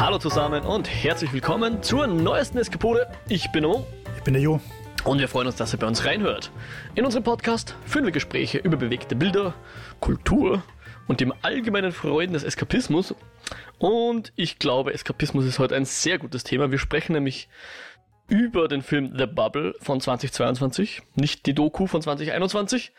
Hallo 0.00 0.16
zusammen 0.16 0.64
und 0.64 0.88
herzlich 0.88 1.30
willkommen 1.34 1.82
zur 1.82 2.06
neuesten 2.06 2.56
Eskapode. 2.56 3.06
Ich 3.28 3.52
bin 3.52 3.66
O. 3.66 3.86
Ich 4.16 4.22
bin 4.22 4.32
der 4.32 4.42
Jo. 4.42 4.58
Und 5.04 5.18
wir 5.18 5.28
freuen 5.28 5.46
uns, 5.46 5.56
dass 5.56 5.74
ihr 5.74 5.78
bei 5.78 5.86
uns 5.86 6.06
reinhört. 6.06 6.50
In 6.94 7.04
unserem 7.04 7.22
Podcast 7.22 7.76
führen 7.84 8.06
wir 8.06 8.10
Gespräche 8.10 8.56
über 8.56 8.78
bewegte 8.78 9.14
Bilder, 9.14 9.52
Kultur 10.00 10.62
und 11.06 11.20
dem 11.20 11.34
allgemeinen 11.42 11.92
Freuden 11.92 12.32
des 12.32 12.44
Eskapismus. 12.44 13.14
Und 13.78 14.32
ich 14.36 14.58
glaube, 14.58 14.94
Eskapismus 14.94 15.44
ist 15.44 15.58
heute 15.58 15.76
ein 15.76 15.84
sehr 15.84 16.18
gutes 16.18 16.44
Thema. 16.44 16.70
Wir 16.70 16.78
sprechen 16.78 17.12
nämlich 17.12 17.50
über 18.26 18.68
den 18.68 18.80
Film 18.80 19.12
The 19.18 19.26
Bubble 19.26 19.74
von 19.82 20.00
2022, 20.00 21.02
nicht 21.14 21.44
die 21.44 21.54
Doku 21.54 21.86
von 21.86 22.00
2021. 22.00 22.94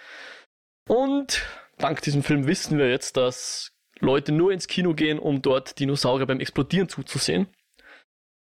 Und 0.88 1.48
dank 1.80 2.04
diesem 2.04 2.22
Film 2.22 2.46
wissen 2.46 2.78
wir 2.78 2.92
jetzt, 2.92 3.18
dass 3.18 3.72
Leute 4.02 4.32
nur 4.32 4.52
ins 4.52 4.68
Kino 4.68 4.94
gehen, 4.94 5.20
um 5.20 5.42
dort 5.42 5.80
Dinosaurier 5.80 6.26
beim 6.26 6.40
Explodieren 6.40 6.90
zuzusehen. 6.90 7.48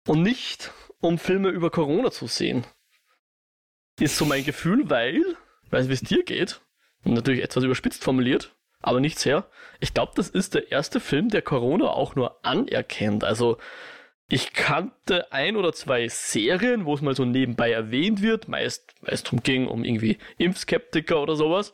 Und 0.08 0.22
nicht, 0.22 0.72
um 1.00 1.18
Filme 1.18 1.50
über 1.50 1.70
Corona 1.70 2.12
zu 2.12 2.28
sehen. 2.28 2.66
Ist 4.00 4.18
so 4.18 4.26
mein 4.26 4.44
Gefühl, 4.44 4.90
weil, 4.90 5.22
weiß 5.70 5.88
wie 5.88 5.94
es 5.94 6.02
dir 6.02 6.24
geht, 6.24 6.62
natürlich 7.04 7.44
etwas 7.44 7.64
überspitzt 7.64 8.04
formuliert, 8.04 8.56
aber 8.82 9.00
nicht 9.00 9.20
sehr. 9.20 9.48
Ich 9.80 9.94
glaube, 9.94 10.14
das 10.16 10.30
ist 10.30 10.56
der 10.56 10.72
erste 10.72 11.00
Film, 11.00 11.30
der 11.30 11.42
Corona 11.42 11.88
auch 11.88 12.16
nur 12.16 12.44
anerkennt. 12.44 13.24
Also, 13.24 13.58
ich 14.30 14.54
kannte 14.54 15.32
ein 15.32 15.56
oder 15.56 15.74
zwei 15.74 16.08
Serien, 16.08 16.86
wo 16.86 16.96
es 16.96 17.02
mal 17.02 17.16
so 17.16 17.26
nebenbei 17.26 17.72
erwähnt 17.72 18.22
wird, 18.22 18.48
meist, 18.48 18.96
weil 19.02 19.14
es 19.14 19.24
darum 19.24 19.44
ging, 19.44 19.68
um 19.68 19.84
irgendwie 19.84 20.18
Impfskeptiker 20.38 21.22
oder 21.22 21.36
sowas. 21.36 21.74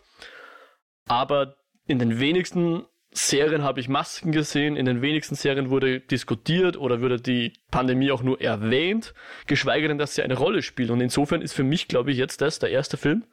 Aber 1.05 1.55
in 1.87 1.99
den 1.99 2.19
wenigsten 2.19 2.85
Serien 3.11 3.63
habe 3.63 3.79
ich 3.79 3.89
Masken 3.89 4.31
gesehen, 4.31 4.75
in 4.75 4.85
den 4.85 5.01
wenigsten 5.01 5.35
Serien 5.35 5.69
wurde 5.69 5.99
diskutiert 5.99 6.77
oder 6.77 7.01
wurde 7.01 7.19
die 7.19 7.53
Pandemie 7.71 8.11
auch 8.11 8.21
nur 8.21 8.39
erwähnt, 8.39 9.13
geschweige 9.47 9.87
denn, 9.87 9.97
dass 9.97 10.15
sie 10.15 10.21
eine 10.21 10.35
Rolle 10.35 10.61
spielt. 10.61 10.91
Und 10.91 11.01
insofern 11.01 11.41
ist 11.41 11.53
für 11.53 11.63
mich, 11.63 11.87
glaube 11.87 12.11
ich, 12.11 12.17
jetzt 12.17 12.41
das 12.41 12.59
der 12.59 12.69
erste 12.69 12.97
Film, 12.97 13.23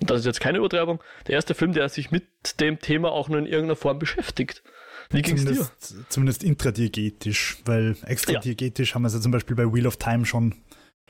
und 0.00 0.10
das 0.10 0.20
ist 0.20 0.26
jetzt 0.26 0.40
keine 0.40 0.58
Übertreibung, 0.58 1.02
der 1.26 1.34
erste 1.34 1.54
Film, 1.54 1.72
der 1.72 1.88
sich 1.88 2.10
mit 2.10 2.60
dem 2.60 2.78
Thema 2.78 3.10
auch 3.10 3.28
nur 3.28 3.38
in 3.38 3.46
irgendeiner 3.46 3.76
Form 3.76 3.98
beschäftigt. 3.98 4.62
Wie 5.10 5.22
ging's 5.22 5.44
dir? 5.44 5.68
Zumindest 6.08 6.44
intradiegetisch, 6.44 7.58
weil 7.64 7.96
extradiegetisch 8.04 8.90
ja. 8.90 8.94
haben 8.94 9.02
wir 9.02 9.08
es 9.08 9.14
ja 9.14 9.20
zum 9.20 9.32
Beispiel 9.32 9.56
bei 9.56 9.72
Wheel 9.72 9.86
of 9.86 9.96
Time 9.96 10.26
schon 10.26 10.54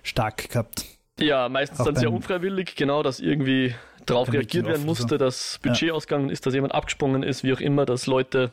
stark 0.02 0.50
gehabt. 0.50 0.84
Ja, 1.18 1.48
meistens 1.48 1.80
auch 1.80 1.86
dann 1.86 1.96
sehr 1.96 2.12
unfreiwillig, 2.12 2.76
genau, 2.76 3.02
dass 3.02 3.20
irgendwie 3.20 3.74
darauf 4.06 4.32
reagiert 4.32 4.66
werden 4.66 4.86
musste, 4.86 5.08
so. 5.08 5.16
dass 5.16 5.58
Budget 5.62 5.88
ja. 5.88 5.94
ausgegangen 5.94 6.30
ist, 6.30 6.46
dass 6.46 6.54
jemand 6.54 6.74
abgesprungen 6.74 7.22
ist, 7.22 7.44
wie 7.44 7.52
auch 7.52 7.60
immer, 7.60 7.86
dass 7.86 8.06
Leute 8.06 8.52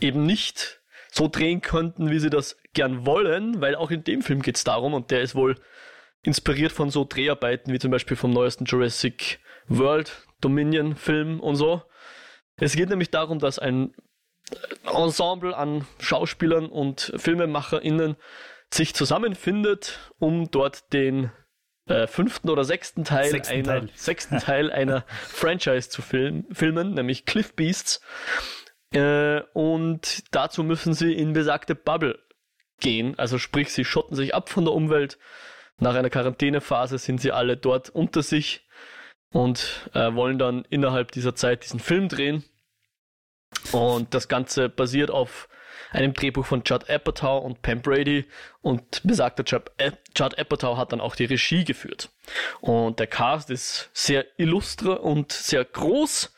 eben 0.00 0.24
nicht 0.24 0.80
so 1.10 1.28
drehen 1.28 1.60
könnten, 1.60 2.10
wie 2.10 2.18
sie 2.18 2.30
das 2.30 2.56
gern 2.72 3.04
wollen, 3.04 3.60
weil 3.60 3.74
auch 3.74 3.90
in 3.90 4.04
dem 4.04 4.22
Film 4.22 4.42
geht 4.42 4.56
es 4.56 4.64
darum, 4.64 4.94
und 4.94 5.10
der 5.10 5.22
ist 5.22 5.34
wohl 5.34 5.56
inspiriert 6.22 6.72
von 6.72 6.90
so 6.90 7.04
Dreharbeiten 7.04 7.72
wie 7.72 7.78
zum 7.78 7.90
Beispiel 7.90 8.16
vom 8.16 8.30
neuesten 8.30 8.64
Jurassic 8.64 9.40
World 9.66 10.26
Dominion 10.40 10.96
Film 10.96 11.40
und 11.40 11.56
so. 11.56 11.82
Es 12.56 12.76
geht 12.76 12.88
nämlich 12.88 13.10
darum, 13.10 13.38
dass 13.38 13.58
ein 13.58 13.94
Ensemble 14.84 15.56
an 15.56 15.86
Schauspielern 15.98 16.66
und 16.66 17.12
FilmemacherInnen 17.16 18.16
sich 18.70 18.94
zusammenfindet, 18.94 19.98
um 20.18 20.50
dort 20.50 20.92
den 20.92 21.30
äh, 21.92 22.06
fünften 22.06 22.48
oder 22.48 22.64
sechsten 22.64 23.04
Teil 23.04 23.30
sechsten 23.30 23.54
einer 23.54 23.80
Teil. 23.80 23.88
sechsten 23.94 24.38
Teil 24.38 24.70
einer 24.70 25.04
Franchise 25.28 25.90
zu 25.90 26.02
film, 26.02 26.46
filmen, 26.52 26.94
nämlich 26.94 27.26
Cliff 27.26 27.54
Beasts. 27.54 28.00
Äh, 28.92 29.42
und 29.52 30.24
dazu 30.34 30.62
müssen 30.62 30.94
sie 30.94 31.12
in 31.12 31.32
besagte 31.32 31.74
Bubble 31.74 32.18
gehen. 32.80 33.18
Also 33.18 33.38
sprich, 33.38 33.72
sie 33.72 33.84
schotten 33.84 34.16
sich 34.16 34.34
ab 34.34 34.48
von 34.48 34.64
der 34.64 34.74
Umwelt. 34.74 35.18
Nach 35.78 35.94
einer 35.94 36.10
Quarantänephase 36.10 36.98
sind 36.98 37.20
sie 37.20 37.32
alle 37.32 37.56
dort 37.56 37.90
unter 37.90 38.22
sich 38.22 38.66
und 39.32 39.90
äh, 39.94 40.14
wollen 40.14 40.38
dann 40.38 40.64
innerhalb 40.68 41.12
dieser 41.12 41.34
Zeit 41.34 41.64
diesen 41.64 41.80
Film 41.80 42.08
drehen. 42.08 42.44
Und 43.72 44.14
das 44.14 44.28
Ganze 44.28 44.68
basiert 44.68 45.10
auf 45.10 45.48
einem 45.92 46.14
Drehbuch 46.14 46.46
von 46.46 46.62
Judd 46.64 46.88
Apatow 46.90 47.44
und 47.44 47.62
Pam 47.62 47.80
Brady 47.80 48.24
und 48.60 49.02
besagter 49.04 49.44
Judd, 49.46 49.70
Judd 50.16 50.38
Apatow 50.38 50.76
hat 50.76 50.92
dann 50.92 51.00
auch 51.00 51.14
die 51.14 51.24
Regie 51.24 51.64
geführt. 51.64 52.10
Und 52.60 52.98
der 52.98 53.06
Cast 53.06 53.50
ist 53.50 53.90
sehr 53.92 54.26
illustre 54.38 54.98
und 54.98 55.32
sehr 55.32 55.64
groß, 55.64 56.34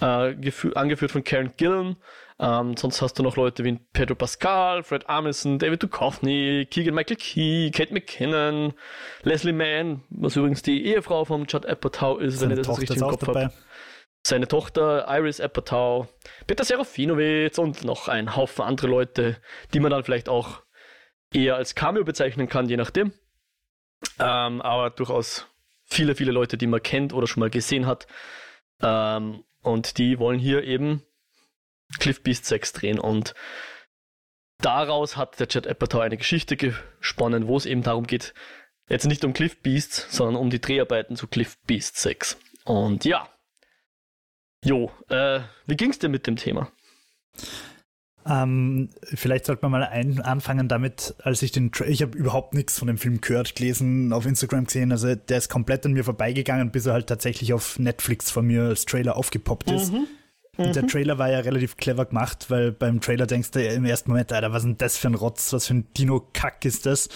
äh, 0.00 0.34
angeführt 0.74 1.10
von 1.10 1.24
Karen 1.24 1.52
Gillan. 1.56 1.96
Ähm, 2.40 2.76
sonst 2.76 3.00
hast 3.00 3.16
du 3.18 3.22
noch 3.22 3.36
Leute 3.36 3.62
wie 3.62 3.78
Pedro 3.92 4.16
Pascal, 4.16 4.82
Fred 4.82 5.08
Armisen, 5.08 5.60
David 5.60 5.84
Duchovny, 5.84 6.66
Keegan 6.68 6.94
Michael 6.94 7.16
Key, 7.16 7.70
Kate 7.70 7.94
McKinnon, 7.94 8.74
Leslie 9.22 9.52
Mann, 9.52 10.02
was 10.10 10.34
übrigens 10.34 10.62
die 10.62 10.84
Ehefrau 10.84 11.24
von 11.24 11.46
Judd 11.46 11.64
Apatow 11.64 12.20
ist, 12.20 12.40
wenn 12.40 12.50
ich 12.50 12.66
das 12.66 12.80
richtig 12.80 12.96
im 12.96 13.08
Kopf 13.08 13.26
habe 13.28 13.52
seine 14.26 14.48
Tochter 14.48 15.06
Iris 15.08 15.40
Apatow, 15.40 16.08
Peter 16.46 16.64
Serafinovic 16.64 17.58
und 17.58 17.84
noch 17.84 18.08
ein 18.08 18.34
Haufen 18.34 18.64
andere 18.64 18.86
Leute, 18.86 19.36
die 19.74 19.80
man 19.80 19.90
dann 19.90 20.02
vielleicht 20.02 20.28
auch 20.28 20.62
eher 21.32 21.56
als 21.56 21.74
Cameo 21.74 22.04
bezeichnen 22.04 22.48
kann, 22.48 22.68
je 22.68 22.76
nachdem. 22.76 23.12
Ähm, 24.18 24.62
aber 24.62 24.90
durchaus 24.90 25.46
viele, 25.84 26.14
viele 26.14 26.32
Leute, 26.32 26.56
die 26.56 26.66
man 26.66 26.82
kennt 26.82 27.12
oder 27.12 27.26
schon 27.26 27.40
mal 27.40 27.50
gesehen 27.50 27.86
hat. 27.86 28.06
Ähm, 28.82 29.44
und 29.62 29.98
die 29.98 30.18
wollen 30.18 30.38
hier 30.38 30.64
eben 30.64 31.02
Cliff 31.98 32.22
Beast 32.22 32.46
6 32.46 32.72
drehen. 32.72 32.98
Und 32.98 33.34
daraus 34.58 35.16
hat 35.18 35.38
der 35.38 35.48
Chad 35.48 35.66
Apatow 35.66 36.00
eine 36.00 36.16
Geschichte 36.16 36.56
gesponnen, 36.56 37.46
wo 37.46 37.56
es 37.58 37.66
eben 37.66 37.82
darum 37.82 38.06
geht, 38.06 38.32
jetzt 38.88 39.06
nicht 39.06 39.24
um 39.24 39.34
Cliff 39.34 39.60
Beast, 39.60 40.10
sondern 40.10 40.36
um 40.36 40.48
die 40.48 40.60
Dreharbeiten 40.60 41.16
zu 41.16 41.26
Cliff 41.26 41.58
Beast 41.66 41.98
6. 41.98 42.38
Und 42.64 43.04
ja, 43.04 43.28
Jo, 44.64 44.90
äh, 45.08 45.40
wie 45.66 45.76
ging's 45.76 45.98
dir 45.98 46.08
mit 46.08 46.26
dem 46.26 46.36
Thema? 46.36 46.68
Ähm, 48.26 48.88
vielleicht 49.02 49.44
sollte 49.44 49.62
man 49.62 49.72
mal 49.72 49.84
ein, 49.84 50.20
anfangen 50.20 50.66
damit, 50.66 51.14
als 51.22 51.42
ich 51.42 51.52
den, 51.52 51.72
Tra 51.72 51.84
ich 51.84 52.00
habe 52.00 52.16
überhaupt 52.16 52.54
nichts 52.54 52.78
von 52.78 52.88
dem 52.88 52.96
Film 52.96 53.20
gehört, 53.20 53.54
gelesen, 53.54 54.14
auf 54.14 54.24
Instagram 54.24 54.64
gesehen, 54.64 54.92
also 54.92 55.14
der 55.14 55.36
ist 55.36 55.50
komplett 55.50 55.84
an 55.84 55.92
mir 55.92 56.04
vorbeigegangen, 56.04 56.70
bis 56.70 56.86
er 56.86 56.94
halt 56.94 57.06
tatsächlich 57.06 57.52
auf 57.52 57.78
Netflix 57.78 58.30
von 58.30 58.46
mir 58.46 58.62
als 58.62 58.86
Trailer 58.86 59.16
aufgepoppt 59.16 59.70
ist. 59.70 59.92
Mhm. 59.92 60.06
Und 60.56 60.74
der 60.74 60.84
mhm. 60.84 60.88
Trailer 60.88 61.18
war 61.18 61.30
ja 61.30 61.40
relativ 61.40 61.76
clever 61.76 62.06
gemacht, 62.06 62.46
weil 62.48 62.72
beim 62.72 63.00
Trailer 63.00 63.26
denkst 63.26 63.50
du 63.50 63.62
im 63.62 63.84
ersten 63.84 64.10
Moment, 64.10 64.32
Alter, 64.32 64.52
was 64.52 64.62
ist 64.62 64.68
denn 64.68 64.78
das 64.78 64.96
für 64.96 65.08
ein 65.08 65.14
Rotz, 65.14 65.52
was 65.52 65.66
für 65.66 65.74
ein 65.74 65.92
Dino-Kack 65.94 66.64
ist 66.64 66.86
das? 66.86 67.08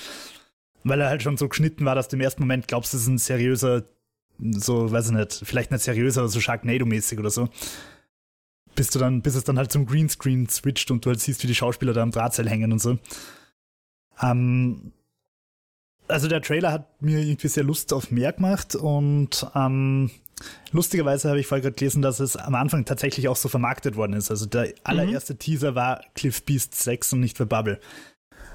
Weil 0.85 1.01
er 1.01 1.09
halt 1.09 1.23
schon 1.23 1.37
so 1.37 1.49
geschnitten 1.49 1.85
war, 1.85 1.95
dass 1.95 2.09
du 2.09 2.17
im 2.17 2.21
ersten 2.21 2.43
Moment 2.43 2.69
glaubst, 2.69 2.93
es 2.93 3.03
ist 3.03 3.09
ein 3.09 3.19
seriöser 3.19 3.85
so, 4.39 4.91
weiß 4.91 5.07
ich 5.07 5.13
nicht, 5.13 5.41
vielleicht 5.45 5.71
nicht 5.71 5.83
seriös, 5.83 6.19
aber 6.19 6.29
so 6.29 6.41
Sharknado-mäßig 6.41 7.19
oder 7.19 7.31
so. 7.31 7.49
Bis 8.75 8.91
du 8.91 8.99
dann, 8.99 9.23
bis 9.23 9.35
es 9.35 9.45
dann 9.45 9.59
halt 9.59 9.73
zum 9.73 9.87
Greenscreen 9.87 10.49
switcht 10.49 10.91
und 10.91 11.05
du 11.05 11.11
halt 11.11 11.21
siehst, 11.21 11.43
wie 11.43 11.49
die 11.49 11.55
Schauspieler 11.55 11.93
da 11.93 12.03
am 12.03 12.13
Drahtseil 12.13 12.49
hängen 12.49 12.73
und 12.73 12.79
so. 12.79 12.99
Ähm, 14.23 14.93
also 16.07 16.29
der 16.29 16.43
Trailer 16.43 16.73
hat 16.73 17.03
mir 17.03 17.19
irgendwie 17.19 17.49
sehr 17.49 17.65
Lust 17.65 17.93
auf 17.93 18.11
mehr 18.11 18.33
gemacht 18.33 18.75
und 18.75 19.47
ähm, 19.55 20.11
lustigerweise 20.73 21.29
habe 21.29 21.41
ich 21.41 21.47
vorher 21.47 21.63
gerade 21.63 21.77
gelesen, 21.77 22.03
dass 22.03 22.21
es 22.21 22.37
am 22.37 22.55
Anfang 22.55 22.85
tatsächlich 22.85 23.29
auch 23.29 23.37
so 23.37 23.49
vermarktet 23.49 23.97
worden 23.97 24.15
ist. 24.15 24.31
Also 24.31 24.47
der 24.47 24.73
allererste 24.85 25.35
mhm. 25.35 25.39
Teaser 25.39 25.75
war 25.75 26.03
Cliff 26.15 26.43
Beast 26.45 26.75
6 26.75 27.15
und 27.15 27.21
nicht 27.21 27.37
für 27.37 27.47
Bubble. 27.47 27.81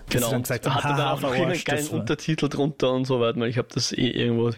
Genau, 0.10 0.38
gesagt 0.40 0.66
haben, 0.66 0.84
hatte 0.84 0.98
da 0.98 1.14
auch 1.14 1.22
noch 1.22 1.32
einen 1.32 1.64
geilen 1.64 1.88
Untertitel 1.88 2.50
drunter 2.50 2.92
und 2.92 3.06
so 3.06 3.22
weiter. 3.22 3.42
Ich 3.44 3.58
habe 3.58 3.70
das 3.74 3.94
eh 3.94 4.10
irgendwo 4.10 4.52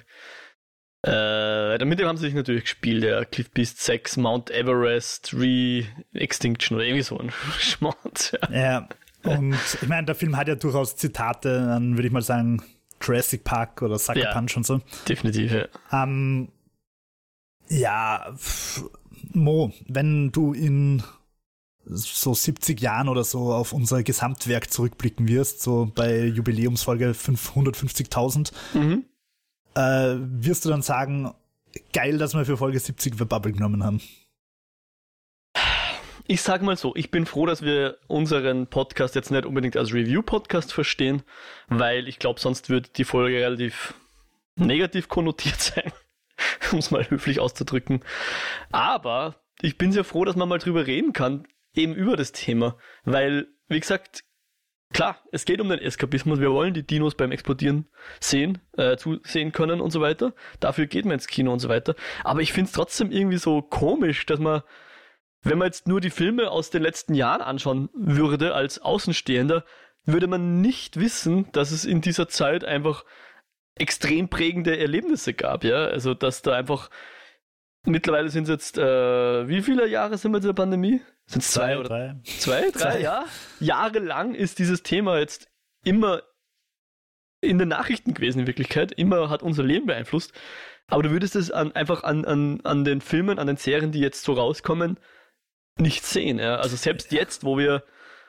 äh, 1.06 1.78
damit 1.78 2.04
haben 2.04 2.18
sie 2.18 2.26
sich 2.26 2.34
natürlich 2.34 2.64
gespielt, 2.64 3.04
ja. 3.04 3.24
Cliff 3.26 3.52
Beast 3.52 3.80
6, 3.80 4.18
Mount 4.18 4.50
Everest, 4.50 5.36
Re-Extinction 5.36 6.76
oder 6.76 6.86
irgendwie 6.86 7.04
so 7.04 7.20
ein 7.20 7.32
Schmutz. 7.60 8.32
Ja. 8.50 8.50
ja. 8.52 8.90
Und 9.24 9.56
ich 9.82 9.88
meine, 9.88 10.06
der 10.06 10.16
Film 10.16 10.36
hat 10.36 10.48
ja 10.48 10.56
durchaus 10.56 10.96
Zitate 10.96 11.60
dann 11.68 11.96
würde 11.96 12.08
ich 12.08 12.14
mal 12.14 12.24
sagen, 12.24 12.64
Jurassic 13.02 13.44
Park 13.44 13.84
oder 13.84 14.00
Sucker 14.00 14.20
ja, 14.20 14.34
Punch 14.34 14.58
und 14.58 14.66
so. 14.66 14.82
Definitiv, 15.08 15.52
ja. 15.52 15.68
Ähm, 15.92 16.50
ja, 17.70 18.36
Mo, 19.34 19.74
wenn 19.88 20.32
du 20.32 20.54
in 20.54 21.04
so 21.86 22.34
70 22.34 22.82
Jahren 22.82 23.10
oder 23.10 23.24
so 23.24 23.54
auf 23.54 23.74
unser 23.74 24.02
Gesamtwerk 24.02 24.72
zurückblicken 24.72 25.28
wirst, 25.28 25.62
so 25.62 25.92
bei 25.94 26.26
Jubiläumsfolge 26.26 27.12
550.000, 27.12 28.52
mhm 28.74 29.06
äh, 29.76 30.16
wirst 30.18 30.66
du 30.66 30.70
dann 30.70 30.82
sagen, 30.82 31.34
geil, 31.94 32.18
dass 32.18 32.34
wir 32.34 32.46
für 32.46 32.58
Folge 32.58 32.80
70 32.80 33.16
für 33.16 33.26
Bubble 33.26 33.52
genommen 33.52 33.84
haben? 33.84 34.02
Ich 36.28 36.42
sag 36.42 36.64
mal 36.64 36.76
so, 36.76 36.96
ich 36.96 37.12
bin 37.12 37.28
froh, 37.28 37.46
dass 37.46 37.62
wir 37.62 38.00
unseren 38.08 38.66
Podcast 38.66 39.14
jetzt 39.14 39.30
nicht 39.30 39.46
unbedingt 39.46 39.78
als 39.78 39.94
Review-Podcast 39.94 40.74
verstehen, 40.74 41.22
weil 41.68 42.08
ich 42.08 42.18
glaube, 42.18 42.40
sonst 42.40 42.70
würde 42.70 42.90
die 42.96 43.04
Folge 43.04 43.38
relativ 43.38 43.94
negativ 44.56 45.08
konnotiert 45.08 45.62
sein, 45.62 45.92
um 46.72 46.80
es 46.80 46.90
mal 46.90 47.08
höflich 47.08 47.40
auszudrücken. 47.40 48.04
Aber 48.72 49.36
ich 49.62 49.78
bin 49.78 49.92
sehr 49.92 50.04
froh, 50.04 50.26
dass 50.26 50.36
man 50.36 50.50
mal 50.50 50.58
drüber 50.58 50.88
reden 50.88 51.14
kann, 51.14 51.48
eben 51.76 51.94
über 51.94 52.18
das 52.18 52.32
Thema, 52.32 52.76
weil, 53.04 53.48
wie 53.68 53.80
gesagt, 53.80 54.24
klar, 54.96 55.20
es 55.34 55.44
geht 55.44 55.60
um 55.60 55.68
den 55.68 55.80
Eskapismus. 55.80 56.40
Wir 56.40 56.52
wollen 56.52 56.74
die 56.74 56.88
Dinos 56.88 57.16
beim 57.16 57.34
Explodieren 57.34 57.86
sehen, 58.22 58.60
äh, 58.78 58.96
zusehen 58.96 59.52
können 59.52 59.82
und 59.82 59.92
so 59.92 60.00
weiter. 60.00 60.34
Dafür 60.62 60.88
geht 60.88 61.04
man 61.04 61.16
ins 61.16 61.28
Kino 61.28 61.52
und 61.52 61.60
so 61.60 61.68
weiter. 61.68 61.96
Aber 62.24 62.40
ich 62.42 62.54
finde 62.54 62.70
es 62.70 62.72
trotzdem 62.72 63.12
irgendwie 63.12 63.38
so 63.38 63.62
komisch, 63.62 64.26
dass 64.26 64.40
man, 64.40 64.62
wenn 65.44 65.58
man 65.58 65.68
jetzt 65.68 65.88
nur 65.88 66.00
die 66.00 66.10
Filme 66.10 66.50
aus 66.50 66.70
den 66.70 66.82
letzten 66.82 67.14
Jahren 67.14 67.42
anschauen 67.42 67.90
würde 67.94 68.56
als 68.56 68.80
Außenstehender, 68.80 69.66
würde 70.06 70.28
man 70.28 70.62
nicht 70.62 70.98
wissen, 70.98 71.52
dass 71.52 71.72
es 71.72 71.84
in 71.84 72.00
dieser 72.00 72.30
Zeit 72.30 72.64
einfach 72.64 73.04
extrem 73.76 74.30
prägende 74.30 74.78
Erlebnisse 74.78 75.34
gab, 75.34 75.66
ja. 75.66 75.86
Also 75.88 76.14
dass 76.14 76.42
da 76.42 76.54
einfach 76.54 76.90
mittlerweile 77.84 78.30
sind 78.30 78.44
es 78.44 78.50
jetzt 78.50 78.78
äh, 78.78 79.48
wie 79.48 79.62
viele 79.62 79.88
Jahre 79.90 80.18
sind 80.18 80.32
wir 80.32 80.38
in 80.38 80.44
der 80.44 80.54
Pandemie? 80.54 81.02
Sind 81.28 81.42
es 81.42 81.52
zwei, 81.52 81.74
zwei, 81.74 81.80
oder 81.80 81.90
drei? 81.90 82.16
Zwei, 82.24 82.62
drei, 82.62 82.72
zwei. 82.72 83.00
ja. 83.02 83.26
Jahrelang 83.60 84.36
ist 84.36 84.60
dieses 84.60 84.84
Thema 84.84 85.20
jetzt 85.20 85.48
immer 85.84 86.22
in 87.42 87.60
den 87.60 87.70
Nachrichten 87.70 88.14
gewesen 88.14 88.40
in 88.40 88.48
Wirklichkeit, 88.48 88.92
immer 88.92 89.30
hat 89.30 89.44
unser 89.44 89.64
Leben 89.64 89.86
beeinflusst. 89.86 90.34
Aber 90.88 91.04
du 91.04 91.12
würdest 91.12 91.36
es 91.36 91.52
an, 91.52 91.72
einfach 91.72 92.04
an, 92.04 92.26
an, 92.26 92.62
an 92.64 92.84
den 92.84 93.02
Filmen, 93.02 93.40
an 93.40 93.48
den 93.48 93.58
Serien, 93.58 93.92
die 93.92 94.00
jetzt 94.00 94.24
so 94.24 94.34
rauskommen, 94.34 95.00
nicht 95.78 96.06
sehen. 96.06 96.40
Ja? 96.40 96.58
Also 96.58 96.76
selbst 96.76 97.12
jetzt, 97.12 97.44
wo 97.44 97.58
wir 97.58 97.84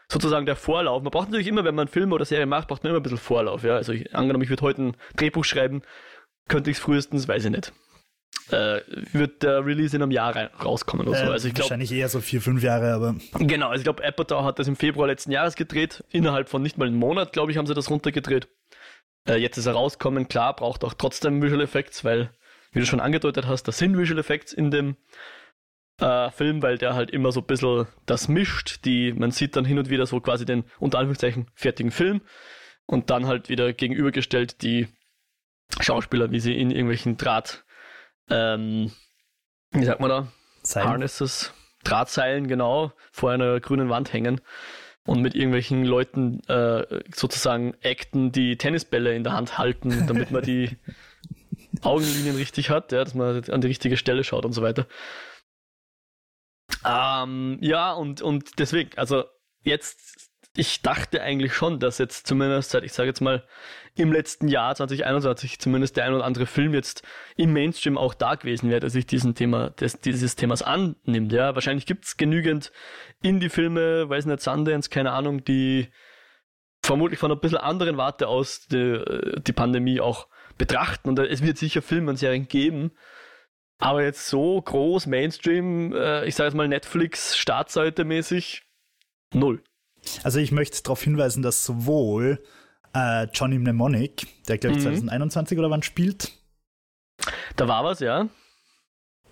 sozusagen 0.09 0.47
der 0.47 0.57
Vorlauf, 0.57 1.03
man 1.03 1.11
braucht 1.11 1.29
natürlich 1.29 1.49
immer, 1.49 1.65
wenn 1.65 1.75
man 1.75 1.87
einen 1.87 1.93
Film 1.93 2.13
oder 2.13 2.25
Serie 2.25 2.47
macht, 2.47 2.69
braucht 2.69 2.83
man 2.83 2.91
immer 2.91 3.01
ein 3.01 3.03
bisschen 3.03 3.19
Vorlauf. 3.19 3.63
Ja? 3.63 3.77
Also 3.77 3.93
ich, 3.93 4.15
angenommen, 4.15 4.45
ich 4.45 4.51
würde 4.51 4.63
heute 4.63 4.83
ein 4.83 4.97
Drehbuch 5.17 5.45
schreiben, 5.45 5.83
könnte 6.49 6.71
ich 6.71 6.79
es 6.79 6.83
frühestens, 6.83 7.29
weiß 7.29 7.45
ich 7.45 7.51
nicht, 7.51 7.73
äh, 8.51 8.81
wird 9.13 9.43
der 9.43 9.65
Release 9.65 9.97
in 9.97 10.03
einem 10.03 10.13
Jahr 10.13 10.35
rein, 10.35 10.49
rauskommen 10.65 11.07
oder 11.07 11.21
äh, 11.21 11.27
so. 11.27 11.33
Also 11.33 11.49
ich 11.49 11.55
glaub, 11.55 11.65
wahrscheinlich 11.65 11.93
eher 11.93 12.09
so 12.09 12.21
vier, 12.21 12.41
fünf 12.41 12.63
Jahre, 12.63 12.93
aber. 12.93 13.17
Genau, 13.39 13.69
also 13.69 13.81
ich 13.81 13.85
glaube, 13.85 14.07
Apatow 14.07 14.45
hat 14.45 14.59
das 14.59 14.69
im 14.69 14.77
Februar 14.77 15.07
letzten 15.07 15.33
Jahres 15.33 15.57
gedreht. 15.57 16.05
Innerhalb 16.11 16.49
von 16.49 16.63
nicht 16.63 16.79
mal 16.79 16.87
einem 16.87 16.97
Monat, 16.97 17.33
glaube 17.33 17.51
ich, 17.51 17.59
haben 17.59 17.67
sie 17.67 17.75
das 17.75 17.91
runtergedreht. 17.91 18.49
Äh, 19.29 19.37
jetzt 19.37 19.57
ist 19.57 19.67
er 19.67 19.73
rauskommen, 19.73 20.29
klar, 20.29 20.55
braucht 20.55 20.85
auch 20.85 20.95
trotzdem 20.95 21.43
Visual 21.43 21.61
Effects, 21.61 22.05
weil, 22.05 22.31
wie 22.73 22.81
du 22.81 22.87
schon 22.87 23.01
angedeutet 23.01 23.47
hast, 23.47 23.65
da 23.65 23.73
sind 23.73 23.99
Visual 23.99 24.21
Effects 24.21 24.53
in 24.53 24.71
dem 24.71 24.97
äh, 26.01 26.31
Film, 26.31 26.63
weil 26.63 26.79
der 26.79 26.95
halt 26.95 27.11
immer 27.11 27.33
so 27.33 27.41
ein 27.41 27.47
bisschen 27.47 27.87
das 28.07 28.29
mischt. 28.29 28.85
Die, 28.85 29.13
man 29.13 29.33
sieht 29.33 29.57
dann 29.57 29.65
hin 29.65 29.79
und 29.79 29.91
wieder 29.91 30.07
so 30.07 30.21
quasi 30.21 30.45
den 30.45 30.65
unter 30.79 30.99
Anführungszeichen 30.99 31.49
fertigen 31.55 31.91
Film 31.91 32.21
und 32.87 33.11
dann 33.11 33.27
halt 33.27 33.49
wieder 33.49 33.73
gegenübergestellt 33.73 34.63
die 34.63 34.87
Schauspieler, 35.81 36.31
wie 36.31 36.39
sie 36.39 36.57
in 36.57 36.71
irgendwelchen 36.71 37.17
Draht 37.17 37.65
ähm, 38.31 38.93
wie 39.73 39.85
sagt 39.85 40.01
man 40.01 40.11
da? 40.11 40.27
Seilen. 40.63 40.89
Harnesses, 40.89 41.53
Drahtseilen, 41.85 42.49
genau, 42.49 42.93
vor 43.13 43.31
einer 43.31 43.61
grünen 43.61 43.89
Wand 43.89 44.13
hängen 44.13 44.41
und 45.07 45.23
mit 45.23 45.35
irgendwelchen 45.35 45.85
Leuten 45.85 46.41
äh, 46.49 47.03
sozusagen 47.15 47.75
acten, 47.85 48.33
die 48.33 48.57
Tennisbälle 48.57 49.15
in 49.15 49.25
der 49.25 49.33
Hand 49.33 49.59
halten, 49.59 50.07
damit 50.07 50.31
man 50.31 50.43
die 50.43 50.77
Augenlinien 51.83 52.37
richtig 52.37 52.71
hat, 52.71 52.93
ja, 52.93 53.05
dass 53.05 53.15
man 53.15 53.45
an 53.45 53.61
die 53.61 53.69
richtige 53.69 53.97
Stelle 53.97 54.25
schaut 54.25 54.45
und 54.45 54.53
so 54.53 54.63
weiter. 54.63 54.87
Ähm, 56.85 57.59
ja, 57.61 57.93
und, 57.93 58.23
und 58.23 58.59
deswegen, 58.59 58.91
also 58.97 59.25
jetzt, 59.63 60.31
ich 60.59 60.83
dachte 60.83 61.23
eigentlich 61.23 61.55
schon, 61.55 61.79
dass 61.81 61.99
jetzt 61.99 62.27
zumindest 62.27 62.71
seit, 62.71 62.85
ich 62.85 62.93
sage 62.93 63.09
jetzt 63.09 63.21
mal, 63.21 63.45
im 63.95 64.13
letzten 64.13 64.49
Jahr 64.49 64.75
2021 64.75 65.59
zumindest 65.59 65.97
der 65.97 66.05
ein 66.05 66.15
oder 66.15 66.25
andere 66.25 66.47
Film 66.47 66.75
jetzt 66.75 67.03
im 67.37 67.53
Mainstream 67.53 67.97
auch 67.97 68.15
da 68.15 68.35
gewesen 68.35 68.69
wäre, 68.69 68.81
der 68.81 68.91
sich 68.91 69.07
diesen 69.07 69.35
Thema, 69.35 69.71
des, 69.71 70.01
dieses 70.01 70.37
Themas 70.37 70.63
annimmt. 70.63 71.33
Ja, 71.33 71.55
wahrscheinlich 71.55 71.87
gibt 71.87 72.05
es 72.05 72.17
genügend 72.17 72.73
Indie-Filme, 73.23 74.09
weiß 74.09 74.27
nicht, 74.27 74.41
Sundance, 74.41 74.91
keine 74.91 75.13
Ahnung, 75.13 75.45
die 75.45 75.89
vermutlich 76.83 77.19
von 77.19 77.33
ein 77.33 77.41
bisschen 77.41 77.59
anderen 77.59 77.97
Warte 77.97 78.29
aus 78.29 78.67
die, 78.67 79.03
die 79.47 79.53
Pandemie 79.53 80.01
auch 80.01 80.29
betrachten. 80.59 81.09
Und 81.09 81.19
es 81.19 81.43
wird 81.43 81.59
sicher 81.59 81.83
Filme 81.83 82.11
und 82.11 82.17
Serien 82.17 82.49
geben. 82.49 82.93
Aber 83.79 84.03
jetzt 84.03 84.29
so 84.29 84.61
groß 84.61 85.07
Mainstream, 85.07 85.95
äh, 85.95 86.25
ich 86.27 86.35
sage 86.35 86.49
jetzt 86.49 86.55
mal 86.55 86.69
Netflix, 86.69 87.37
Startseite 87.37 88.05
mäßig, 88.05 88.63
null. 89.35 89.63
Also 90.23 90.39
ich 90.39 90.53
möchte 90.53 90.83
darauf 90.83 91.03
hinweisen, 91.03 91.43
dass 91.43 91.65
sowohl 91.65 92.43
äh, 92.95 93.27
Johnny 93.33 93.59
Mnemonic, 93.59 94.27
der 94.49 94.59
glaube 94.59 94.77
ich 94.77 94.85
mhm. 94.85 94.95
2021 94.97 95.59
oder 95.59 95.71
wann 95.71 95.83
spielt. 95.83 96.33
Da 97.57 97.69
war 97.69 97.85
was, 97.85 98.01
ja. 98.01 98.29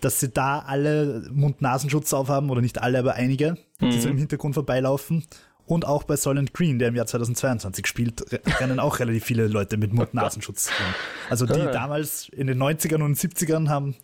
Dass 0.00 0.20
sie 0.20 0.30
da 0.30 0.60
alle 0.60 1.26
Mund-Nasenschutz 1.30 2.12
aufhaben, 2.12 2.50
oder 2.50 2.60
nicht 2.60 2.82
alle, 2.82 2.98
aber 2.98 3.14
einige, 3.14 3.56
mhm. 3.80 3.90
die 3.90 4.00
so 4.00 4.08
im 4.08 4.18
Hintergrund 4.18 4.54
vorbeilaufen. 4.54 5.26
Und 5.66 5.86
auch 5.86 6.02
bei 6.02 6.16
Solent 6.16 6.52
Green, 6.52 6.78
der 6.78 6.88
im 6.88 6.94
Jahr 6.94 7.06
2022 7.06 7.86
spielt, 7.86 8.22
rennen 8.60 8.78
auch 8.78 8.98
relativ 8.98 9.24
viele 9.24 9.46
Leute 9.46 9.78
mit 9.78 9.94
Mund-Nasenschutz 9.94 10.68
rum. 10.68 10.94
Also 11.30 11.46
die 11.46 11.60
ah. 11.60 11.70
damals 11.70 12.28
in 12.28 12.46
den 12.46 12.62
90ern 12.62 13.02
und 13.02 13.16
70ern 13.16 13.68
haben 13.68 13.94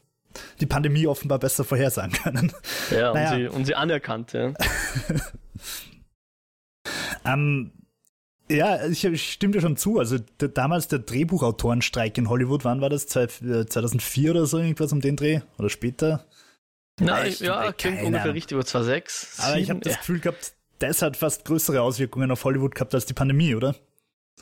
die 0.60 0.66
Pandemie 0.66 1.06
offenbar 1.06 1.38
besser 1.38 1.64
vorhersagen 1.64 2.12
können. 2.12 2.52
Ja, 2.90 3.12
naja. 3.12 3.30
und, 3.30 3.36
sie, 3.36 3.48
und 3.48 3.64
sie 3.66 3.74
anerkannt, 3.74 4.32
ja. 4.32 4.54
ähm, 7.24 7.72
ja, 8.50 8.84
ich, 8.86 9.04
ich 9.04 9.32
stimme 9.32 9.52
dir 9.52 9.60
schon 9.60 9.76
zu. 9.76 9.98
Also 9.98 10.18
der, 10.40 10.48
damals 10.48 10.88
der 10.88 10.98
Drehbuchautorenstreik 10.98 12.18
in 12.18 12.28
Hollywood, 12.28 12.64
wann 12.64 12.80
war 12.80 12.90
das? 12.90 13.06
2004 13.06 14.24
äh, 14.24 14.30
oder 14.30 14.46
so, 14.46 14.58
irgendwas 14.58 14.92
um 14.92 15.00
den 15.00 15.16
Dreh? 15.16 15.40
Oder 15.58 15.68
später? 15.68 16.26
Nein, 16.98 17.34
ja, 17.38 17.72
klingt 17.72 18.02
ungefähr 18.02 18.34
richtig, 18.34 18.52
über 18.52 18.64
2006. 18.64 19.40
Aber 19.40 19.58
ich 19.58 19.70
habe 19.70 19.80
das 19.80 19.98
Gefühl 19.98 20.20
gehabt, 20.20 20.52
das 20.80 21.00
hat 21.02 21.16
fast 21.16 21.44
größere 21.44 21.80
Auswirkungen 21.80 22.30
auf 22.30 22.44
Hollywood 22.44 22.74
gehabt 22.74 22.94
als 22.94 23.06
die 23.06 23.14
Pandemie, 23.14 23.54
oder? 23.54 23.76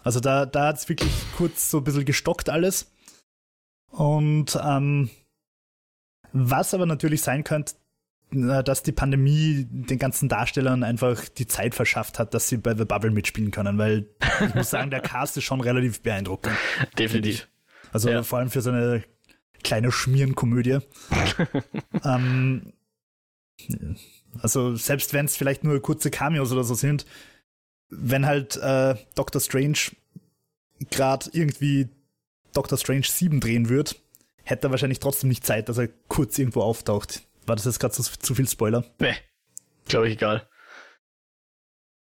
Also 0.02 0.20
da, 0.20 0.46
da 0.46 0.68
hat 0.68 0.78
es 0.78 0.88
wirklich 0.88 1.12
kurz 1.36 1.70
so 1.70 1.78
ein 1.78 1.84
bisschen 1.84 2.04
gestockt 2.04 2.48
alles. 2.48 2.90
Und 3.90 4.58
ähm, 4.62 5.10
was 6.32 6.74
aber 6.74 6.86
natürlich 6.86 7.22
sein 7.22 7.44
könnte, 7.44 7.74
dass 8.30 8.82
die 8.82 8.92
Pandemie 8.92 9.66
den 9.70 9.98
ganzen 9.98 10.28
Darstellern 10.28 10.82
einfach 10.82 11.28
die 11.28 11.46
Zeit 11.46 11.74
verschafft 11.74 12.18
hat, 12.18 12.34
dass 12.34 12.48
sie 12.48 12.58
bei 12.58 12.74
The 12.74 12.84
Bubble 12.84 13.10
mitspielen 13.10 13.50
können, 13.50 13.78
weil 13.78 14.06
ich 14.46 14.54
muss 14.54 14.70
sagen, 14.70 14.90
der 14.90 15.00
Cast 15.00 15.36
ist 15.38 15.44
schon 15.44 15.60
relativ 15.60 16.02
beeindruckend. 16.02 16.54
Definitiv. 16.98 17.48
Also 17.92 18.10
ja. 18.10 18.22
vor 18.22 18.38
allem 18.38 18.50
für 18.50 18.60
so 18.60 18.70
eine 18.70 19.02
kleine 19.64 19.90
Schmierenkomödie. 19.90 20.78
ähm, 22.04 22.72
also 24.40 24.76
selbst 24.76 25.14
wenn 25.14 25.24
es 25.24 25.36
vielleicht 25.36 25.64
nur 25.64 25.80
kurze 25.80 26.10
Cameos 26.10 26.52
oder 26.52 26.64
so 26.64 26.74
sind, 26.74 27.06
wenn 27.88 28.26
halt 28.26 28.56
äh, 28.56 28.94
Doctor 29.14 29.40
Strange 29.40 29.78
gerade 30.90 31.30
irgendwie 31.32 31.88
Doctor 32.52 32.78
Strange 32.78 33.06
7 33.06 33.40
drehen 33.40 33.68
wird, 33.68 34.00
hätte 34.44 34.68
er 34.68 34.70
wahrscheinlich 34.70 35.00
trotzdem 35.00 35.28
nicht 35.28 35.46
Zeit, 35.46 35.68
dass 35.68 35.78
er 35.78 35.88
kurz 36.08 36.38
irgendwo 36.38 36.62
auftaucht. 36.62 37.22
War 37.48 37.56
das 37.56 37.64
jetzt 37.64 37.80
gerade 37.80 37.94
zu, 37.94 38.02
zu 38.02 38.34
viel 38.34 38.48
Spoiler? 38.48 38.84
Nee, 38.98 39.14
glaube 39.86 40.08
ich 40.08 40.14
egal. 40.14 40.48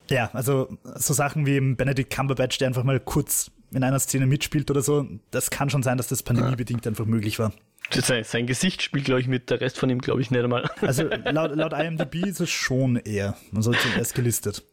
Ja, 0.10 0.30
also 0.34 0.77
so 0.96 1.13
Sachen 1.13 1.46
wie 1.46 1.60
Benedict 1.60 2.13
Cumberbatch, 2.13 2.58
der 2.58 2.68
einfach 2.68 2.84
mal 2.84 3.00
kurz 3.00 3.51
in 3.72 3.84
einer 3.84 4.00
Szene 4.00 4.25
mitspielt 4.25 4.72
oder 4.72 4.82
so, 4.82 5.06
das 5.32 5.50
kann 5.50 5.70
schon 5.70 5.84
sein, 5.84 5.98
dass 5.98 6.08
das 6.08 6.24
pandemiebedingt 6.24 6.86
ja. 6.86 6.92
einfach 6.92 7.06
möglich 7.06 7.39
war. 7.39 7.54
Sein, 7.92 8.24
sein 8.24 8.48
Gesicht 8.48 8.82
spielt, 8.82 9.06
glaube 9.06 9.22
ich, 9.22 9.27
mit, 9.27 9.50
der 9.50 9.62
Rest 9.62 9.80
von 9.80 9.89
ihm, 9.89 10.00
glaube 10.00 10.22
ich, 10.22 10.32
nicht 10.32 10.44
einmal. 10.44 10.70
Also 10.82 11.04
laut, 11.04 11.56
laut 11.56 11.74
IMDb 11.80 12.25
ist 12.25 12.42
es 12.42 12.50
schon 12.50 12.98
eher. 12.98 13.38
Man 13.51 13.62
sollte 13.62 13.80
erst 13.98 14.13
gelistet. 14.13 14.63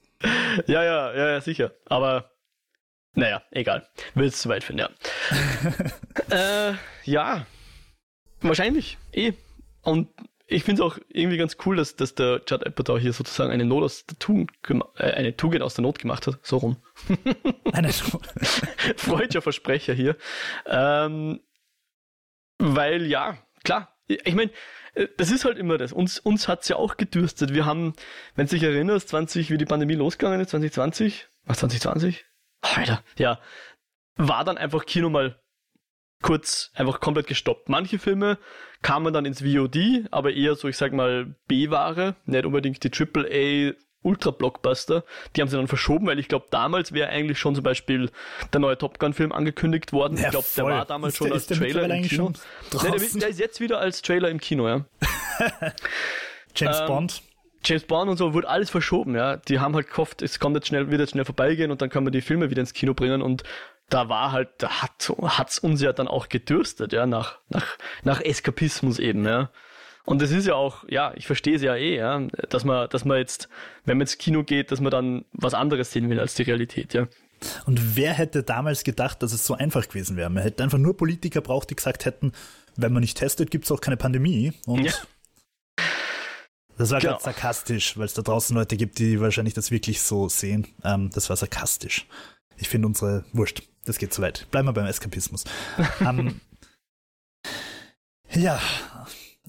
Ja, 0.67 0.83
ja, 0.83 1.15
ja, 1.15 1.29
ja, 1.31 1.41
sicher. 1.41 1.73
Aber 1.87 2.31
naja, 3.15 3.43
egal. 3.51 3.87
Will 4.15 4.27
es 4.27 4.41
zu 4.41 4.49
weit 4.49 4.65
finden, 4.65 4.87
ja. 6.31 6.71
äh, 6.71 6.75
ja. 7.05 7.47
Wahrscheinlich. 8.41 8.99
Eh. 9.13 9.33
Und 9.83 10.09
ich 10.47 10.65
finde 10.65 10.83
es 10.83 10.87
auch 10.87 10.99
irgendwie 11.09 11.39
ganz 11.39 11.57
cool, 11.65 11.77
dass, 11.77 11.97
dass 11.97 12.15
der 12.15 12.43
Judd 12.47 12.67
Apatow 12.67 12.99
hier 12.99 13.13
sozusagen 13.13 13.51
eine 13.51 13.65
Not 13.65 13.85
aus 13.85 14.07
der 14.07 14.19
Tugend, 14.19 14.51
äh, 14.97 15.13
eine 15.13 15.37
Tugend 15.37 15.63
aus 15.63 15.75
der 15.75 15.83
Not 15.83 15.99
gemacht 15.99 16.27
hat. 16.27 16.39
So 16.43 16.59
rum. 16.59 16.77
Eine 17.73 17.93
Freudscher 18.97 19.43
Versprecher 19.43 19.95
hier. 19.95 20.17
Ähm, 20.67 21.41
weil 22.59 23.07
ja, 23.07 23.39
klar, 23.65 23.97
ich 24.07 24.35
meine, 24.35 24.51
äh, 24.95 25.09
das 25.17 25.31
ist 25.31 25.45
halt 25.45 25.59
immer 25.59 25.79
das. 25.79 25.93
Uns, 25.93 26.19
uns 26.19 26.47
hat's 26.47 26.69
ja 26.69 26.77
auch 26.77 26.97
gedürstet. 26.97 27.55
Wir 27.55 27.65
haben, 27.65 27.95
wenn 28.35 28.47
du 28.47 28.55
dich 28.55 28.63
erinnerst, 28.63 29.09
20, 29.09 29.51
wie 29.51 29.59
die 29.59 29.65
Pandemie 29.65 29.95
losgegangen 29.95 30.41
ist, 30.41 30.51
2020, 30.51 31.27
was 31.45 31.59
2020? 31.59 32.27
Alter, 32.61 33.03
ja, 33.19 33.41
war 34.17 34.45
dann 34.45 34.59
einfach 34.59 34.87
Kino 34.87 35.11
mal 35.11 35.41
kurz 36.25 36.71
einfach 36.75 37.01
komplett 37.01 37.27
gestoppt. 37.27 37.69
Manche 37.69 37.99
Filme 37.99 38.39
kamen 38.81 39.13
dann 39.13 39.27
ins 39.27 39.43
VOD, 39.43 40.07
aber 40.11 40.33
eher 40.33 40.55
so, 40.57 40.69
ich 40.69 40.77
sag 40.77 40.95
mal, 40.95 41.37
B-Ware, 41.49 42.17
nicht 42.25 42.47
unbedingt 42.47 42.83
die 42.83 42.91
AAA 42.91 43.75
Ultra-Blockbuster. 44.01 45.05
Die 45.37 45.43
haben 45.43 45.49
sie 45.49 45.57
dann 45.57 45.69
verschoben, 45.69 46.07
weil 46.07 46.19
ich 46.19 46.29
glaube, 46.29 46.47
damals 46.51 46.93
wäre 46.93 47.11
eigentlich 47.11 47.39
schon 47.39 47.55
zum 47.55 47.63
Beispiel 47.63 48.11
der 48.55 48.61
neue 48.61 48.79
Top 48.79 48.99
Gun-Film 48.99 49.33
angekündigt 49.33 49.93
worden. 49.93 50.17
Ja, 50.17 50.25
ich 50.25 50.31
glaube, 50.31 50.47
der 50.57 50.65
war 50.65 50.85
damals 50.87 51.13
ist 51.15 51.19
schon 51.19 51.27
der, 51.27 51.35
als 51.35 51.47
Trailer 51.47 51.95
im 51.95 52.03
Kino. 52.05 52.31
Nee, 52.31 52.79
der, 52.83 52.91
der, 52.91 53.29
ist 53.29 53.39
jetzt 53.39 53.61
wieder 53.61 53.79
als 53.79 54.01
Trailer 54.01 54.31
im 54.31 54.41
Kino, 54.41 54.67
ja. 54.67 54.85
James 56.57 56.81
ähm, 56.81 56.87
Bond. 56.87 57.23
James 57.67 57.85
Bond 57.85 58.11
und 58.11 58.17
so 58.17 58.33
wurde 58.33 58.49
alles 58.49 58.71
verschoben, 58.71 59.15
ja. 59.15 59.37
Die 59.37 59.59
haben 59.59 59.75
halt 59.75 59.91
gehofft, 59.91 60.23
es 60.23 60.39
kommt 60.39 60.57
jetzt 60.57 60.69
schnell, 60.69 60.91
wird 60.91 61.01
jetzt 61.01 61.11
schnell 61.11 61.25
vorbeigehen 61.27 61.71
und 61.71 61.83
dann 61.83 61.91
können 61.91 62.07
wir 62.07 62.11
die 62.11 62.23
Filme 62.23 62.51
wieder 62.51 62.61
ins 62.61 62.73
Kino 62.73 62.95
bringen 62.95 63.21
und 63.21 63.43
da 63.91 64.09
war 64.09 64.33
halt, 64.33 64.51
da 64.59 64.83
hat 64.83 65.13
hat's 65.23 65.59
uns 65.59 65.81
ja 65.81 65.93
dann 65.93 66.09
auch 66.09 66.29
gedürstet, 66.29 66.93
ja, 66.93 67.07
nach, 67.07 67.39
nach, 67.49 67.77
nach 68.03 68.21
Eskapismus 68.21 68.99
eben, 68.99 69.25
ja. 69.25 69.51
Und 70.07 70.21
das 70.21 70.31
ist 70.31 70.47
ja 70.47 70.55
auch, 70.55 70.85
ja, 70.89 71.13
ich 71.17 71.27
verstehe 71.27 71.57
es 71.57 71.63
ja 71.63 71.77
eh, 71.77 71.97
ja, 71.97 72.21
dass 72.51 72.65
man, 72.65 72.89
dass 72.91 73.05
man 73.05 73.19
jetzt, 73.19 73.49
wenn 73.85 73.97
man 73.97 74.03
ins 74.03 74.19
Kino 74.19 74.43
geht, 74.43 74.71
dass 74.71 74.81
man 74.81 74.91
dann 74.91 75.25
was 75.33 75.55
anderes 75.55 75.93
sehen 75.93 76.11
will 76.11 76.21
als 76.21 76.35
die 76.35 76.43
Realität, 76.43 76.93
ja. 76.93 77.07
Und 77.67 77.97
wer 77.97 78.13
hätte 78.13 78.43
damals 78.43 78.85
gedacht, 78.85 79.23
dass 79.23 79.33
es 79.33 79.45
so 79.47 79.55
einfach 79.55 79.89
gewesen 79.89 80.17
wäre? 80.17 80.31
Man 80.31 80.43
hätte 80.43 80.63
einfach 80.63 80.79
nur 80.79 80.97
Politiker 80.97 81.41
braucht, 81.41 81.71
die 81.71 81.77
gesagt 81.77 82.05
hätten, 82.05 82.33
wenn 82.77 82.93
man 82.93 83.03
nicht 83.03 83.19
testet, 83.19 83.51
gibt 83.51 83.65
es 83.65 83.73
auch 83.73 83.81
keine 83.81 83.97
Pandemie. 83.97 84.53
Und 84.67 84.85
ja. 84.85 84.93
Das 86.77 86.91
war 86.91 87.01
genau. 87.01 87.13
gerade 87.13 87.25
sarkastisch, 87.25 87.97
weil 87.97 88.07
es 88.07 88.15
da 88.15 88.23
draußen 88.23 88.57
Leute 88.57 88.77
gibt, 88.77 88.99
die 88.99 89.21
wahrscheinlich 89.21 89.55
das 89.55 89.71
wirklich 89.71 90.03
so 90.03 90.29
sehen. 90.29 90.67
Ähm, 90.83 91.11
das 91.11 91.29
war 91.29 91.37
sarkastisch. 91.37 92.07
Ich 92.57 92.69
finde 92.69 92.89
unsere, 92.89 93.25
wurscht, 93.33 93.63
das 93.85 93.99
geht 93.99 94.13
zu 94.13 94.23
weit. 94.23 94.47
Bleiben 94.51 94.69
wir 94.69 94.73
beim 94.73 94.87
Eskapismus. 94.87 95.45
ähm, 96.01 96.41
ja, 98.33 98.61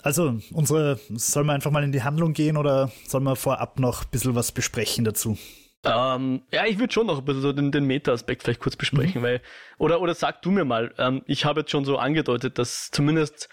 also 0.04 0.40
unsere, 0.54 1.00
sollen 1.10 1.48
wir 1.48 1.54
einfach 1.54 1.72
mal 1.72 1.84
in 1.84 1.92
die 1.92 2.04
Handlung 2.04 2.34
gehen 2.34 2.58
oder 2.58 2.92
sollen 3.08 3.24
wir 3.24 3.36
vorab 3.36 3.80
noch 3.80 4.04
ein 4.04 4.10
bisschen 4.12 4.36
was 4.36 4.52
besprechen 4.52 5.04
dazu? 5.04 5.38
Ähm, 5.86 6.42
ja, 6.52 6.66
ich 6.66 6.80
würde 6.80 6.94
schon 6.94 7.08
noch 7.08 7.20
ein 7.20 7.26
bisschen 7.26 7.42
so 7.42 7.54
den, 7.54 7.72
den 7.72 7.86
Meta-Aspekt 7.86 8.44
vielleicht 8.44 8.60
kurz 8.60 8.76
besprechen, 8.76 9.22
mhm. 9.22 9.26
weil, 9.26 9.42
oder, 9.78 10.02
oder 10.02 10.16
sag 10.16 10.42
du 10.42 10.52
mir 10.52 10.66
mal, 10.66 10.94
ähm, 10.98 11.22
ich 11.26 11.46
habe 11.46 11.62
jetzt 11.62 11.72
schon 11.72 11.86
so 11.86 11.98
angedeutet, 11.98 12.58
dass 12.58 12.90
zumindest, 12.92 13.50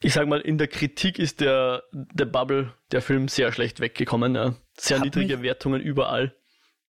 ich 0.00 0.14
sag 0.14 0.28
mal, 0.28 0.40
in 0.40 0.58
der 0.58 0.68
Kritik 0.68 1.18
ist 1.18 1.40
der, 1.40 1.82
der 1.92 2.26
Bubble, 2.26 2.74
der 2.92 3.02
Film 3.02 3.28
sehr 3.28 3.52
schlecht 3.52 3.80
weggekommen, 3.80 4.34
ja. 4.34 4.54
Sehr 4.76 4.98
hat 4.98 5.04
niedrige 5.04 5.36
mich, 5.36 5.42
Wertungen 5.44 5.80
überall. 5.80 6.34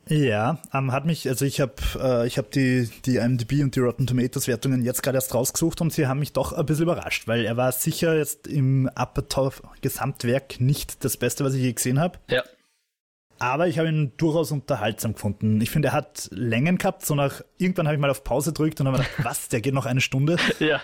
Ja, 0.10 0.60
ähm, 0.74 0.92
hat 0.92 1.06
mich, 1.06 1.28
also 1.28 1.46
ich 1.46 1.60
habe 1.60 1.74
äh, 2.00 2.28
ich 2.28 2.38
habe 2.38 2.48
die, 2.54 2.90
die 3.06 3.18
IMDb 3.18 3.64
und 3.64 3.76
die 3.76 3.80
Rotten 3.80 4.08
Tomatoes 4.08 4.48
Wertungen 4.48 4.84
jetzt 4.84 5.04
gerade 5.04 5.18
erst 5.18 5.34
rausgesucht 5.34 5.82
und 5.82 5.92
sie 5.92 6.08
haben 6.08 6.20
mich 6.20 6.34
doch 6.34 6.54
ein 6.54 6.66
bisschen 6.66 6.84
überrascht, 6.84 7.28
weil 7.28 7.46
er 7.46 7.58
war 7.58 7.72
sicher 7.72 8.16
jetzt 8.16 8.48
im 8.48 8.90
Apatow 8.96 9.62
Gesamtwerk 9.82 10.60
nicht 10.60 11.04
das 11.04 11.18
Beste, 11.18 11.44
was 11.44 11.54
ich 11.54 11.62
je 11.62 11.74
gesehen 11.74 12.00
habe. 12.00 12.20
Ja. 12.30 12.44
Aber 13.40 13.68
ich 13.68 13.78
habe 13.78 13.90
ihn 13.90 14.14
durchaus 14.18 14.52
unterhaltsam 14.52 15.14
gefunden. 15.14 15.62
Ich 15.62 15.70
finde, 15.70 15.90
er 15.90 15.94
hat 15.94 16.28
Längen 16.32 16.78
gehabt. 16.78 17.06
So 17.06 17.14
nach 17.14 17.42
irgendwann 17.58 17.88
habe 17.88 17.96
ich 17.96 18.02
mal 18.02 18.10
auf 18.10 18.24
Pause 18.24 18.52
gedrückt 18.52 18.80
und 18.82 18.88
habe 18.88 18.98
gedacht, 18.98 19.14
was, 19.24 19.50
der 19.50 19.62
geht 19.62 19.74
noch 19.74 19.86
eine 19.86 20.02
Stunde. 20.02 20.38
ja. 20.60 20.82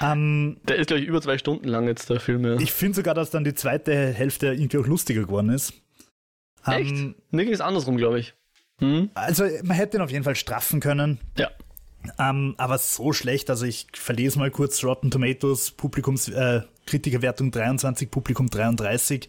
Ähm, 0.00 0.58
der 0.66 0.76
ist, 0.76 0.86
glaube 0.86 1.02
ich, 1.02 1.08
über 1.08 1.20
zwei 1.20 1.36
Stunden 1.36 1.68
lang 1.68 1.88
jetzt, 1.88 2.08
der 2.08 2.20
Film. 2.20 2.44
Ja. 2.44 2.56
Ich 2.56 2.72
finde 2.72 2.96
sogar, 2.96 3.14
dass 3.14 3.30
dann 3.30 3.44
die 3.44 3.54
zweite 3.54 4.12
Hälfte 4.12 4.46
irgendwie 4.46 4.78
auch 4.78 4.86
lustiger 4.86 5.22
geworden 5.22 5.50
ist. 5.50 5.74
Echt? 6.66 6.90
Ähm, 6.90 7.14
Mir 7.30 7.44
ging 7.44 7.52
es 7.52 7.60
andersrum, 7.60 7.96
glaube 7.96 8.20
ich. 8.20 8.34
Hm? 8.80 9.10
Also, 9.14 9.44
man 9.62 9.76
hätte 9.76 9.96
ihn 9.96 10.02
auf 10.02 10.10
jeden 10.10 10.24
Fall 10.24 10.36
straffen 10.36 10.80
können. 10.80 11.18
Ja. 11.36 11.50
Ähm, 12.18 12.54
aber 12.58 12.78
so 12.78 13.12
schlecht, 13.12 13.50
also 13.50 13.66
ich 13.66 13.88
verlese 13.92 14.38
mal 14.38 14.50
kurz 14.50 14.82
Rotten 14.84 15.10
Tomatoes, 15.10 15.72
Publikums, 15.72 16.28
äh, 16.28 16.62
Kritikerwertung 16.86 17.50
23, 17.50 18.10
Publikum 18.10 18.48
33. 18.48 19.28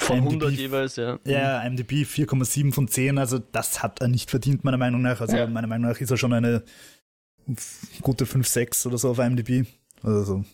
Von 0.00 0.18
IMDb, 0.18 0.42
100 0.42 0.52
jeweils, 0.52 0.96
ja. 0.96 1.18
Ja, 1.24 1.62
IMDb 1.62 2.04
4,7 2.04 2.72
von 2.72 2.88
10, 2.88 3.18
also 3.18 3.38
das 3.38 3.82
hat 3.82 4.00
er 4.00 4.08
nicht 4.08 4.30
verdient, 4.30 4.64
meiner 4.64 4.78
Meinung 4.78 5.02
nach. 5.02 5.20
Also 5.20 5.36
ja. 5.36 5.46
meiner 5.46 5.68
Meinung 5.68 5.90
nach 5.90 6.00
ist 6.00 6.10
er 6.10 6.16
schon 6.16 6.32
eine 6.32 6.64
gute 8.00 8.26
5, 8.26 8.46
6 8.46 8.86
oder 8.86 8.98
so 8.98 9.10
auf 9.10 9.18
IMDb. 9.18 9.66
Also 10.02 10.44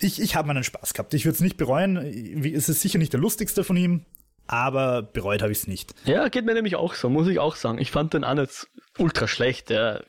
ich, 0.00 0.20
ich 0.20 0.34
habe 0.34 0.48
meinen 0.48 0.64
Spaß 0.64 0.94
gehabt. 0.94 1.12
Ich 1.14 1.24
würde 1.24 1.34
es 1.34 1.40
nicht 1.40 1.56
bereuen. 1.56 1.96
Es 1.96 2.68
ist 2.68 2.80
sicher 2.80 2.98
nicht 2.98 3.12
der 3.12 3.20
lustigste 3.20 3.64
von 3.64 3.76
ihm, 3.76 4.04
aber 4.50 5.02
bereut 5.02 5.42
habe 5.42 5.52
ich 5.52 5.58
es 5.58 5.66
nicht. 5.68 5.94
Ja, 6.06 6.26
geht 6.28 6.44
mir 6.44 6.54
nämlich 6.54 6.74
auch 6.74 6.94
so, 6.94 7.08
muss 7.08 7.28
ich 7.28 7.38
auch 7.38 7.54
sagen. 7.54 7.78
Ich 7.78 7.92
fand 7.92 8.14
den 8.14 8.22
nicht 8.22 8.66
ultra 8.98 9.28
schlecht. 9.28 9.70
Ja. 9.70 10.00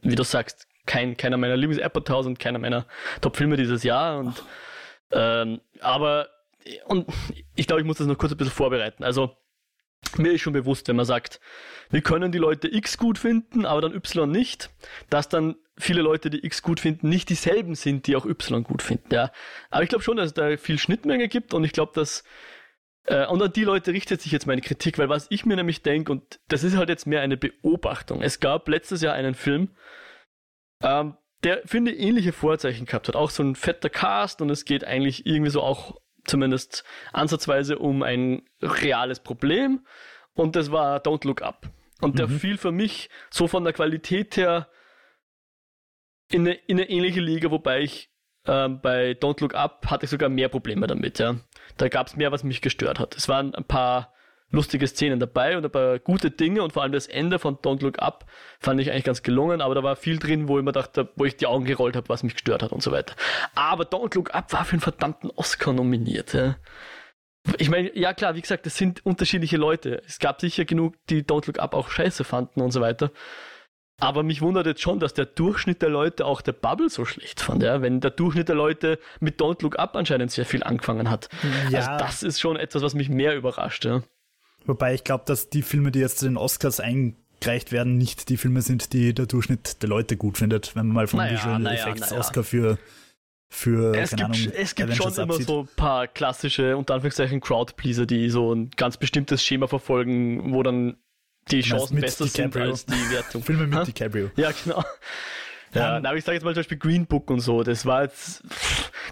Wie 0.00 0.14
du 0.14 0.22
sagst, 0.22 0.68
kein, 0.86 1.16
keiner 1.16 1.36
meiner 1.36 1.56
Lieblings-Apatows 1.56 2.26
und 2.26 2.38
keiner 2.38 2.60
meiner 2.60 2.86
Top-Filme 3.22 3.56
dieses 3.56 3.82
Jahr. 3.82 4.20
Und, 4.20 4.40
ähm, 5.10 5.60
aber 5.80 6.28
und 6.84 7.08
ich 7.56 7.66
glaube, 7.66 7.80
ich 7.80 7.86
muss 7.86 7.98
das 7.98 8.06
noch 8.06 8.16
kurz 8.16 8.30
ein 8.30 8.36
bisschen 8.38 8.54
vorbereiten. 8.54 9.02
Also, 9.02 9.36
mir 10.16 10.30
ist 10.30 10.42
schon 10.42 10.52
bewusst, 10.52 10.86
wenn 10.86 10.94
man 10.94 11.04
sagt, 11.04 11.40
wir 11.90 12.02
können 12.02 12.30
die 12.30 12.38
Leute 12.38 12.72
X 12.72 12.98
gut 12.98 13.18
finden, 13.18 13.66
aber 13.66 13.80
dann 13.80 13.94
Y 13.94 14.30
nicht, 14.30 14.70
dass 15.10 15.28
dann 15.28 15.56
viele 15.76 16.02
Leute, 16.02 16.30
die 16.30 16.46
X 16.46 16.62
gut 16.62 16.78
finden, 16.78 17.08
nicht 17.08 17.30
dieselben 17.30 17.74
sind, 17.74 18.06
die 18.06 18.14
auch 18.14 18.26
Y 18.26 18.62
gut 18.62 18.82
finden. 18.82 19.12
Ja. 19.12 19.32
Aber 19.70 19.82
ich 19.82 19.88
glaube 19.88 20.04
schon, 20.04 20.18
dass 20.18 20.26
es 20.26 20.34
da 20.34 20.56
viel 20.56 20.78
Schnittmenge 20.78 21.26
gibt 21.26 21.52
und 21.52 21.64
ich 21.64 21.72
glaube, 21.72 21.90
dass 21.96 22.22
äh, 23.04 23.26
und 23.26 23.42
an 23.42 23.52
die 23.52 23.64
Leute 23.64 23.92
richtet 23.92 24.20
sich 24.20 24.32
jetzt 24.32 24.46
meine 24.46 24.60
Kritik, 24.60 24.98
weil 24.98 25.08
was 25.08 25.26
ich 25.30 25.44
mir 25.44 25.56
nämlich 25.56 25.82
denke, 25.82 26.12
und 26.12 26.40
das 26.48 26.64
ist 26.64 26.76
halt 26.76 26.88
jetzt 26.88 27.06
mehr 27.06 27.20
eine 27.20 27.36
Beobachtung. 27.36 28.22
Es 28.22 28.40
gab 28.40 28.68
letztes 28.68 29.02
Jahr 29.02 29.14
einen 29.14 29.34
Film, 29.34 29.70
ähm, 30.82 31.16
der, 31.42 31.62
finde 31.64 31.92
ich, 31.92 32.00
ähnliche 32.00 32.32
Vorzeichen 32.32 32.86
gehabt 32.86 33.08
hat. 33.08 33.16
Auch 33.16 33.30
so 33.30 33.42
ein 33.42 33.56
fetter 33.56 33.90
Cast 33.90 34.40
und 34.40 34.50
es 34.50 34.64
geht 34.64 34.84
eigentlich 34.84 35.26
irgendwie 35.26 35.50
so 35.50 35.62
auch 35.62 36.00
zumindest 36.24 36.84
ansatzweise 37.12 37.78
um 37.78 38.02
ein 38.04 38.42
reales 38.60 39.18
Problem 39.18 39.84
und 40.34 40.54
das 40.54 40.70
war 40.70 40.98
Don't 40.98 41.26
Look 41.26 41.42
Up. 41.42 41.68
Und 42.00 42.18
der 42.18 42.28
mhm. 42.28 42.38
fiel 42.38 42.58
für 42.58 42.72
mich 42.72 43.10
so 43.30 43.48
von 43.48 43.64
der 43.64 43.72
Qualität 43.72 44.36
her 44.36 44.68
in 46.30 46.46
eine, 46.46 46.54
in 46.66 46.78
eine 46.78 46.88
ähnliche 46.88 47.20
Liga, 47.20 47.50
wobei 47.50 47.80
ich 47.80 48.10
ähm, 48.46 48.80
bei 48.80 49.12
Don't 49.12 49.40
Look 49.40 49.54
Up 49.54 49.86
hatte 49.86 50.04
ich 50.04 50.10
sogar 50.10 50.28
mehr 50.28 50.48
Probleme 50.48 50.86
damit. 50.86 51.18
Ja. 51.18 51.36
Da 51.76 51.88
gab 51.88 52.06
es 52.06 52.16
mehr, 52.16 52.32
was 52.32 52.44
mich 52.44 52.60
gestört 52.60 52.98
hat. 52.98 53.16
Es 53.16 53.28
waren 53.28 53.54
ein 53.54 53.64
paar 53.64 54.12
lustige 54.52 54.86
Szenen 54.86 55.18
dabei 55.18 55.56
und 55.56 55.64
ein 55.64 55.70
paar 55.70 55.98
gute 55.98 56.30
Dinge 56.30 56.62
und 56.62 56.72
vor 56.72 56.82
allem 56.82 56.92
das 56.92 57.06
Ende 57.06 57.38
von 57.38 57.56
Don't 57.56 57.82
Look 57.82 58.00
Up 58.00 58.26
fand 58.60 58.80
ich 58.80 58.90
eigentlich 58.90 59.04
ganz 59.04 59.22
gelungen, 59.22 59.60
aber 59.60 59.74
da 59.74 59.82
war 59.82 59.96
viel 59.96 60.18
drin, 60.18 60.46
wo 60.46 60.58
ich 60.58 60.64
mir 60.64 60.72
dachte, 60.72 61.08
wo 61.16 61.24
ich 61.24 61.36
die 61.36 61.46
Augen 61.46 61.64
gerollt 61.64 61.96
habe, 61.96 62.08
was 62.08 62.22
mich 62.22 62.34
gestört 62.34 62.62
hat 62.62 62.70
und 62.70 62.82
so 62.82 62.92
weiter. 62.92 63.16
Aber 63.54 63.84
Don't 63.84 64.14
Look 64.14 64.34
Up 64.34 64.52
war 64.52 64.64
für 64.64 64.72
einen 64.72 64.80
verdammten 64.80 65.30
Oscar 65.30 65.72
nominiert. 65.72 66.34
Ja. 66.34 66.56
Ich 67.58 67.70
meine, 67.70 67.96
ja 67.96 68.12
klar, 68.12 68.36
wie 68.36 68.42
gesagt, 68.42 68.66
es 68.66 68.76
sind 68.76 69.04
unterschiedliche 69.04 69.56
Leute. 69.56 70.02
Es 70.06 70.18
gab 70.18 70.40
sicher 70.40 70.64
genug, 70.64 70.94
die 71.08 71.24
Don't 71.24 71.46
Look 71.46 71.58
Up 71.58 71.74
auch 71.74 71.88
scheiße 71.88 72.22
fanden 72.22 72.60
und 72.60 72.70
so 72.70 72.80
weiter. 72.80 73.10
Aber 74.02 74.22
mich 74.24 74.42
wundert 74.42 74.66
jetzt 74.66 74.80
schon, 74.80 74.98
dass 74.98 75.14
der 75.14 75.26
Durchschnitt 75.26 75.80
der 75.80 75.88
Leute 75.88 76.26
auch 76.26 76.40
der 76.40 76.52
Bubble 76.52 76.90
so 76.90 77.04
schlecht 77.04 77.40
fand, 77.40 77.62
ja? 77.62 77.82
wenn 77.82 78.00
der 78.00 78.10
Durchschnitt 78.10 78.48
der 78.48 78.56
Leute 78.56 78.98
mit 79.20 79.40
Don't 79.40 79.62
Look 79.62 79.78
Up 79.78 79.94
anscheinend 79.94 80.32
sehr 80.32 80.44
viel 80.44 80.62
angefangen 80.64 81.08
hat. 81.08 81.28
Ja. 81.70 81.78
Also 81.78 82.04
das 82.04 82.22
ist 82.22 82.40
schon 82.40 82.56
etwas, 82.56 82.82
was 82.82 82.94
mich 82.94 83.08
mehr 83.08 83.36
überrascht. 83.36 83.84
Ja? 83.84 84.02
Wobei 84.66 84.94
ich 84.94 85.04
glaube, 85.04 85.24
dass 85.26 85.50
die 85.50 85.62
Filme, 85.62 85.92
die 85.92 86.00
jetzt 86.00 86.18
zu 86.18 86.26
den 86.26 86.36
Oscars 86.36 86.80
eingereicht 86.80 87.70
werden, 87.70 87.96
nicht 87.96 88.28
die 88.28 88.36
Filme 88.36 88.62
sind, 88.62 88.92
die 88.92 89.14
der 89.14 89.26
Durchschnitt 89.26 89.82
der 89.82 89.88
Leute 89.88 90.16
gut 90.16 90.38
findet, 90.38 90.74
wenn 90.74 90.88
man 90.88 90.94
mal 90.94 91.06
von 91.06 91.18
naja, 91.18 91.38
Visual 91.38 91.58
naja, 91.60 91.80
Effects 91.80 92.10
naja. 92.10 92.20
Oscar 92.20 92.42
für 92.42 92.78
für 93.54 93.94
es 93.94 94.10
gibt, 94.10 94.22
Ahnung, 94.22 94.52
es 94.56 94.74
gibt 94.74 94.94
schon 94.94 95.12
immer 95.12 95.34
so 95.34 95.60
ein 95.60 95.68
paar 95.76 96.08
klassische, 96.08 96.74
unter 96.74 96.94
Anführungszeichen, 96.94 97.42
Crowdpleaser, 97.42 98.06
die 98.06 98.30
so 98.30 98.54
ein 98.54 98.70
ganz 98.70 98.96
bestimmtes 98.96 99.44
Schema 99.44 99.66
verfolgen, 99.66 100.54
wo 100.54 100.62
dann 100.62 100.96
die 101.50 101.60
Chancen 101.60 102.00
besser 102.00 102.26
sind 102.26 102.56
als 102.56 102.86
die 102.86 103.10
Wertung. 103.10 103.42
Filme 103.44 103.66
mit 103.66 103.78
ha? 103.78 103.84
DiCaprio. 103.84 104.30
Ja, 104.36 104.50
genau. 104.64 104.84
Ja, 105.74 105.96
um, 105.96 106.04
aber 106.04 106.16
ich 106.16 106.24
sage 106.24 106.34
jetzt 106.34 106.44
mal 106.44 106.52
zum 106.52 106.60
Beispiel 106.60 106.78
Green 106.78 107.06
Book 107.06 107.30
und 107.30 107.40
so, 107.40 107.62
das 107.62 107.86
war 107.86 108.02
jetzt, 108.02 108.42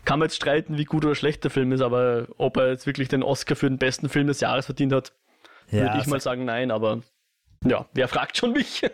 kann 0.05 0.19
man 0.19 0.27
jetzt 0.27 0.37
streiten, 0.37 0.77
wie 0.77 0.85
gut 0.85 1.05
oder 1.05 1.15
schlecht 1.15 1.43
der 1.43 1.51
Film 1.51 1.73
ist, 1.73 1.81
aber 1.81 2.27
ob 2.37 2.59
er 2.59 2.69
jetzt 2.69 2.87
wirklich 2.87 3.09
den 3.09 3.23
Oscar 3.23 3.57
für 3.57 3.67
den 3.67 3.79
besten 3.79 4.11
Film 4.11 4.27
des 4.27 4.41
Jahres 4.41 4.67
verdient 4.67 4.93
hat, 4.93 5.13
ja, 5.71 5.83
Würde 5.83 5.99
ich 6.01 6.07
mal 6.07 6.21
sagen, 6.21 6.45
nein, 6.45 6.71
aber 6.71 7.01
ja, 7.65 7.87
wer 7.93 8.09
fragt 8.09 8.37
schon 8.37 8.53
mich? 8.53 8.83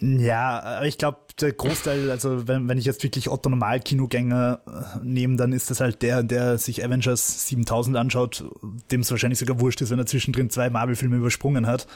ja, 0.00 0.82
ich 0.84 0.98
glaube, 0.98 1.18
der 1.40 1.52
Großteil, 1.52 2.10
also 2.10 2.48
wenn, 2.48 2.68
wenn 2.68 2.78
ich 2.78 2.84
jetzt 2.84 3.02
wirklich 3.02 3.28
Otto 3.28 3.48
Normal-Kinogänger 3.48 4.60
äh, 4.66 5.04
nehme, 5.04 5.36
dann 5.36 5.52
ist 5.52 5.70
das 5.70 5.80
halt 5.80 6.02
der, 6.02 6.22
der 6.22 6.58
sich 6.58 6.84
Avengers 6.84 7.48
7000 7.48 7.96
anschaut, 7.96 8.44
dem 8.90 9.00
es 9.00 9.10
wahrscheinlich 9.10 9.38
sogar 9.38 9.60
wurscht 9.60 9.80
ist, 9.80 9.90
wenn 9.90 9.98
er 9.98 10.06
zwischendrin 10.06 10.50
zwei 10.50 10.70
Marvel-Filme 10.70 11.16
übersprungen 11.16 11.66
hat 11.66 11.86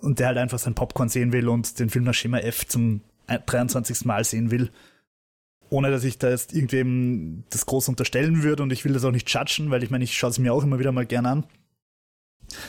und 0.00 0.18
der 0.18 0.28
halt 0.28 0.38
einfach 0.38 0.58
sein 0.58 0.74
Popcorn 0.74 1.08
sehen 1.08 1.32
will 1.32 1.48
und 1.48 1.78
den 1.78 1.90
Film 1.90 2.04
nach 2.04 2.14
Schema 2.14 2.38
F 2.38 2.66
zum 2.66 3.00
23. 3.26 4.04
Mal 4.04 4.24
sehen 4.24 4.50
will 4.50 4.70
ohne 5.70 5.90
dass 5.90 6.04
ich 6.04 6.18
da 6.18 6.30
jetzt 6.30 6.54
irgendwem 6.54 7.44
das 7.50 7.66
groß 7.66 7.88
unterstellen 7.88 8.42
würde 8.42 8.62
und 8.62 8.72
ich 8.72 8.84
will 8.84 8.92
das 8.92 9.04
auch 9.04 9.10
nicht 9.10 9.28
judgen, 9.28 9.70
weil 9.70 9.82
ich 9.82 9.90
meine, 9.90 10.04
ich 10.04 10.16
schaue 10.16 10.30
es 10.30 10.38
mir 10.38 10.52
auch 10.52 10.62
immer 10.62 10.78
wieder 10.78 10.92
mal 10.92 11.06
gerne 11.06 11.28
an. 11.28 11.44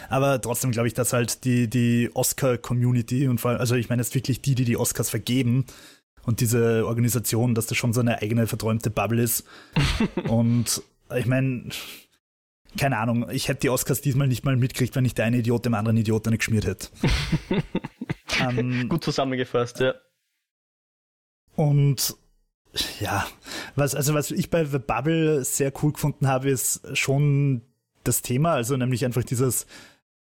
Aber 0.10 0.42
trotzdem 0.42 0.72
glaube 0.72 0.88
ich, 0.88 0.94
dass 0.94 1.14
halt 1.14 1.44
die, 1.44 1.70
die 1.70 2.10
Oscar-Community 2.14 3.28
und 3.28 3.40
vor 3.40 3.52
allem, 3.52 3.60
also 3.60 3.76
ich 3.76 3.90
meine 3.90 4.02
jetzt 4.02 4.16
wirklich 4.16 4.42
die, 4.42 4.56
die 4.56 4.66
die 4.66 4.78
Oscars 4.78 5.10
vergeben 5.10 5.66
und 6.24 6.40
diese 6.40 6.86
Organisation, 6.86 7.56
dass 7.56 7.68
das 7.68 7.78
schon 7.78 7.94
so 7.94 8.02
eine 8.02 8.22
eigene 8.22 8.48
verträumte 8.48 8.90
Bubble 8.90 9.22
ist. 9.22 9.46
und 10.28 10.82
ich 11.16 11.26
meine, 11.26 11.70
keine 12.78 12.98
Ahnung, 12.98 13.30
ich 13.30 13.48
hätte 13.48 13.62
die 13.62 13.70
Oscars 13.70 14.02
diesmal 14.02 14.28
nicht 14.28 14.44
mal 14.44 14.56
mitgekriegt, 14.56 14.96
wenn 14.96 15.04
nicht 15.04 15.18
der 15.18 15.26
eine 15.26 15.38
Idiot 15.38 15.66
dem 15.66 15.74
anderen 15.74 15.98
Idiot 15.98 16.28
eine 16.28 16.38
geschmiert 16.38 16.66
hätte. 16.66 16.90
ähm, 18.42 18.90
Gut 18.90 19.04
zusammengefasst, 19.04 19.80
ja. 19.80 19.94
Und 21.56 22.16
ja, 23.00 23.26
was, 23.76 23.96
also 23.96 24.14
was 24.14 24.32
ich 24.32 24.50
bei 24.50 24.66
The 24.66 24.80
Bubble 24.80 25.46
sehr 25.46 25.72
cool 25.82 25.94
gefunden 25.94 26.28
habe, 26.28 26.50
ist 26.50 26.82
schon 26.98 27.62
das 28.08 28.22
Thema, 28.22 28.54
also 28.54 28.78
nämlich 28.78 29.06
einfach 29.06 29.24
dieses 29.24 29.66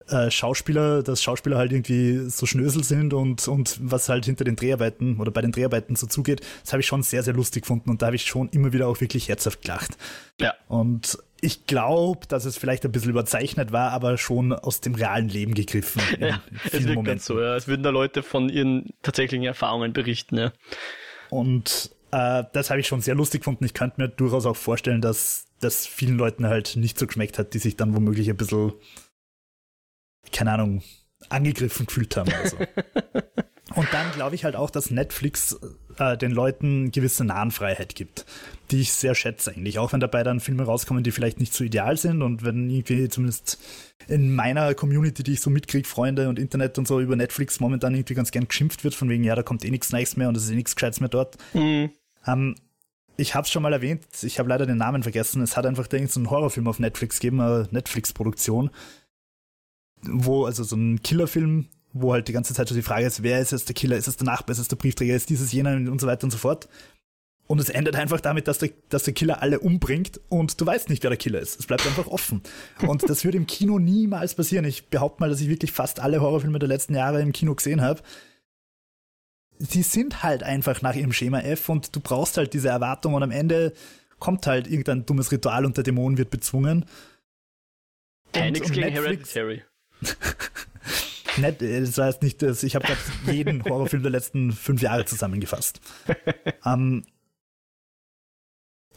äh, 0.09 0.31
Schauspieler, 0.31 1.03
dass 1.03 1.23
Schauspieler 1.23 1.57
halt 1.57 1.73
irgendwie 1.73 2.29
so 2.29 2.47
Schnösel 2.47 2.83
sind 2.83 3.15
und, 3.15 3.47
und 3.49 3.79
was 3.83 4.09
halt 4.09 4.25
hinter 4.25 4.45
den 4.45 4.57
Dreharbeiten 4.57 5.21
oder 5.21 5.31
bei 5.31 5.43
den 5.43 5.53
Dreharbeiten 5.53 5.97
so 5.97 6.07
zugeht, 6.07 6.41
das 6.63 6.73
habe 6.73 6.81
ich 6.81 6.87
schon 6.87 7.03
sehr, 7.03 7.23
sehr 7.23 7.35
lustig 7.35 7.63
gefunden 7.63 7.91
und 7.91 8.03
da 8.03 8.07
habe 8.07 8.17
ich 8.17 8.25
schon 8.25 8.49
immer 8.51 8.73
wieder 8.73 8.89
auch 8.89 9.01
wirklich 9.01 9.29
herzhaft 9.29 9.63
gelacht. 9.63 9.97
Ja. 10.41 10.55
Und 10.69 11.19
ich 11.41 11.67
glaube, 11.67 12.27
dass 12.29 12.45
es 12.45 12.57
vielleicht 12.57 12.85
ein 12.85 12.93
bisschen 12.93 13.11
überzeichnet 13.11 13.73
war, 13.73 13.91
aber 13.91 14.17
schon 14.19 14.53
aus 14.53 14.81
dem 14.81 14.95
realen 14.95 15.29
Leben 15.29 15.55
gegriffen. 15.55 16.03
Ja, 16.21 16.41
es 16.65 16.73
wirkt 16.73 16.95
Momenten. 16.95 17.19
so, 17.19 17.41
ja. 17.41 17.57
Es 17.57 17.67
würden 17.67 17.83
da 17.83 17.91
Leute 17.91 18.23
von 18.23 18.49
ihren 18.49 18.91
tatsächlichen 19.03 19.45
Erfahrungen 19.45 19.93
berichten, 19.93 20.39
ja. 20.39 20.53
Und 21.31 21.91
äh, 22.13 22.45
das 22.53 22.71
habe 22.71 22.81
ich 22.81 22.87
schon 22.87 23.01
sehr 23.01 23.15
lustig 23.15 23.41
gefunden. 23.41 23.65
Ich 23.65 23.75
könnte 23.75 24.01
mir 24.01 24.09
durchaus 24.09 24.47
auch 24.47 24.57
vorstellen, 24.57 25.01
dass 25.01 25.47
das 25.61 25.87
vielen 25.87 26.17
Leuten 26.17 26.47
halt 26.47 26.77
nicht 26.77 26.99
so 26.99 27.07
geschmeckt 27.07 27.39
hat, 27.39 27.55
die 27.55 27.59
sich 27.59 27.77
dann 27.77 27.95
womöglich 27.95 28.31
ein 28.31 28.37
bisschen 28.37 28.73
keine 30.31 30.53
Ahnung, 30.53 30.83
angegriffen 31.29 31.87
gefühlt 31.87 32.17
haben 32.17 32.29
oder 32.29 32.49
so. 32.49 32.57
Und 33.75 33.89
dann 33.93 34.13
glaube 34.13 34.35
ich 34.35 34.45
halt 34.45 34.55
auch, 34.55 34.69
dass 34.69 34.91
Netflix 34.91 35.59
äh, 35.97 36.19
den 36.19 36.31
Leuten 36.31 36.91
gewisse 36.91 37.25
Nahenfreiheit 37.25 37.95
gibt, 37.95 38.27
die 38.71 38.81
ich 38.81 38.93
sehr 38.93 39.15
schätze 39.15 39.53
eigentlich. 39.53 39.79
Auch 39.79 39.93
wenn 39.93 40.01
dabei 40.01 40.23
dann 40.25 40.41
Filme 40.41 40.65
rauskommen, 40.65 41.03
die 41.03 41.11
vielleicht 41.11 41.41
nicht 41.41 41.55
so 41.55 41.65
ideal 41.65 41.97
sind 41.97 42.21
und 42.21 42.45
wenn 42.45 42.69
irgendwie 42.69 43.09
zumindest 43.09 43.59
in 44.09 44.35
meiner 44.35 44.75
Community, 44.75 45.23
die 45.23 45.35
ich 45.35 45.41
so 45.41 45.49
mitkriege, 45.49 45.89
Freunde 45.89 46.29
und 46.29 46.39
Internet 46.39 46.77
und 46.77 46.87
so 46.87 47.01
über 47.01 47.17
Netflix 47.17 47.61
momentan 47.61 47.95
irgendwie 47.95 48.15
ganz 48.15 48.31
gern 48.31 48.49
geschimpft 48.49 48.85
wird, 48.85 48.95
von 48.95 49.09
wegen, 49.09 49.25
ja, 49.25 49.35
da 49.35 49.43
kommt 49.43 49.65
eh 49.65 49.71
nichts 49.71 49.91
Neues 49.91 50.17
mehr 50.17 50.29
und 50.29 50.37
es 50.37 50.45
ist 50.45 50.51
eh 50.51 50.57
nichts 50.57 50.75
Gescheites 50.75 51.01
mehr 51.01 51.09
dort. 51.09 51.39
Mhm. 51.55 51.93
Ähm, 52.27 52.55
ich 53.17 53.35
habe 53.35 53.45
es 53.45 53.51
schon 53.51 53.63
mal 53.63 53.73
erwähnt, 53.73 54.05
ich 54.23 54.39
habe 54.39 54.49
leider 54.49 54.67
den 54.67 54.79
Namen 54.79 55.03
vergessen. 55.03 55.43
Es 55.43 55.57
hat 55.57 55.67
einfach 55.67 55.87
so 55.91 56.21
einen 56.21 56.31
Horrorfilm 56.31 56.67
auf 56.67 56.79
Netflix 56.79 57.21
gegeben, 57.21 57.41
eine 57.41 57.69
Netflix-Produktion 57.71 58.71
wo, 60.03 60.45
also 60.45 60.65
so 60.65 60.77
ein 60.77 61.03
Killerfilm, 61.03 61.67
wo 61.93 62.13
halt 62.13 62.29
die 62.29 62.33
ganze 62.33 62.55
Zeit 62.55 62.69
schon 62.69 62.77
die 62.77 62.83
Frage 62.83 63.07
ist, 63.07 63.23
wer 63.23 63.41
ist 63.41 63.53
jetzt 63.53 63.69
der 63.69 63.75
Killer, 63.75 63.97
ist 63.97 64.09
es 64.09 64.17
der 64.17 64.27
Nachbar, 64.27 64.53
ist 64.53 64.59
es 64.59 64.69
der 64.69 64.77
Briefträger, 64.77 65.15
ist 65.15 65.31
dieses 65.31 65.53
jener 65.53 65.75
und 65.75 66.01
so 66.01 66.07
weiter 66.07 66.25
und 66.25 66.31
so 66.31 66.39
fort. 66.39 66.69
Und 67.49 67.61
es 67.61 67.69
endet 67.69 67.97
einfach 67.97 68.21
damit, 68.21 68.49
dass 68.49 68.59
der, 68.59 68.71
dass 68.89 69.03
der 69.03 69.13
Killer 69.13 69.43
alle 69.43 69.61
umbringt 69.61 70.21
und 70.29 70.59
du 70.61 70.65
weißt 70.65 70.89
nicht, 70.89 71.03
wer 71.03 71.11
der 71.11 71.19
Killer 71.19 71.41
ist. 71.41 71.61
Es 71.61 71.67
bleibt 71.67 71.87
einfach 71.87 72.07
offen. 72.07 72.41
Und 72.87 73.09
das 73.09 73.25
würde 73.25 73.37
im 73.37 73.47
Kino 73.47 73.79
niemals 73.79 74.35
passieren. 74.35 74.65
Ich 74.65 74.89
behaupte 74.89 75.21
mal, 75.21 75.29
dass 75.29 75.41
ich 75.41 75.49
wirklich 75.49 75.73
fast 75.73 76.01
alle 76.01 76.21
Horrorfilme 76.21 76.59
der 76.59 76.69
letzten 76.69 76.95
Jahre 76.95 77.21
im 77.21 77.33
Kino 77.33 77.55
gesehen 77.55 77.83
habe. 77.83 78.01
Die 79.71 79.83
sind 79.83 80.25
halt 80.25 80.43
einfach 80.43 80.83
nach 80.83 80.95
ihrem 80.95 81.13
Schema 81.13 81.41
F 81.41 81.69
und 81.69 81.95
du 81.95 82.01
brauchst 82.01 82.37
halt 82.37 82.53
diese 82.53 82.69
Erwartung 82.69 83.15
und 83.15 83.23
am 83.23 83.31
Ende 83.31 83.73
kommt 84.19 84.47
halt 84.47 84.67
irgendein 84.67 85.07
dummes 85.07 85.31
Ritual 85.31 85.65
und 85.65 85.77
der 85.77 85.85
Dämon 85.85 86.19
wird 86.19 86.31
bezwungen. 86.31 86.85
Hey, 88.35 88.51
nichts 88.51 88.73
gegen 88.73 88.93
Netflix, 88.93 89.35
Hereditary. 89.35 89.63
Nett, 91.39 91.63
das 91.63 91.97
heißt 91.97 92.23
nicht, 92.23 92.43
dass 92.43 92.63
ich 92.63 92.75
habe 92.75 92.87
gerade 92.87 93.01
jeden 93.31 93.65
Horrorfilm 93.69 94.03
der 94.03 94.11
letzten 94.11 94.53
fünf 94.53 94.83
Jahre 94.83 95.05
zusammengefasst. 95.05 95.81
um, 96.65 96.73
ähm, 96.73 97.05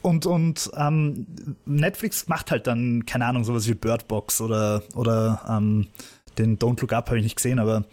und 0.01 0.25
und 0.25 0.67
um, 0.67 0.79
ähm, 0.79 1.55
Netflix 1.65 2.27
macht 2.27 2.51
halt 2.51 2.67
dann, 2.67 3.05
keine 3.05 3.25
Ahnung, 3.25 3.43
sowas 3.43 3.67
wie 3.67 3.73
Bird 3.73 4.07
Box 4.07 4.41
oder, 4.41 4.83
oder 4.95 5.43
um, 5.47 5.55
ähm, 5.55 5.87
den 6.37 6.59
Don't 6.59 6.81
Look 6.81 6.93
Up 6.93 7.07
habe 7.07 7.17
ich 7.17 7.23
nicht 7.23 7.37
gesehen, 7.37 7.59
aber 7.59 7.85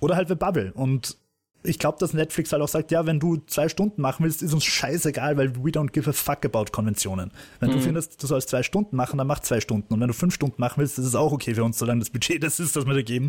oder 0.00 0.16
halt 0.16 0.28
The 0.28 0.34
Bubble. 0.34 0.72
Und 0.72 1.18
ich 1.62 1.78
glaube, 1.78 1.98
dass 1.98 2.14
Netflix 2.14 2.52
halt 2.52 2.62
auch 2.62 2.68
sagt, 2.68 2.90
ja, 2.90 3.06
wenn 3.06 3.20
du 3.20 3.36
zwei 3.46 3.68
Stunden 3.68 4.00
machen 4.00 4.24
willst, 4.24 4.42
ist 4.42 4.54
uns 4.54 4.64
scheißegal, 4.64 5.36
weil 5.36 5.54
we 5.56 5.70
don't 5.70 5.90
give 5.90 6.08
a 6.08 6.12
fuck 6.12 6.44
about 6.44 6.66
Konventionen. 6.72 7.32
Wenn 7.58 7.70
mhm. 7.70 7.74
du 7.74 7.80
findest, 7.80 8.22
du 8.22 8.26
sollst 8.26 8.48
zwei 8.48 8.62
Stunden 8.62 8.96
machen, 8.96 9.18
dann 9.18 9.26
mach 9.26 9.40
zwei 9.40 9.60
Stunden. 9.60 9.92
Und 9.92 10.00
wenn 10.00 10.08
du 10.08 10.14
fünf 10.14 10.34
Stunden 10.34 10.56
machen 10.58 10.80
willst, 10.80 10.98
ist 10.98 11.04
es 11.04 11.14
auch 11.14 11.32
okay 11.32 11.54
für 11.54 11.64
uns, 11.64 11.78
solange 11.78 12.00
das 12.00 12.10
Budget 12.10 12.42
das 12.42 12.60
ist, 12.60 12.76
das 12.76 12.86
wir 12.86 12.94
da 12.94 13.02
geben. 13.02 13.28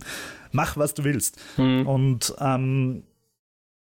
Mach, 0.51 0.77
was 0.77 0.93
du 0.93 1.03
willst. 1.03 1.38
Mhm. 1.58 1.88
Und 1.88 2.34
ähm, 2.39 3.03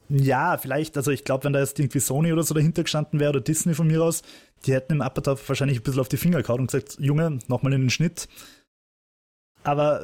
ja, 0.09 0.57
vielleicht, 0.59 0.97
also 0.97 1.11
ich 1.11 1.25
glaube, 1.25 1.45
wenn 1.45 1.53
da 1.53 1.59
jetzt 1.59 1.79
irgendwie 1.79 1.99
Sony 1.99 2.33
oder 2.33 2.45
so 2.45 2.55
dahinter 2.55 2.85
gestanden 2.85 3.19
wäre 3.19 3.31
oder 3.31 3.41
Disney 3.41 3.75
von 3.75 3.89
mir 3.89 4.03
aus, 4.03 4.23
die 4.65 4.73
hätten 4.73 4.95
im 4.95 5.01
Apatow 5.03 5.41
wahrscheinlich 5.49 5.81
ein 5.81 5.83
bisschen 5.83 6.01
auf 6.01 6.09
die 6.09 6.17
Finger 6.17 6.43
gehauen 6.43 6.61
und 6.61 6.71
gesagt, 6.71 6.97
Junge, 7.01 7.41
nochmal 7.49 7.73
in 7.73 7.83
den 7.83 7.91
Schnitt. 7.91 8.29
Aber 9.67 10.01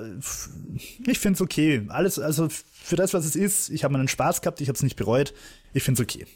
ich 1.06 1.20
finde 1.20 1.36
es 1.36 1.40
okay. 1.40 1.86
Alles, 1.88 2.18
also 2.18 2.48
für 2.48 2.96
das, 2.96 3.14
was 3.14 3.24
es 3.24 3.36
ist, 3.36 3.70
ich 3.70 3.84
habe 3.84 3.92
meinen 3.92 4.08
Spaß 4.08 4.42
gehabt, 4.42 4.60
ich 4.60 4.66
habe 4.66 4.74
es 4.74 4.82
nicht 4.82 4.96
bereut. 4.96 5.32
Ich 5.72 5.84
finde 5.84 6.02
es 6.02 6.08
okay. 6.08 6.26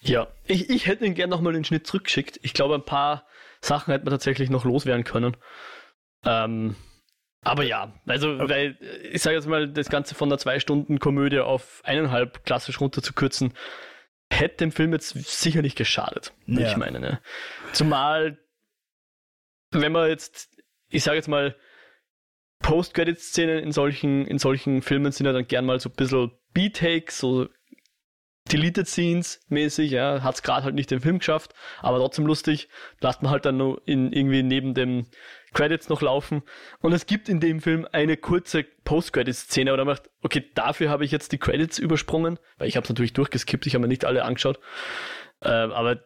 Ja, 0.00 0.26
ich, 0.48 0.68
ich 0.68 0.86
hätte 0.86 1.06
ihn 1.06 1.14
gerne 1.14 1.30
nochmal 1.30 1.52
den 1.52 1.62
Schnitt 1.64 1.86
zurückgeschickt. 1.86 2.40
Ich 2.42 2.52
glaube, 2.52 2.74
ein 2.74 2.84
paar 2.84 3.28
Sachen 3.60 3.92
hätte 3.92 4.04
man 4.04 4.10
tatsächlich 4.10 4.50
noch 4.50 4.64
loswerden 4.64 5.04
können. 5.04 5.36
Ähm, 6.24 6.74
aber 7.42 7.62
ja, 7.62 7.92
also, 8.06 8.32
okay. 8.32 8.48
weil 8.48 8.76
ich 9.12 9.22
sage 9.22 9.36
jetzt 9.36 9.46
mal, 9.46 9.68
das 9.68 9.88
Ganze 9.88 10.16
von 10.16 10.28
einer 10.28 10.38
zwei-Stunden-Komödie 10.38 11.38
auf 11.38 11.80
eineinhalb 11.84 12.44
klassisch 12.44 12.80
runterzukürzen, 12.80 13.54
hätte 14.32 14.56
dem 14.56 14.72
Film 14.72 14.92
jetzt 14.92 15.10
sicher 15.10 15.62
nicht 15.62 15.78
geschadet, 15.78 16.32
ja. 16.46 16.68
ich 16.68 16.76
meine. 16.76 16.98
Ne? 16.98 17.20
Zumal, 17.72 18.36
wenn 19.70 19.92
man 19.92 20.08
jetzt, 20.08 20.48
ich 20.88 21.04
sage 21.04 21.18
jetzt 21.18 21.28
mal, 21.28 21.54
Post-Credit-Szenen 22.62 23.58
in 23.58 23.72
solchen, 23.72 24.26
in 24.26 24.38
solchen 24.38 24.82
Filmen 24.82 25.12
sind 25.12 25.26
ja 25.26 25.32
dann 25.32 25.46
gern 25.46 25.66
mal 25.66 25.80
so 25.80 25.88
ein 25.88 25.94
bisschen 25.96 26.32
B-Takes, 26.54 27.18
so 27.18 27.48
Deleted 28.50 28.88
Scenes 28.88 29.40
mäßig, 29.48 29.92
ja, 29.92 30.22
hat's 30.22 30.42
gerade 30.42 30.64
halt 30.64 30.74
nicht 30.74 30.90
den 30.90 31.00
Film 31.00 31.18
geschafft, 31.20 31.54
aber 31.80 31.98
trotzdem 31.98 32.26
lustig, 32.26 32.68
lasst 33.00 33.22
man 33.22 33.30
halt 33.30 33.44
dann 33.44 33.56
nur 33.56 33.80
in, 33.86 34.12
irgendwie 34.12 34.42
neben 34.42 34.74
dem 34.74 35.06
Credits 35.54 35.88
noch 35.88 36.02
laufen. 36.02 36.42
Und 36.80 36.92
es 36.92 37.06
gibt 37.06 37.28
in 37.28 37.38
dem 37.38 37.60
Film 37.60 37.86
eine 37.92 38.16
kurze 38.16 38.64
Post-Credit-Szene, 38.84 39.72
oder 39.72 39.84
macht, 39.84 40.10
okay, 40.22 40.44
dafür 40.54 40.90
habe 40.90 41.04
ich 41.04 41.12
jetzt 41.12 41.30
die 41.32 41.38
Credits 41.38 41.78
übersprungen, 41.78 42.38
weil 42.58 42.68
ich 42.68 42.76
habe 42.76 42.84
es 42.84 42.90
natürlich 42.90 43.12
durchgeskippt, 43.12 43.66
ich 43.66 43.74
habe 43.74 43.82
mir 43.82 43.88
nicht 43.88 44.04
alle 44.04 44.24
angeschaut. 44.24 44.58
Äh, 45.40 45.48
aber 45.48 46.02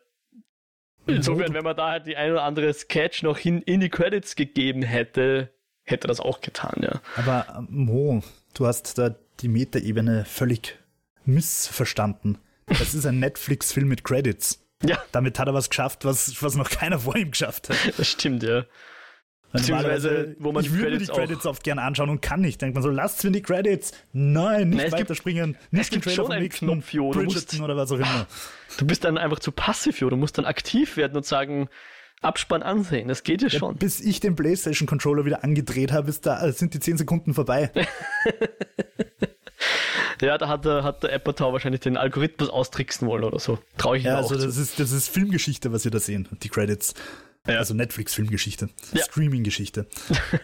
insofern, 1.06 1.54
wenn 1.54 1.64
man 1.64 1.76
da 1.76 1.90
halt 1.90 2.06
die 2.06 2.16
ein 2.16 2.32
oder 2.32 2.42
andere 2.42 2.72
Sketch 2.74 3.22
noch 3.22 3.38
hin, 3.38 3.62
in 3.62 3.80
die 3.80 3.90
Credits 3.90 4.36
gegeben 4.36 4.82
hätte, 4.82 5.55
hätte 5.86 6.08
das 6.08 6.20
auch 6.20 6.40
getan, 6.40 6.80
ja. 6.82 7.00
Aber 7.16 7.64
Mo, 7.68 8.22
du 8.54 8.66
hast 8.66 8.98
da 8.98 9.14
die 9.40 9.48
Metaebene 9.48 10.24
völlig 10.24 10.78
missverstanden. 11.24 12.38
Das 12.66 12.94
ist 12.94 13.06
ein 13.06 13.18
Netflix-Film 13.20 13.88
mit 13.88 14.04
Credits. 14.04 14.62
Ja. 14.82 15.02
Damit 15.12 15.38
hat 15.38 15.48
er 15.48 15.54
was 15.54 15.70
geschafft, 15.70 16.04
was, 16.04 16.42
was 16.42 16.54
noch 16.54 16.68
keiner 16.68 16.98
vor 16.98 17.16
ihm 17.16 17.30
geschafft 17.30 17.70
hat. 17.70 17.76
Das 17.96 18.08
stimmt, 18.08 18.42
ja. 18.42 18.64
Beziehungsweise, 19.52 20.36
wo 20.38 20.52
man 20.52 20.64
ich 20.64 20.72
würde 20.72 20.92
mir 20.92 20.98
die 20.98 21.06
Credits 21.06 21.46
oft 21.46 21.62
gerne 21.62 21.82
anschauen 21.82 22.10
und 22.10 22.20
kann 22.20 22.40
nicht. 22.40 22.60
Denkt 22.60 22.74
man 22.74 22.82
so, 22.82 22.90
lasst 22.90 23.24
mir 23.24 23.30
die 23.30 23.42
Credits. 23.42 23.92
Nein, 24.12 24.70
nicht 24.70 24.82
Nein, 24.82 24.92
weiterspringen. 24.92 25.56
Nicht 25.70 25.84
es 25.84 25.90
gibt 25.90 26.10
schon 26.10 26.30
einen 26.30 26.48
Knopf, 26.48 26.92
jo, 26.92 27.12
du 27.12 27.22
musst, 27.22 27.58
oder 27.58 27.76
was 27.76 27.90
auch 27.92 27.96
immer. 27.96 28.26
Du 28.76 28.86
bist 28.86 29.04
dann 29.04 29.16
einfach 29.16 29.38
zu 29.38 29.52
passiv, 29.52 30.00
jo. 30.00 30.10
Du 30.10 30.16
musst 30.16 30.36
dann 30.36 30.44
aktiv 30.44 30.96
werden 30.96 31.16
und 31.16 31.24
sagen, 31.24 31.68
Abspann 32.26 32.62
ansehen. 32.62 33.08
Das 33.08 33.22
geht 33.22 33.42
ja, 33.42 33.48
ja 33.48 33.58
schon. 33.58 33.76
Bis 33.76 34.00
ich 34.00 34.20
den 34.20 34.36
PlayStation 34.36 34.86
Controller 34.86 35.24
wieder 35.24 35.44
angedreht 35.44 35.92
habe, 35.92 36.10
ist 36.10 36.26
da, 36.26 36.50
sind 36.52 36.74
die 36.74 36.80
10 36.80 36.98
Sekunden 36.98 37.34
vorbei. 37.34 37.70
ja, 40.20 40.38
da 40.38 40.48
hat 40.48 40.64
der, 40.64 40.84
hat 40.84 41.02
der 41.02 41.14
Apatow 41.14 41.52
wahrscheinlich 41.52 41.80
den 41.80 41.96
Algorithmus 41.96 42.50
austricksen 42.50 43.08
wollen 43.08 43.24
oder 43.24 43.38
so. 43.38 43.58
Traue 43.78 43.98
ich 43.98 44.04
ja, 44.04 44.16
also 44.16 44.34
das 44.34 44.56
ist, 44.56 44.80
das 44.80 44.92
ist 44.92 45.08
Filmgeschichte, 45.08 45.72
was 45.72 45.84
wir 45.84 45.90
da 45.90 46.00
sehen, 46.00 46.28
die 46.42 46.48
Credits. 46.48 46.94
Ja. 47.46 47.58
Also 47.58 47.74
Netflix-Filmgeschichte. 47.74 48.68
Ja. 48.92 49.04
Streaming-Geschichte. 49.04 49.86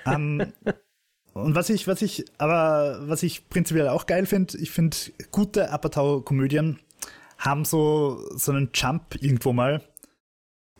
um, 0.07 0.41
ähm, 0.41 0.53
und 1.35 1.55
was 1.55 1.69
ich, 1.69 1.89
was 1.89 2.01
ich, 2.01 2.25
aber 2.39 3.09
was 3.09 3.23
ich 3.23 3.49
prinzipiell 3.49 3.89
auch 3.89 4.07
geil 4.07 4.27
finde, 4.27 4.57
ich 4.59 4.71
finde, 4.71 4.97
gute 5.31 5.71
Apatow-Komödien 5.71 6.79
haben 7.39 7.65
so, 7.65 8.25
so 8.37 8.53
einen 8.53 8.71
Jump 8.73 9.17
irgendwo 9.21 9.53
mal, 9.53 9.83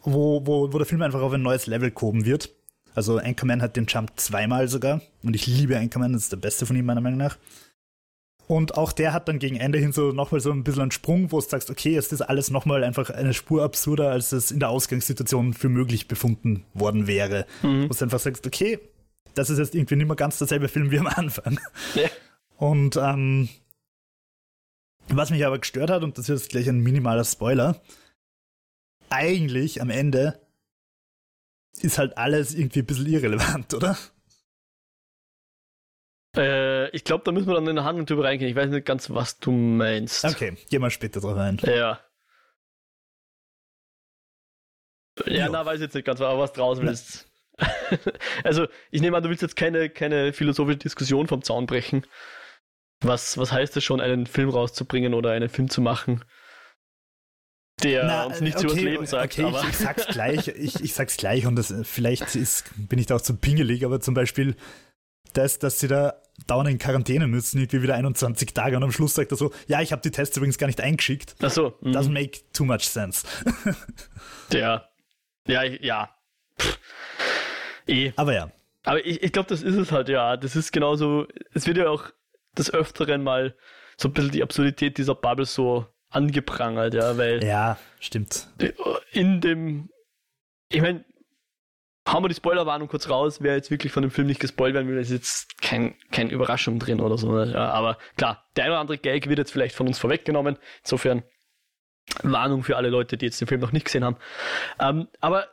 wo, 0.05 0.47
wo, 0.47 0.73
wo 0.73 0.79
der 0.79 0.87
Film 0.87 1.03
einfach 1.03 1.21
auf 1.21 1.33
ein 1.33 1.43
neues 1.43 1.67
Level 1.67 1.91
gehoben 1.91 2.25
wird. 2.25 2.51
Also 2.95 3.19
Anchorman 3.19 3.63
hat 3.63 3.77
den 3.77 3.87
Jump 3.87 4.13
zweimal 4.17 4.69
sogar 4.69 5.01
und 5.23 5.35
ich 5.35 5.47
liebe 5.47 5.79
Anchorman, 5.79 6.13
das 6.13 6.25
ist 6.25 6.33
der 6.33 6.37
beste 6.37 6.67
von 6.67 6.77
ihm 6.77 6.85
meiner 6.85 7.01
Meinung 7.01 7.19
nach. 7.19 7.39
Und 8.49 8.77
auch 8.77 8.93
der 8.93 9.13
hat 9.13 9.29
dann 9.29 9.39
gegen 9.39 9.57
Ende 9.57 9.79
hin 9.79 9.93
so 9.93 10.13
nochmal 10.13 10.41
so 10.41 10.51
ein 10.51 10.65
bisschen 10.65 10.83
einen 10.83 10.91
Sprung, 10.91 11.33
wo 11.33 11.41
du 11.41 11.47
sagst, 11.47 11.71
okay, 11.71 11.97
es 11.97 12.13
ist 12.13 12.21
alles 12.21 12.51
nochmal 12.51 12.85
einfach 12.85 13.09
eine 13.09 13.33
Spur 13.33 13.63
absurder, 13.63 14.11
als 14.11 14.33
es 14.33 14.51
in 14.51 14.61
der 14.61 14.69
Ausgangssituation 14.69 15.55
für 15.55 15.69
möglich 15.69 16.09
befunden 16.09 16.65
worden 16.75 17.07
wäre. 17.07 17.47
Mhm. 17.63 17.89
Wo 17.89 17.95
du 17.95 18.05
einfach 18.05 18.19
sagst, 18.19 18.47
okay, 18.47 18.79
das 19.35 19.49
ist 19.49 19.59
jetzt 19.59 19.75
irgendwie 19.75 19.97
nicht 19.97 20.07
mehr 20.07 20.17
ganz 20.17 20.39
derselbe 20.39 20.69
Film 20.69 20.91
wie 20.91 20.99
am 20.99 21.07
Anfang. 21.07 21.59
Ja. 21.95 22.09
Und 22.57 22.97
ähm, 22.97 23.49
was 25.09 25.31
mich 25.31 25.47
aber 25.47 25.59
gestört 25.59 25.91
hat, 25.91 26.03
und 26.03 26.19
das 26.19 26.29
ist 26.29 26.51
gleich 26.51 26.69
ein 26.69 26.81
minimaler 26.81 27.25
Spoiler, 27.25 27.81
eigentlich 29.13 29.81
am 29.81 29.91
Ende 29.91 30.41
ist 31.81 31.99
halt 31.99 32.17
alles 32.17 32.55
irgendwie 32.55 32.81
ein 32.81 32.87
bisschen 32.87 33.07
irrelevant, 33.07 33.75
oder? 33.75 33.97
Äh, 36.37 36.89
ich 36.91 37.05
glaube, 37.05 37.25
da 37.25 37.33
müssen 37.33 37.47
wir 37.47 37.55
dann 37.55 37.67
in 37.67 37.77
der 37.77 37.85
Handlung 37.85 38.07
drüber 38.07 38.25
reingehen. 38.25 38.51
Ich 38.51 38.57
weiß 38.57 38.71
nicht 38.71 38.87
ganz, 38.87 39.11
was 39.11 39.39
du 39.39 39.53
meinst. 39.53 40.25
Okay, 40.25 40.57
geh 40.71 40.79
mal 40.79 40.91
später 40.91 41.21
drauf 41.21 41.37
ein. 41.37 41.59
Ja. 41.63 42.01
Ja, 45.27 45.47
jo. 45.47 45.53
na, 45.53 45.67
weiß 45.67 45.77
ich 45.77 45.83
jetzt 45.83 45.95
nicht 45.95 46.07
ganz, 46.07 46.21
aber 46.21 46.39
was 46.39 46.53
draus 46.53 46.81
willst. 46.81 47.31
also, 48.45 48.67
ich 48.91 49.03
nehme 49.03 49.17
an, 49.17 49.23
du 49.23 49.29
willst 49.29 49.43
jetzt 49.43 49.57
keine, 49.57 49.91
keine 49.91 50.33
philosophische 50.33 50.79
Diskussion 50.79 51.29
vom 51.29 51.43
Zaun 51.43 51.67
brechen. 51.67 52.07
Was, 53.01 53.37
was 53.37 53.53
heißt 53.53 53.77
es 53.77 53.85
schon, 53.85 54.01
einen 54.01 54.27
Film 54.27 54.49
rauszubringen 54.49 55.13
oder 55.13 55.33
einen 55.33 55.51
Film 55.51 55.69
zu 55.69 55.83
machen? 55.83 56.25
Der 57.83 58.05
Na, 58.05 58.25
uns 58.25 58.41
nichts 58.41 58.65
okay, 58.65 58.67
über 58.67 58.75
das 58.75 58.85
Leben 58.85 59.07
sagt. 59.07 59.39
Okay, 59.39 59.51
ich, 59.51 59.69
ich, 59.69 59.77
sag's 59.77 60.07
gleich, 60.09 60.49
ich, 60.49 60.81
ich 60.83 60.95
sag's 60.95 61.17
gleich 61.17 61.47
und 61.47 61.57
das, 61.57 61.75
vielleicht 61.85 62.35
ist, 62.35 62.65
bin 62.77 62.99
ich 62.99 63.07
da 63.07 63.17
auch 63.17 63.21
zu 63.21 63.37
pingelig, 63.37 63.85
aber 63.85 64.01
zum 64.01 64.15
Beispiel 64.15 64.57
das, 65.33 65.59
dass 65.59 65.81
sie 65.81 65.89
da 65.89 66.15
dauernd 66.47 66.71
in 66.71 66.79
Quarantäne 66.79 67.27
müssen, 67.27 67.59
irgendwie 67.59 67.83
wieder 67.83 67.95
21 67.95 68.55
Tage 68.55 68.77
und 68.77 68.83
am 68.83 68.93
Schluss 68.93 69.15
sagt 69.15 69.33
er 69.33 69.37
so, 69.37 69.53
ja, 69.67 69.81
ich 69.81 69.93
habe 69.93 70.03
die 70.03 70.11
Tests 70.11 70.37
übrigens 70.37 70.59
gar 70.59 70.67
nicht 70.67 70.81
eingeschickt. 70.81 71.37
Ach 71.41 71.51
so. 71.51 71.77
Mhm. 71.81 71.93
Doesn't 71.93 72.13
make 72.13 72.41
too 72.53 72.65
much 72.65 72.83
sense. 72.83 73.27
ja. 74.53 74.89
Ja, 75.47 75.63
ja. 75.63 76.15
Eh. 77.87 78.13
Aber 78.17 78.33
ja. 78.33 78.51
Aber 78.85 79.05
ich, 79.05 79.23
ich 79.23 79.33
glaube, 79.33 79.49
das 79.49 79.63
ist 79.63 79.77
es 79.77 79.93
halt, 79.93 80.09
ja. 80.09 80.37
Das 80.37 80.57
ist 80.57 80.73
genauso, 80.73 81.27
es 81.53 81.67
wird 81.67 81.77
ja 81.77 81.89
auch 81.89 82.11
des 82.57 82.73
Öfteren 82.73 83.23
mal 83.23 83.55
so 83.97 84.09
ein 84.09 84.13
bisschen 84.13 84.31
die 84.33 84.43
Absurdität 84.43 84.99
dieser 84.99 85.15
Bubble 85.15 85.47
so 85.47 85.87
angeprangert, 86.13 86.95
ja, 86.95 87.17
weil. 87.17 87.45
Ja, 87.45 87.79
stimmt. 88.01 88.49
In 89.13 89.41
dem, 89.41 89.91
ich 90.69 90.81
meine, 90.81 91.05
hauen 92.09 92.25
wir 92.25 92.29
die 92.29 92.35
Spoilerwarnung 92.35 92.89
kurz 92.89 93.09
raus, 93.09 93.39
wer 93.41 93.55
jetzt 93.55 93.71
wirklich 93.71 93.93
von 93.93 94.03
dem 94.03 94.11
Film 94.11 94.27
nicht 94.27 94.41
gespoilt 94.41 94.75
werden 94.75 94.89
will, 94.89 94.99
ist 94.99 95.11
jetzt 95.11 95.61
kein, 95.61 95.95
kein 96.11 96.31
Überraschung 96.31 96.79
drin 96.79 97.01
oder 97.01 97.17
so. 97.17 97.31
Ne? 97.31 97.53
Ja, 97.53 97.71
aber 97.71 97.99
klar, 98.17 98.45
der 98.57 98.65
eine 98.65 98.73
oder 98.75 98.81
andere 98.81 98.99
Gag 98.99 99.29
wird 99.29 99.39
jetzt 99.39 99.53
vielleicht 99.53 99.77
von 99.77 99.87
uns 99.87 99.99
vorweggenommen. 99.99 100.59
Insofern 100.83 101.23
Warnung 102.23 102.65
für 102.65 102.77
alle 102.77 102.91
Leute, 102.91 103.17
die 103.17 103.27
jetzt 103.27 103.41
den 103.41 103.49
Film 103.49 103.61
noch 103.61 103.73
nicht 103.73 103.85
gesehen 103.85 104.05
haben. 104.05 104.17
Ähm, 104.81 105.09
aber 105.21 105.47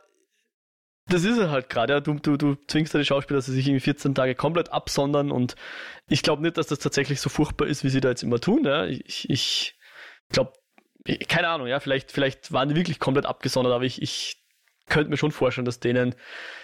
das 1.06 1.24
ist 1.24 1.38
es 1.38 1.48
halt 1.48 1.68
gerade. 1.68 1.94
Ja. 1.94 2.00
Du, 2.00 2.14
du, 2.14 2.36
du 2.36 2.56
zwingst 2.66 2.94
ja 2.94 3.00
die 3.00 3.06
Schauspieler, 3.06 3.38
dass 3.38 3.46
sie 3.46 3.52
sich 3.52 3.68
in 3.68 3.78
14 3.78 4.14
Tage 4.14 4.34
komplett 4.34 4.72
absondern 4.72 5.30
und 5.30 5.54
ich 6.08 6.22
glaube 6.22 6.42
nicht, 6.42 6.56
dass 6.56 6.66
das 6.66 6.78
tatsächlich 6.78 7.20
so 7.20 7.28
furchtbar 7.28 7.66
ist, 7.66 7.84
wie 7.84 7.88
sie 7.88 8.00
da 8.00 8.10
jetzt 8.10 8.22
immer 8.22 8.40
tun. 8.40 8.64
Ja. 8.64 8.86
Ich, 8.86 9.30
ich 9.30 9.76
glaube, 10.30 10.52
keine 11.28 11.48
Ahnung, 11.48 11.66
ja, 11.66 11.80
vielleicht, 11.80 12.12
vielleicht 12.12 12.52
waren 12.52 12.68
die 12.68 12.76
wirklich 12.76 12.98
komplett 12.98 13.26
abgesondert, 13.26 13.72
aber 13.72 13.84
ich, 13.84 14.02
ich 14.02 14.40
könnte 14.88 15.10
mir 15.10 15.16
schon 15.16 15.32
vorstellen, 15.32 15.64
dass 15.64 15.80
denen, 15.80 16.14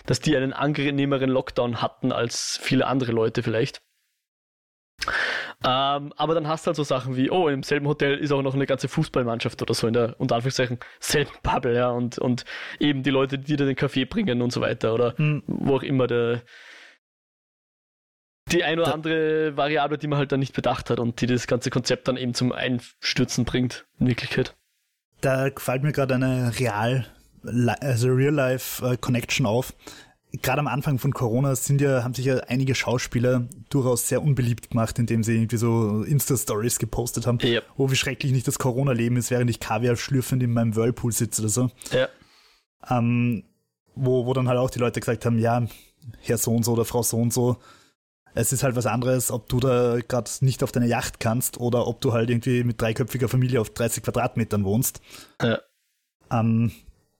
dass 0.04 0.20
die 0.20 0.36
einen 0.36 0.52
angenehmeren 0.52 1.30
Lockdown 1.30 1.80
hatten 1.80 2.12
als 2.12 2.58
viele 2.60 2.86
andere 2.86 3.12
Leute 3.12 3.42
vielleicht. 3.42 3.82
Ähm, 5.64 6.12
aber 6.16 6.34
dann 6.34 6.48
hast 6.48 6.66
du 6.66 6.68
halt 6.68 6.76
so 6.76 6.82
Sachen 6.82 7.16
wie, 7.16 7.30
oh, 7.30 7.48
im 7.48 7.62
selben 7.62 7.86
Hotel 7.86 8.16
ist 8.18 8.32
auch 8.32 8.42
noch 8.42 8.54
eine 8.54 8.66
ganze 8.66 8.88
Fußballmannschaft 8.88 9.60
oder 9.62 9.74
so 9.74 9.86
in 9.86 9.94
der, 9.94 10.14
unter 10.18 10.34
Anführungszeichen, 10.34 10.78
selben 11.00 11.30
Bubble, 11.42 11.74
ja, 11.74 11.88
und, 11.90 12.18
und 12.18 12.44
eben 12.78 13.02
die 13.02 13.10
Leute, 13.10 13.38
die 13.38 13.56
dir 13.56 13.66
den 13.66 13.76
Kaffee 13.76 14.04
bringen 14.04 14.42
und 14.42 14.52
so 14.52 14.60
weiter 14.60 14.92
oder 14.92 15.14
mhm. 15.16 15.42
wo 15.46 15.76
auch 15.76 15.82
immer 15.82 16.06
der, 16.06 16.42
die 18.56 18.64
ein 18.64 18.78
oder 18.78 18.88
da, 18.88 18.94
andere 18.94 19.56
Variable, 19.56 19.98
die 19.98 20.06
man 20.06 20.18
halt 20.18 20.32
dann 20.32 20.40
nicht 20.40 20.54
bedacht 20.54 20.90
hat 20.90 20.98
und 20.98 21.20
die 21.20 21.26
das 21.26 21.46
ganze 21.46 21.70
Konzept 21.70 22.08
dann 22.08 22.16
eben 22.16 22.34
zum 22.34 22.52
Einstürzen 22.52 23.44
bringt, 23.44 23.86
in 23.98 24.08
Wirklichkeit. 24.08 24.56
Da 25.20 25.48
gefällt 25.48 25.82
mir 25.82 25.92
gerade 25.92 26.14
eine 26.14 26.52
Real, 26.58 27.06
also 27.80 28.08
Real-Life-Connection 28.08 29.46
auf. 29.46 29.74
Gerade 30.42 30.60
am 30.60 30.66
Anfang 30.66 30.98
von 30.98 31.14
Corona 31.14 31.54
sind 31.54 31.80
ja, 31.80 32.04
haben 32.04 32.12
sich 32.12 32.26
ja 32.26 32.36
einige 32.48 32.74
Schauspieler 32.74 33.48
durchaus 33.70 34.08
sehr 34.08 34.22
unbeliebt 34.22 34.70
gemacht, 34.70 34.98
indem 34.98 35.22
sie 35.22 35.36
irgendwie 35.36 35.56
so 35.56 36.02
Insta-Stories 36.02 36.78
gepostet 36.78 37.26
haben. 37.26 37.38
Ja. 37.40 37.62
Oh, 37.76 37.90
wie 37.90 37.96
schrecklich 37.96 38.32
nicht 38.32 38.46
das 38.46 38.58
Corona-Leben 38.58 39.16
ist, 39.16 39.30
während 39.30 39.48
ich 39.48 39.60
Kaviar 39.60 39.96
schlürfend 39.96 40.42
in 40.42 40.52
meinem 40.52 40.76
Whirlpool 40.76 41.12
sitze 41.12 41.42
oder 41.42 41.48
so. 41.48 41.70
Ja. 41.90 42.08
Ähm, 42.90 43.44
wo, 43.94 44.26
wo 44.26 44.34
dann 44.34 44.48
halt 44.48 44.58
auch 44.58 44.70
die 44.70 44.78
Leute 44.78 45.00
gesagt 45.00 45.24
haben, 45.24 45.38
ja, 45.38 45.66
Herr 46.20 46.38
so 46.38 46.54
und 46.54 46.64
so 46.64 46.72
oder 46.72 46.84
Frau 46.84 47.02
so 47.02 47.16
und 47.16 47.32
so, 47.32 47.56
es 48.36 48.52
ist 48.52 48.62
halt 48.62 48.76
was 48.76 48.86
anderes, 48.86 49.30
ob 49.30 49.48
du 49.48 49.60
da 49.60 49.98
gerade 50.06 50.30
nicht 50.40 50.62
auf 50.62 50.70
deine 50.70 50.86
Yacht 50.86 51.20
kannst 51.20 51.58
oder 51.58 51.86
ob 51.86 52.02
du 52.02 52.12
halt 52.12 52.28
irgendwie 52.28 52.64
mit 52.64 52.80
dreiköpfiger 52.80 53.28
Familie 53.28 53.60
auf 53.60 53.70
30 53.70 54.02
Quadratmetern 54.02 54.64
wohnst. 54.64 55.00
Ja. 55.42 55.60
Ähm, 56.30 56.70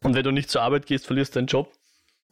Und 0.05 0.15
wenn 0.15 0.23
du 0.23 0.31
nicht 0.31 0.51
zur 0.51 0.61
Arbeit 0.61 0.87
gehst, 0.87 1.07
verlierst 1.07 1.35
du 1.35 1.39
deinen 1.39 1.47
Job. 1.47 1.73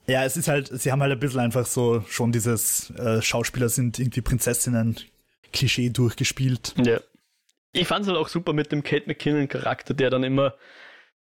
Ja, 0.07 0.25
es 0.25 0.37
ist 0.37 0.49
halt, 0.49 0.69
sie 0.69 0.93
haben 0.93 1.01
halt 1.01 1.13
ein 1.13 1.19
bisschen 1.19 1.41
einfach 1.41 1.65
so 1.65 2.05
schon 2.09 2.31
dieses 2.31 2.91
äh, 2.91 3.23
Schauspieler 3.23 3.71
sind 3.71 3.99
irgendwie 3.99 4.21
Prinzessinnen 4.21 4.99
Klischee 5.53 5.89
durchgespielt. 5.89 6.75
Ja. 6.85 7.01
Ich 7.73 7.89
fand 7.89 8.03
es 8.03 8.09
halt 8.09 8.19
auch 8.19 8.29
super 8.29 8.53
mit 8.53 8.71
dem 8.71 8.83
Kate 8.83 9.07
McKinnon 9.07 9.49
Charakter, 9.49 9.95
der 9.95 10.11
dann 10.11 10.25
immer 10.25 10.55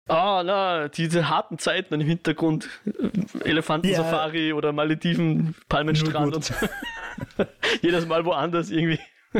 Ah, 0.10 0.42
oh, 0.42 0.44
na, 0.44 0.90
diese 0.90 1.30
harten 1.30 1.58
Zeiten 1.60 1.94
im 1.94 2.02
Hintergrund, 2.06 2.68
Elefantensafari 3.46 4.50
ja. 4.50 4.56
oder 4.56 4.74
Malediven, 4.74 5.56
Palmenstrand 5.70 6.36
und 6.36 6.44
so. 6.44 6.54
Jedes 7.82 8.06
Mal 8.06 8.26
woanders 8.26 8.70
irgendwie. 8.70 9.00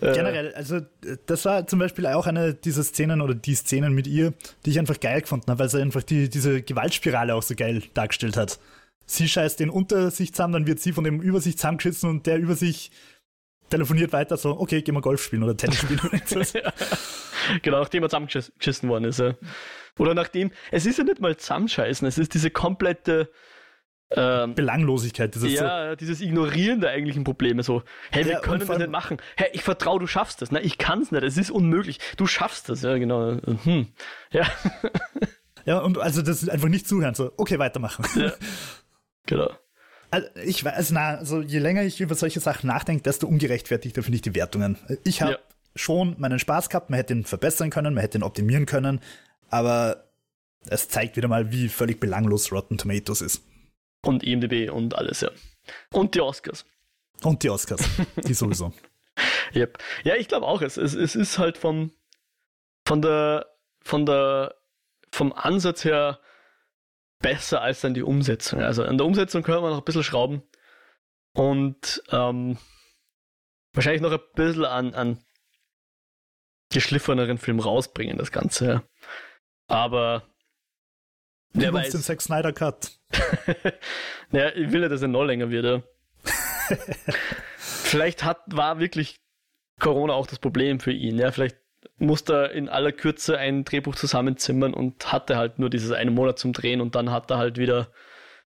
Generell, 0.00 0.54
also 0.54 0.80
das 1.26 1.44
war 1.44 1.66
zum 1.66 1.80
Beispiel 1.80 2.06
auch 2.06 2.26
eine 2.26 2.54
dieser 2.54 2.84
Szenen 2.84 3.20
oder 3.20 3.34
die 3.34 3.54
Szenen 3.54 3.92
mit 3.94 4.06
ihr, 4.06 4.32
die 4.64 4.70
ich 4.70 4.78
einfach 4.78 5.00
geil 5.00 5.22
gefunden 5.22 5.50
habe, 5.50 5.58
weil 5.60 5.68
sie 5.68 5.80
einfach 5.80 6.02
die, 6.02 6.28
diese 6.28 6.62
Gewaltspirale 6.62 7.34
auch 7.34 7.42
so 7.42 7.54
geil 7.54 7.82
dargestellt 7.94 8.36
hat. 8.36 8.60
Sie 9.06 9.28
scheißt 9.28 9.58
den 9.58 9.70
unter 9.70 10.10
sich 10.10 10.32
zusammen, 10.32 10.52
dann 10.52 10.66
wird 10.66 10.78
sie 10.80 10.92
von 10.92 11.04
dem 11.04 11.20
über 11.20 11.40
sich 11.40 11.56
zusammengeschissen 11.56 12.08
und 12.08 12.26
der 12.26 12.38
über 12.38 12.54
sich 12.54 12.92
telefoniert 13.70 14.12
weiter 14.12 14.36
so, 14.36 14.60
okay, 14.60 14.82
gehen 14.82 14.94
wir 14.94 15.00
Golf 15.00 15.24
spielen 15.24 15.42
oder 15.42 15.56
Tennis 15.56 15.78
spielen 15.78 16.00
oder 16.00 16.20
ja. 16.62 16.72
Genau, 17.62 17.80
nachdem 17.80 18.02
er 18.02 18.08
zusammengeschissen 18.08 18.88
worden 18.88 19.04
ist. 19.04 19.18
Ja. 19.18 19.34
Oder 19.98 20.14
nachdem, 20.14 20.52
es 20.70 20.86
ist 20.86 20.98
ja 20.98 21.04
nicht 21.04 21.20
mal 21.20 21.36
zusammenscheißen, 21.36 22.06
es 22.06 22.18
ist 22.18 22.34
diese 22.34 22.50
komplette 22.50 23.30
ähm, 24.16 24.54
Belanglosigkeit, 24.54 25.34
dieses 25.34 25.52
ja, 25.52 25.96
dieses 25.96 26.20
Ignorieren 26.20 26.80
der 26.80 26.90
eigentlichen 26.90 27.24
Probleme. 27.24 27.62
So, 27.62 27.82
hey, 28.10 28.24
wir 28.24 28.32
ja, 28.32 28.40
können 28.40 28.66
das 28.66 28.78
nicht 28.78 28.90
machen. 28.90 29.18
Hey, 29.36 29.48
ich 29.52 29.62
vertraue, 29.62 29.98
du 29.98 30.06
schaffst 30.06 30.42
das. 30.42 30.50
Na, 30.50 30.60
ich 30.60 30.78
kann 30.78 31.02
es 31.02 31.10
nicht. 31.12 31.22
Es 31.22 31.36
ist 31.36 31.50
unmöglich. 31.50 31.98
Du 32.16 32.26
schaffst 32.26 32.68
das. 32.68 32.82
Ja, 32.82 32.96
genau. 32.98 33.38
Hm. 33.64 33.88
Ja. 34.30 34.46
ja, 35.64 35.78
und 35.78 35.98
also 35.98 36.22
das 36.22 36.42
ist 36.42 36.48
einfach 36.48 36.68
nicht 36.68 36.88
zuhören. 36.88 37.14
So, 37.14 37.32
okay, 37.36 37.58
weitermachen. 37.58 38.04
Ja. 38.16 38.32
Genau. 39.26 39.52
Also 40.10 40.26
ich 40.44 40.64
weiß, 40.64 40.90
na, 40.90 41.14
also 41.14 41.40
je 41.40 41.60
länger 41.60 41.84
ich 41.84 42.00
über 42.00 42.16
solche 42.16 42.40
Sachen 42.40 42.66
nachdenke, 42.66 43.04
desto 43.04 43.28
ungerechtfertigter 43.28 44.02
finde 44.02 44.16
ich 44.16 44.22
die 44.22 44.34
Wertungen. 44.34 44.76
Ich 45.04 45.22
habe 45.22 45.32
ja. 45.32 45.38
schon 45.76 46.16
meinen 46.18 46.40
Spaß 46.40 46.68
gehabt, 46.68 46.90
man 46.90 46.96
hätte 46.96 47.14
ihn 47.14 47.24
verbessern 47.24 47.70
können, 47.70 47.94
man 47.94 48.02
hätte 48.02 48.18
ihn 48.18 48.24
optimieren 48.24 48.66
können, 48.66 49.00
aber 49.48 50.08
es 50.66 50.88
zeigt 50.88 51.16
wieder 51.16 51.28
mal, 51.28 51.50
wie 51.52 51.68
völlig 51.68 52.00
belanglos 52.00 52.50
Rotten 52.52 52.78
Tomatoes 52.78 53.22
ist. 53.22 53.42
Und 54.04 54.24
IMDb 54.24 54.70
und 54.70 54.96
alles, 54.96 55.20
ja. 55.20 55.30
Und 55.92 56.14
die 56.14 56.20
Oscars. 56.20 56.64
Und 57.22 57.42
die 57.42 57.50
Oscars. 57.50 57.88
Die 58.16 58.34
sowieso. 58.34 58.72
yep. 59.54 59.78
Ja, 60.04 60.16
ich 60.16 60.28
glaube 60.28 60.46
auch, 60.46 60.62
es, 60.62 60.76
es, 60.76 60.94
es 60.94 61.14
ist 61.14 61.38
halt 61.38 61.58
vom, 61.58 61.92
von 62.84 63.00
der, 63.00 63.46
von 63.82 64.06
der, 64.06 64.56
vom 65.12 65.32
Ansatz 65.32 65.84
her 65.84 66.18
besser 67.20 67.62
als 67.62 67.80
dann 67.80 67.94
die 67.94 68.02
Umsetzung. 68.02 68.60
Also 68.60 68.82
an 68.82 68.98
der 68.98 69.06
Umsetzung 69.06 69.42
können 69.42 69.62
wir 69.62 69.70
noch 69.70 69.78
ein 69.78 69.84
bisschen 69.84 70.02
schrauben 70.02 70.42
und 71.34 72.02
ähm, 72.10 72.58
wahrscheinlich 73.72 74.02
noch 74.02 74.12
ein 74.12 74.20
bisschen 74.34 74.64
an, 74.64 74.94
an 74.94 75.24
geschliffeneren 76.70 77.38
Film 77.38 77.60
rausbringen, 77.60 78.18
das 78.18 78.32
Ganze. 78.32 78.66
Ja. 78.66 78.82
Aber 79.68 80.26
Wer 81.52 81.72
weiß. 81.72 81.90
den 81.90 82.02
Zack 82.02 82.20
Snyder 82.20 82.52
Cut. 82.52 82.98
naja, 84.30 84.50
ich 84.54 84.72
will 84.72 84.82
ja, 84.82 84.88
dass 84.88 85.02
er 85.02 85.08
noch 85.08 85.24
länger 85.24 85.50
wird. 85.50 85.64
Ja. 85.64 85.82
vielleicht 87.56 88.24
hat, 88.24 88.40
war 88.46 88.78
wirklich 88.78 89.16
Corona 89.80 90.14
auch 90.14 90.26
das 90.26 90.38
Problem 90.38 90.80
für 90.80 90.92
ihn. 90.92 91.18
Ja, 91.18 91.30
vielleicht 91.30 91.56
musste 91.98 92.34
er 92.34 92.50
in 92.52 92.68
aller 92.68 92.92
Kürze 92.92 93.38
ein 93.38 93.64
Drehbuch 93.64 93.94
zusammenzimmern 93.94 94.74
und 94.74 95.12
hatte 95.12 95.36
halt 95.36 95.58
nur 95.58 95.70
dieses 95.70 95.92
einen 95.92 96.14
Monat 96.14 96.38
zum 96.38 96.52
Drehen 96.52 96.80
und 96.80 96.94
dann 96.94 97.10
hat 97.10 97.30
er 97.30 97.38
halt 97.38 97.58
wieder, 97.58 97.92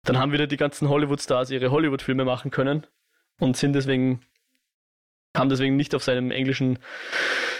dann 0.04 0.18
haben 0.18 0.32
wieder 0.32 0.46
die 0.46 0.56
ganzen 0.56 0.88
Hollywood-Stars 0.88 1.50
ihre 1.50 1.70
Hollywood-Filme 1.70 2.24
machen 2.24 2.50
können 2.50 2.86
und 3.40 3.56
sind 3.56 3.72
deswegen, 3.72 4.24
haben 5.36 5.48
deswegen 5.48 5.76
nicht 5.76 5.94
auf 5.94 6.04
seinem 6.04 6.30
englischen 6.30 6.78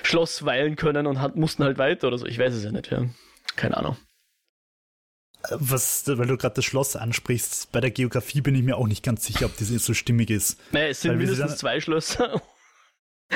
Schloss 0.03 0.45
weilen 0.45 0.77
können 0.77 1.07
und 1.07 1.21
hat, 1.21 1.37
mussten 1.37 1.65
halt 1.65 1.79
weiter 1.79 2.09
oder 2.09 2.19
so. 2.19 2.27
Ich 2.27 2.39
weiß 2.39 2.55
es 2.55 2.65
ja 2.65 2.71
nicht, 2.71 2.91
ja. 2.91 3.05
Keine 3.57 3.77
Ahnung. 3.77 3.97
Was, 5.51 6.05
weil 6.07 6.27
du 6.27 6.37
gerade 6.37 6.55
das 6.55 6.65
Schloss 6.65 6.97
ansprichst, 6.97 7.71
bei 7.73 7.81
der 7.81 7.91
Geografie 7.91 8.41
bin 8.41 8.55
ich 8.55 8.63
mir 8.63 8.77
auch 8.77 8.87
nicht 8.87 9.03
ganz 9.03 9.27
sicher, 9.27 9.47
ob 9.47 9.57
das 9.57 9.69
so 9.69 9.95
stimmig 9.95 10.31
ist. 10.31 10.59
Naja, 10.73 10.89
es 10.89 11.03
sind 11.03 11.13
weil 11.13 11.19
mindestens 11.19 11.51
dann, 11.51 11.59
zwei 11.59 11.81
Schlösser. 11.81 12.41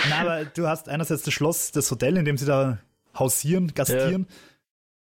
Na, 0.08 0.20
aber 0.20 0.44
du 0.44 0.66
hast 0.66 0.88
einerseits 0.88 1.22
das 1.22 1.34
Schloss, 1.34 1.72
das 1.72 1.90
Hotel, 1.90 2.16
in 2.16 2.24
dem 2.24 2.38
sie 2.38 2.46
da 2.46 2.78
hausieren, 3.18 3.74
gastieren. 3.74 4.26
Ja. 4.28 4.36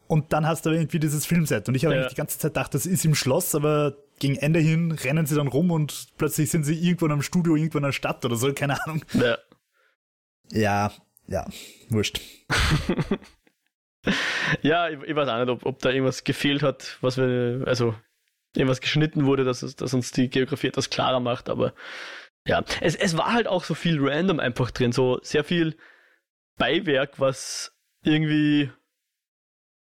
Und 0.08 0.34
dann 0.34 0.48
hast 0.48 0.66
du 0.66 0.70
irgendwie 0.70 1.00
dieses 1.00 1.26
Filmset. 1.26 1.68
Und 1.68 1.76
ich 1.76 1.86
habe 1.86 1.96
ja. 1.96 2.08
die 2.08 2.16
ganze 2.16 2.40
Zeit 2.40 2.54
gedacht, 2.54 2.74
das 2.74 2.86
ist 2.86 3.04
im 3.06 3.16
Schloss, 3.16 3.54
aber 3.56 3.98
gegen 4.20 4.36
Ende 4.36 4.60
hin 4.60 4.92
rennen 4.92 5.26
sie 5.26 5.36
dann 5.36 5.48
rum 5.48 5.70
und 5.72 6.08
plötzlich 6.18 6.50
sind 6.50 6.64
sie 6.64 6.76
irgendwo 6.76 7.06
in 7.06 7.12
einem 7.12 7.22
Studio, 7.22 7.56
irgendwo 7.56 7.78
in 7.78 7.84
einer 7.84 7.94
Stadt 7.94 8.24
oder 8.26 8.36
so, 8.36 8.54
keine 8.54 8.82
Ahnung. 8.84 9.04
Ja. 9.14 9.38
Ja, 10.50 10.94
ja, 11.28 11.46
wurscht. 11.90 12.22
ja, 14.62 14.90
ich, 14.90 15.02
ich, 15.04 15.16
weiß 15.16 15.30
auch 15.30 15.40
nicht, 15.40 15.50
ob, 15.50 15.66
ob, 15.66 15.80
da 15.80 15.90
irgendwas 15.90 16.24
gefehlt 16.24 16.64
hat, 16.64 16.98
was 17.02 17.18
wir, 17.18 17.64
also 17.66 17.96
irgendwas 18.56 18.82
geschnitten 18.82 19.26
wurde, 19.26 19.44
dass, 19.44 19.60
dass 19.76 19.94
uns 19.94 20.12
die 20.12 20.30
Geografie 20.30 20.68
etwas 20.68 20.90
klarer 20.90 21.20
macht, 21.20 21.50
aber 21.50 21.74
ja, 22.46 22.64
es, 22.82 22.96
es 22.96 23.18
war 23.18 23.34
halt 23.34 23.48
auch 23.48 23.64
so 23.64 23.74
viel 23.74 23.98
random 24.00 24.40
einfach 24.40 24.72
drin, 24.72 24.92
so 24.92 25.20
sehr 25.22 25.44
viel 25.44 25.76
Beiwerk, 26.58 27.20
was 27.20 27.76
irgendwie 28.04 28.72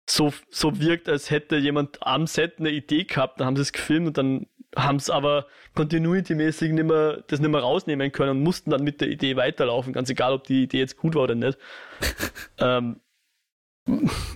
so, 0.10 0.34
so 0.50 0.80
wirkt, 0.80 1.08
als 1.08 1.32
hätte 1.32 1.58
jemand 1.58 2.06
am 2.06 2.28
Set 2.28 2.60
eine 2.60 2.69
Idee 2.69 3.06
gehabt, 3.06 3.39
dann 3.39 3.47
haben 3.47 3.56
sie 3.56 3.62
es 3.62 3.71
gefilmt 3.71 4.08
und 4.08 4.17
dann 4.17 4.47
haben 4.76 4.97
es 4.97 5.10
aber 5.10 5.47
continuity-mäßig 5.76 6.71
nicht 6.71 6.86
mehr, 6.86 7.24
das 7.28 7.39
nicht 7.39 7.52
mehr 7.52 7.62
rausnehmen 7.62 8.12
können 8.12 8.32
und 8.32 8.43
mussten 8.43 8.69
dann 8.69 8.84
mit 8.84 9.02
der 9.02 9.10
Idee 9.10 9.36
weiterlaufen, 9.36 9.93
ganz 9.93 10.10
egal, 10.10 10.34
ob 10.34 10.45
die 10.45 10.63
Idee 10.63 10.80
jetzt 10.80 10.97
gut 10.97 11.15
war 11.15 11.24
oder 11.24 11.36
nicht. 11.36 11.58
ähm, 12.58 13.02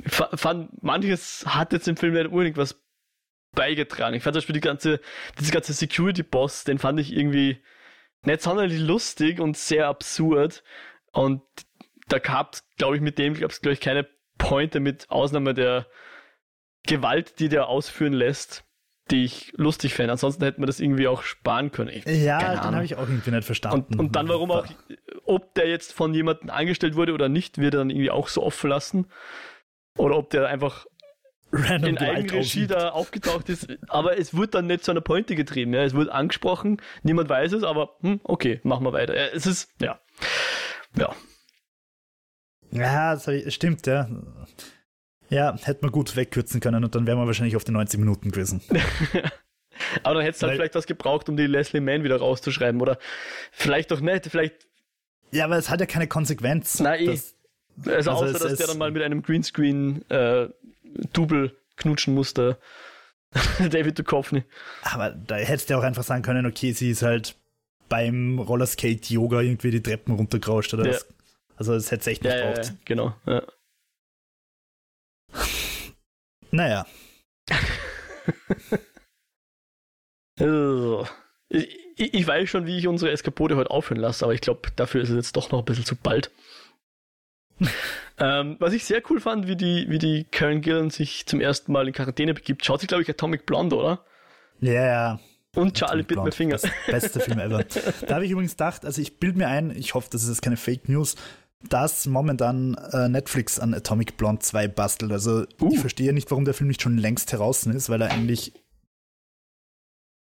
fand, 0.08 0.84
manches 0.84 1.45
hat 1.47 1.73
jetzt 1.73 1.88
im 1.88 1.97
Film 1.97 2.13
nicht 2.13 2.27
unbedingt 2.27 2.58
was 2.58 2.81
beigetragen. 3.53 4.15
Ich 4.15 4.23
fand 4.23 4.34
zum 4.34 4.39
Beispiel 4.39 4.53
die 4.53 4.62
ganze, 4.62 4.99
diese 5.39 5.51
ganze 5.51 5.73
Security-Boss, 5.73 6.63
den 6.63 6.79
fand 6.79 6.99
ich 6.99 7.13
irgendwie 7.13 7.63
nicht 8.23 8.41
sonderlich 8.41 8.79
lustig 8.79 9.39
und 9.39 9.58
sehr 9.58 9.88
absurd. 9.88 10.63
Und 11.12 11.41
da 12.08 12.19
gab 12.19 12.55
es, 12.55 12.67
glaube 12.77 12.95
ich, 12.95 13.01
mit 13.01 13.17
dem 13.17 13.34
gab 13.36 13.51
es, 13.51 13.62
glaube 13.62 13.73
ich, 13.73 13.81
keine 13.81 14.08
Pointe 14.38 14.79
mit 14.79 15.10
Ausnahme 15.10 15.53
der 15.53 15.88
Gewalt, 16.86 17.39
die 17.39 17.49
der 17.49 17.67
ausführen 17.67 18.13
lässt 18.13 18.65
die 19.12 19.23
ich 19.23 19.53
lustig 19.55 19.93
fände. 19.93 20.12
Ansonsten 20.12 20.43
hätte 20.43 20.60
man 20.60 20.67
das 20.67 20.79
irgendwie 20.79 21.08
auch 21.08 21.21
sparen 21.21 21.71
können. 21.71 21.89
Ich, 21.89 22.05
ja, 22.05 22.39
den 22.39 22.75
habe 22.75 22.86
ich 22.86 22.95
auch 22.95 23.08
irgendwie 23.08 23.31
nicht 23.31 23.45
verstanden. 23.45 23.93
Und, 23.93 23.99
und, 23.99 24.15
dann 24.15 24.27
warum 24.27 24.51
auch, 24.51 24.65
ob 25.25 25.53
der 25.55 25.67
jetzt 25.67 25.93
von 25.93 26.13
jemandem 26.13 26.49
angestellt 26.49 26.95
wurde 26.95 27.13
oder 27.13 27.29
nicht, 27.29 27.57
wird 27.57 27.73
er 27.73 27.79
dann 27.79 27.89
irgendwie 27.89 28.11
auch 28.11 28.27
so 28.27 28.43
offen 28.43 28.69
lassen. 28.69 29.07
Oder 29.97 30.17
ob 30.17 30.29
der 30.29 30.47
einfach 30.47 30.85
Random 31.51 31.91
in 31.91 31.97
Eigenregie 31.97 32.67
da 32.67 32.89
aufgetaucht 32.89 33.49
ist. 33.49 33.67
Aber 33.88 34.17
es 34.17 34.35
wird 34.35 34.55
dann 34.55 34.67
nicht 34.67 34.83
zu 34.83 34.91
einer 34.91 35.01
Pointe 35.01 35.35
getrieben. 35.35 35.73
Ja. 35.73 35.83
Es 35.83 35.93
wird 35.93 36.09
angesprochen, 36.09 36.81
niemand 37.03 37.29
weiß 37.29 37.53
es, 37.53 37.63
aber 37.63 37.95
hm, 38.01 38.19
okay, 38.23 38.59
machen 38.63 38.83
wir 38.85 38.93
weiter. 38.93 39.15
Es 39.33 39.45
ist, 39.45 39.69
ja. 39.79 39.99
Ja. 40.97 41.15
Ja, 42.71 43.17
stimmt, 43.49 43.88
ja. 43.88 44.09
Ja, 45.29 45.57
hätte 45.63 45.81
man 45.81 45.91
gut 45.91 46.15
wegkürzen 46.15 46.59
können 46.59 46.83
und 46.83 46.93
dann 46.93 47.07
wären 47.07 47.17
wir 47.17 47.25
wahrscheinlich 47.25 47.55
auf 47.55 47.63
die 47.63 47.71
90 47.71 47.99
Minuten 47.99 48.31
gewesen. 48.31 48.61
Aber 50.03 50.15
dann 50.15 50.23
hättest 50.23 50.41
du 50.41 50.47
halt 50.47 50.57
vielleicht 50.57 50.75
was 50.75 50.88
gebraucht, 50.88 51.29
um 51.29 51.38
die 51.38 51.47
Leslie 51.47 51.81
Mann 51.81 52.03
wieder 52.03 52.17
rauszuschreiben. 52.17 52.81
Oder 52.81 52.97
vielleicht 53.51 53.91
doch 53.91 54.01
nicht, 54.01 54.27
vielleicht. 54.27 54.67
Ja, 55.31 55.45
aber 55.45 55.57
es 55.57 55.69
hat 55.69 55.79
ja 55.79 55.85
keine 55.85 56.07
Konsequenz. 56.07 56.79
Nein, 56.79 57.01
eh. 57.01 57.05
das, 57.07 57.35
also, 57.85 57.91
also 57.91 58.11
außer, 58.11 58.25
es, 58.27 58.33
dass 58.33 58.51
es, 58.53 58.57
der 58.57 58.67
dann 58.67 58.77
mal 58.77 58.91
mit 58.91 59.03
einem 59.03 59.21
Greenscreen 59.21 60.09
äh, 60.09 60.49
knutschen 61.77 62.13
musste. 62.13 62.57
David 63.59 63.99
Duchovny. 63.99 64.43
Aber 64.83 65.09
da 65.11 65.35
hättest 65.35 65.69
du 65.69 65.77
auch 65.77 65.83
einfach 65.83 66.03
sagen 66.03 66.23
können, 66.23 66.45
okay, 66.45 66.71
sie 66.71 66.91
ist 66.91 67.01
halt 67.01 67.35
beim 67.89 68.39
Rollerskate-Yoga 68.39 69.41
irgendwie 69.41 69.71
die 69.71 69.83
Treppen 69.83 70.15
runtergerauscht 70.15 70.73
oder 70.73 70.85
ja. 70.85 70.93
was. 70.93 71.07
Also 71.57 71.73
das 71.73 71.91
hätte 71.91 72.01
es 72.01 72.07
echt 72.07 72.23
nicht 72.23 72.33
ja, 72.33 72.51
braucht. 72.51 72.65
Ja, 72.65 72.73
genau. 72.85 73.15
Ja. 73.25 73.43
Naja. 76.51 76.85
also, 80.39 81.05
ich, 81.49 81.85
ich, 81.95 82.27
weiß 82.27 82.49
schon, 82.49 82.65
wie 82.65 82.77
ich 82.77 82.88
unsere 82.88 83.12
Eskapode 83.12 83.55
heute 83.55 83.71
aufhören 83.71 83.99
lasse, 83.99 84.25
aber 84.25 84.34
ich 84.34 84.41
glaube, 84.41 84.69
dafür 84.75 85.01
ist 85.01 85.10
es 85.10 85.15
jetzt 85.15 85.36
doch 85.36 85.51
noch 85.51 85.60
ein 85.60 85.65
bisschen 85.65 85.86
zu 85.86 85.95
bald. 85.95 86.31
ähm, 88.19 88.58
was 88.60 88.73
ich 88.73 88.84
sehr 88.84 89.01
cool 89.10 89.19
fand, 89.19 89.47
wie 89.47 89.55
die, 89.55 89.86
wie 89.89 89.99
die 89.99 90.25
Karen 90.25 90.62
Gillan 90.62 90.89
sich 90.89 91.25
zum 91.25 91.39
ersten 91.39 91.71
Mal 91.71 91.88
in 91.88 91.93
Quarantäne 91.93 92.34
begibt, 92.34 92.65
schaut 92.65 92.81
sich, 92.81 92.88
glaube 92.88 93.03
ich, 93.03 93.10
Atomic 93.10 93.45
Blonde, 93.45 93.75
oder? 93.75 94.05
Ja, 94.60 94.71
yeah. 94.71 95.19
Und 95.55 95.75
Charlie 95.75 96.03
Bit 96.03 96.21
My 96.21 96.31
Finger. 96.31 96.58
Das 96.58 96.69
beste 96.86 97.19
Film 97.21 97.39
ever. 97.39 97.63
da 98.08 98.15
habe 98.15 98.25
ich 98.25 98.31
übrigens 98.31 98.51
gedacht, 98.51 98.86
also 98.86 99.01
ich 99.01 99.19
bilde 99.19 99.38
mir 99.38 99.47
ein, 99.47 99.71
ich 99.71 99.93
hoffe, 99.93 100.10
das 100.12 100.23
ist 100.23 100.29
jetzt 100.29 100.41
keine 100.41 100.58
Fake 100.58 100.89
News, 100.89 101.15
dass 101.69 102.05
momentan 102.05 102.75
äh, 102.91 103.08
Netflix 103.08 103.58
an 103.58 103.73
Atomic 103.73 104.17
Blonde 104.17 104.41
2 104.41 104.67
bastelt. 104.67 105.13
Also 105.13 105.45
uh. 105.62 105.69
ich 105.71 105.79
verstehe 105.79 106.12
nicht, 106.13 106.29
warum 106.29 106.43
der 106.43 106.53
Film 106.53 106.67
nicht 106.67 106.81
schon 106.81 106.97
längst 106.97 107.31
heraus 107.31 107.65
ist, 107.65 107.89
weil 107.89 108.01
er 108.01 108.12
eigentlich 108.12 108.53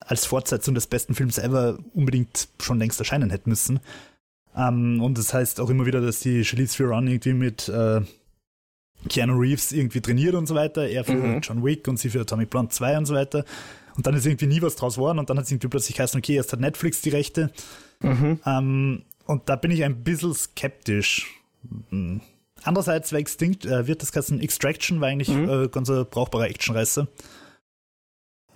als 0.10 0.26
Fortsetzung 0.26 0.74
des 0.74 0.88
besten 0.88 1.14
Films 1.14 1.38
ever 1.38 1.78
unbedingt 1.94 2.50
schon 2.60 2.80
längst 2.80 3.00
erscheinen 3.00 3.30
hätte 3.30 3.48
müssen. 3.48 3.80
Ähm, 4.58 5.02
und 5.02 5.18
das 5.20 5.34
heißt 5.36 5.60
auch 5.60 5.70
immer 5.70 5.86
wieder, 5.86 6.02
dass 6.02 6.20
die 6.20 6.44
Charlize 6.44 6.78
Theron 6.78 7.08
irgendwie 7.08 7.34
mit 7.34 7.70
äh, 7.70 8.02
Keanu 9.08 9.38
Reeves 9.38 9.72
irgendwie 9.72 10.02
trainiert 10.02 10.34
und 10.34 10.48
so 10.48 10.56
weiter. 10.56 10.88
Er 10.88 11.04
für 11.04 11.14
mhm. 11.14 11.42
John 11.42 11.64
Wick 11.64 11.88
und 11.88 12.00
sie 12.00 12.10
für 12.10 12.22
Atomic 12.22 12.50
Blonde 12.50 12.72
2 12.72 12.98
und 12.98 13.06
so 13.06 13.14
weiter. 13.14 13.46
Und 13.96 14.08
dann 14.08 14.16
ist 14.16 14.26
irgendwie 14.26 14.48
nie 14.48 14.64
was 14.64 14.76
draus 14.76 14.96
geworden 14.96 15.20
und 15.20 15.30
dann 15.30 15.38
hat 15.38 15.46
es 15.46 15.52
irgendwie 15.52 15.68
plötzlich 15.68 15.96
geheißen, 15.96 16.18
okay, 16.18 16.34
erst 16.34 16.54
hat 16.54 16.60
Netflix 16.60 17.02
die 17.02 17.10
Rechte. 17.10 17.52
Mhm. 18.02 18.40
Ähm, 18.48 19.04
und 19.28 19.48
da 19.48 19.58
bin 19.58 19.70
ich 19.70 19.84
ein 19.84 20.04
bisschen 20.04 20.34
skeptisch. 20.34 21.28
Hm. 21.92 22.22
Andererseits 22.64 23.12
war 23.12 23.20
Extinct, 23.20 23.66
äh, 23.66 23.86
wird 23.86 24.02
das 24.02 24.12
Ganze 24.12 24.40
Extraction, 24.40 25.02
war 25.02 25.10
eigentlich 25.10 25.30
mhm. 25.30 25.50
äh, 25.50 25.68
ganz 25.68 25.90
ein 25.90 26.06
brauchbarer 26.10 26.50
Actionreißer. 26.50 27.08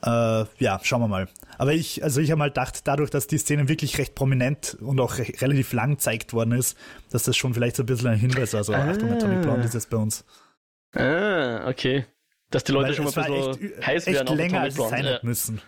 Äh, 0.05 0.45
ja, 0.59 0.79
schauen 0.83 1.01
wir 1.01 1.07
mal. 1.07 1.29
Aber 1.57 1.73
ich, 1.73 2.03
also 2.03 2.19
ich 2.19 2.29
habe 2.31 2.39
mal 2.39 2.49
gedacht, 2.49 2.85
dadurch, 2.87 3.09
dass 3.09 3.27
die 3.27 3.37
Szene 3.37 3.69
wirklich 3.69 3.97
recht 3.97 4.15
prominent 4.15 4.77
und 4.81 4.99
auch 4.99 5.17
re 5.17 5.25
relativ 5.39 5.71
lang 5.71 5.91
gezeigt 5.91 6.33
worden 6.33 6.51
ist, 6.51 6.77
dass 7.09 7.23
das 7.23 7.37
schon 7.37 7.53
vielleicht 7.53 7.77
so 7.77 7.83
ein 7.83 7.85
bisschen 7.85 8.09
ein 8.09 8.19
Hinweis 8.19 8.53
war. 8.53 8.59
Also, 8.59 8.73
ah. 8.73 8.89
Achtung, 8.89 9.13
Atomic 9.13 9.41
Blonde 9.41 9.65
ist 9.65 9.73
jetzt 9.73 9.89
bei 9.89 9.97
uns. 9.97 10.25
Ah, 10.93 11.67
okay. 11.69 12.05
Dass 12.49 12.65
die 12.65 12.73
Leute 12.73 12.89
Weil 12.89 12.95
schon 12.95 13.05
mal 13.05 13.17
ein 13.17 13.51
bisschen 13.51 13.71
echt, 13.71 13.87
heiß 13.87 14.05
werden 14.07 14.27
echt 14.27 14.35
länger, 14.35 14.61
als 14.61 14.75
sein 14.75 15.05
ja. 15.05 15.19
müssen. 15.23 15.61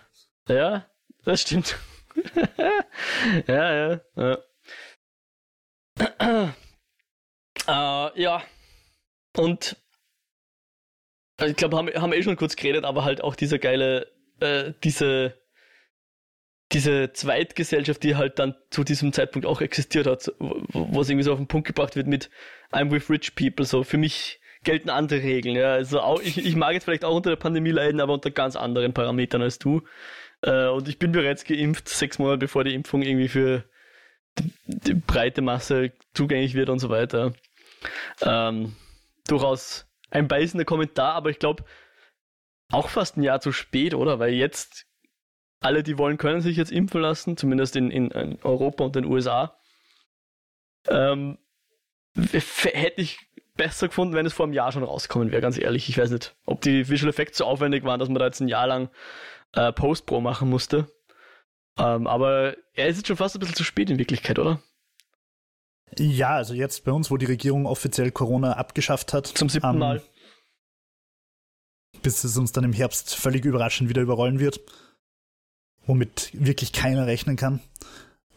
Ja, 0.50 0.86
das 1.24 1.42
stimmt. 1.42 1.78
ja, 3.48 3.74
ja, 3.74 4.02
ja. 4.18 4.38
äh, 7.68 8.22
ja. 8.22 8.44
Und 9.38 9.78
also 11.38 11.52
ich 11.52 11.58
glaube, 11.58 11.78
haben, 11.78 11.90
haben 11.90 12.12
wir 12.12 12.18
eh 12.18 12.24
schon 12.24 12.38
kurz 12.38 12.56
geredet, 12.56 12.86
aber 12.86 13.04
halt 13.04 13.22
auch 13.22 13.36
dieser 13.36 13.60
geile, 13.60 14.08
äh, 14.40 14.74
diese, 14.84 15.34
diese 16.72 17.14
Zweitgesellschaft, 17.14 18.04
die 18.04 18.16
halt 18.16 18.40
dann 18.40 18.56
zu 18.70 18.84
diesem 18.84 19.14
Zeitpunkt 19.14 19.46
auch 19.46 19.62
existiert 19.62 20.08
hat, 20.08 20.32
wo, 20.40 21.02
es 21.02 21.10
irgendwie 21.10 21.24
so 21.24 21.32
auf 21.32 21.40
den 21.40 21.48
Punkt 21.48 21.68
gebracht 21.68 21.96
wird 21.96 22.08
mit 22.08 22.30
I'm 22.72 22.92
with 22.92 23.10
rich 23.10 23.36
people, 23.36 23.66
so 23.66 23.84
für 23.84 23.98
mich 23.98 24.40
gelten 24.64 24.90
andere 24.90 25.22
Regeln. 25.22 25.56
Ja, 25.56 25.74
also 25.74 26.02
auch, 26.02 26.22
ich, 26.22 26.44
ich 26.44 26.56
mag 26.56 26.74
jetzt 26.74 26.86
vielleicht 26.86 27.06
auch 27.06 27.16
unter 27.16 27.30
der 27.30 27.38
Pandemie 27.38 27.72
leiden, 27.72 28.02
aber 28.02 28.14
unter 28.14 28.32
ganz 28.32 28.56
anderen 28.56 28.94
Parametern 28.94 29.42
als 29.42 29.60
du. 29.60 29.84
Äh, 30.42 30.68
und 30.68 30.90
ich 30.90 31.00
bin 31.00 31.12
bereits 31.12 31.46
geimpft, 31.46 31.88
sechs 31.88 32.20
Monate 32.20 32.40
bevor 32.40 32.64
die 32.64 32.74
Impfung 32.74 33.02
irgendwie 33.04 33.30
für 33.30 33.64
die 34.66 34.96
breite 34.96 35.42
Masse 35.42 35.94
zugänglich 36.14 36.56
wird 36.56 36.70
und 36.70 36.80
so 36.80 36.90
weiter. 36.90 37.34
Ähm, 38.22 38.76
durchaus 39.28 39.88
ein 40.10 40.28
beißender 40.28 40.66
Kommentar, 40.66 41.14
aber 41.14 41.30
ich 41.30 41.40
glaube, 41.40 41.64
auch 42.76 42.90
fast 42.90 43.18
ein 43.18 43.24
Jahr 43.24 43.40
zu 43.42 43.52
spät, 43.52 43.94
oder? 43.94 44.20
Weil 44.20 44.34
jetzt 44.34 44.86
alle, 45.62 45.82
die 45.82 45.98
wollen, 45.98 46.18
können 46.18 46.42
sich 46.42 46.58
jetzt 46.58 46.72
impfen 46.72 47.02
lassen, 47.02 47.38
zumindest 47.38 47.76
in, 47.76 47.90
in, 47.90 48.12
in 48.12 48.38
Europa 48.44 48.84
und 48.84 48.96
den 48.96 49.06
USA. 49.06 49.58
Ähm, 50.88 51.38
hätte 52.16 53.02
ich 53.02 53.20
besser 53.56 53.88
gefunden, 53.88 54.14
wenn 54.14 54.26
es 54.26 54.34
vor 54.34 54.46
einem 54.46 54.54
Jahr 54.54 54.72
schon 54.72 54.84
rauskommen 54.84 55.32
wäre, 55.32 55.42
ganz 55.42 55.58
ehrlich. 55.58 55.90
Ich 55.90 55.98
weiß 55.98 56.12
nicht, 56.12 56.36
ob 56.46 56.62
die 56.62 56.88
Visual 56.90 57.10
Effects 57.10 57.38
so 57.38 57.46
aufwendig 57.46 57.84
waren, 57.84 58.00
dass 58.00 58.10
man 58.10 58.20
da 58.20 58.26
jetzt 58.26 58.42
ein 58.42 58.48
Jahr 58.48 58.68
lang 58.68 58.90
äh, 59.54 59.72
Post-Pro 59.72 60.22
machen 60.22 60.50
musste. 60.50 60.88
Ähm, 61.78 62.08
aber 62.08 62.56
er 62.74 62.88
ist 62.88 62.98
jetzt 62.98 63.08
schon 63.08 63.18
fast 63.18 63.36
ein 63.36 63.40
bisschen 63.40 63.56
zu 63.56 63.64
spät 63.64 63.90
in 63.90 63.98
Wirklichkeit, 63.98 64.38
oder? 64.40 64.62
Ja, 65.98 66.36
also 66.36 66.54
jetzt 66.54 66.84
bei 66.84 66.92
uns, 66.92 67.10
wo 67.10 67.18
die 67.18 67.26
Regierung 67.26 67.66
offiziell 67.66 68.12
Corona 68.12 68.54
abgeschafft 68.54 69.14
hat. 69.14 69.28
Zum 69.28 69.50
siebten 69.50 69.70
ähm, 69.70 69.80
Mal. 69.80 70.02
Bis 72.06 72.24
es 72.24 72.38
uns 72.38 72.52
dann 72.52 72.64
im 72.64 72.74
Herbst 72.74 73.16
völlig 73.16 73.46
überraschend 73.46 73.90
wieder 73.90 74.04
überrollen 74.04 74.38
wird. 74.38 74.60
Womit 75.88 76.30
wirklich 76.34 76.72
keiner 76.72 77.08
rechnen 77.08 77.36
kann. 77.36 77.62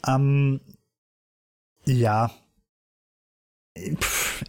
Ähm, 0.07 0.61
ja, 1.85 2.31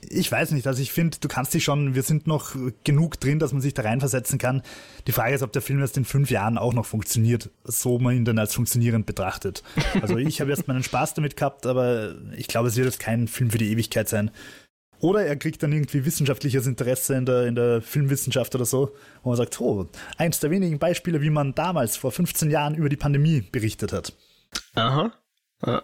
ich 0.10 0.32
weiß 0.32 0.52
nicht, 0.52 0.66
also 0.68 0.82
ich 0.82 0.92
finde, 0.94 1.18
du 1.20 1.28
kannst 1.28 1.54
dich 1.54 1.66
schon, 1.66 1.96
wir 1.96 2.04
sind 2.04 2.28
noch 2.28 2.56
genug 2.84 3.20
drin, 3.20 3.40
dass 3.40 3.52
man 3.52 3.62
sich 3.62 3.74
da 3.74 3.82
reinversetzen 3.82 4.40
kann. 4.40 4.62
Die 5.06 5.12
Frage 5.12 5.36
ist, 5.36 5.42
ob 5.42 5.52
der 5.52 5.62
Film 5.62 5.80
erst 5.80 5.98
in 5.98 6.06
fünf 6.06 6.30
Jahren 6.30 6.58
auch 6.58 6.74
noch 6.74 6.86
funktioniert, 6.86 7.50
so 7.66 8.00
man 8.00 8.16
ihn 8.16 8.26
dann 8.26 8.40
als 8.40 8.54
funktionierend 8.54 9.06
betrachtet. 9.06 9.64
Also 10.02 10.18
ich 10.18 10.40
habe 10.40 10.52
erst 10.52 10.68
meinen 10.68 10.84
Spaß 10.84 11.14
damit 11.14 11.36
gehabt, 11.36 11.66
aber 11.66 12.16
ich 12.38 12.48
glaube, 12.48 12.70
es 12.70 12.78
wird 12.78 12.86
jetzt 12.86 13.00
kein 13.00 13.28
Film 13.28 13.52
für 13.52 13.58
die 13.58 13.72
Ewigkeit 13.72 14.08
sein. 14.08 14.32
Oder 15.00 15.26
er 15.26 15.38
kriegt 15.38 15.64
dann 15.64 15.72
irgendwie 15.72 16.06
wissenschaftliches 16.06 16.68
Interesse 16.68 17.16
in 17.16 17.26
der, 17.26 17.46
in 17.48 17.56
der 17.56 17.82
Filmwissenschaft 17.82 18.54
oder 18.56 18.66
so, 18.66 18.96
wo 19.24 19.30
man 19.30 19.38
sagt, 19.38 19.60
oh, 19.62 19.88
eins 20.18 20.40
der 20.40 20.52
wenigen 20.52 20.78
Beispiele, 20.78 21.22
wie 21.22 21.30
man 21.30 21.56
damals 21.56 21.96
vor 21.96 22.12
15 22.12 22.52
Jahren 22.52 22.76
über 22.76 22.90
die 22.90 22.98
Pandemie 22.98 23.42
berichtet 23.42 23.94
hat. 23.94 24.14
Aha. 24.76 25.14
Ja. 25.66 25.84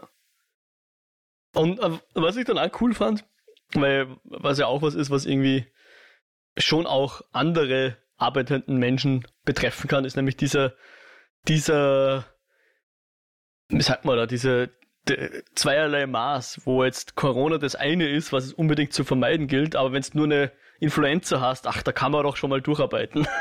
Und 1.54 1.80
äh, 1.80 1.92
was 2.14 2.36
ich 2.36 2.46
dann 2.46 2.58
auch 2.58 2.82
cool 2.82 2.94
fand, 2.94 3.26
weil, 3.74 4.18
was 4.26 4.60
ja 4.60 4.68
auch 4.68 4.82
was 4.82 4.96
ist, 4.96 5.10
was 5.10 5.26
irgendwie 5.26 5.66
schon 6.58 6.86
auch 6.86 7.22
andere 7.32 7.98
arbeitenden 8.18 8.78
Menschen 8.78 9.26
betreffen 9.44 9.88
kann, 9.88 10.06
ist 10.06 10.16
nämlich 10.16 10.38
dieser, 10.38 10.74
dieser, 11.48 12.26
wie 13.70 13.82
sagt 13.82 14.06
man 14.06 14.18
da, 14.18 14.26
diese 14.26 14.72
zweierlei 15.56 16.08
Maß, 16.08 16.62
wo 16.66 16.84
jetzt 16.84 17.16
Corona 17.16 17.58
das 17.58 17.76
eine 17.76 18.10
ist, 18.10 18.34
was 18.34 18.46
es 18.46 18.54
unbedingt 18.54 18.94
zu 18.94 19.04
vermeiden 19.04 19.48
gilt, 19.48 19.76
aber 19.76 19.92
wenn 19.94 20.02
es 20.02 20.14
nur 20.14 20.26
eine 20.26 20.52
Influenza 20.80 21.40
hast, 21.40 21.68
ach, 21.68 21.84
da 21.84 21.92
kann 21.92 22.12
man 22.12 22.24
doch 22.24 22.38
schon 22.38 22.50
mal 22.50 22.62
durcharbeiten. 22.62 23.28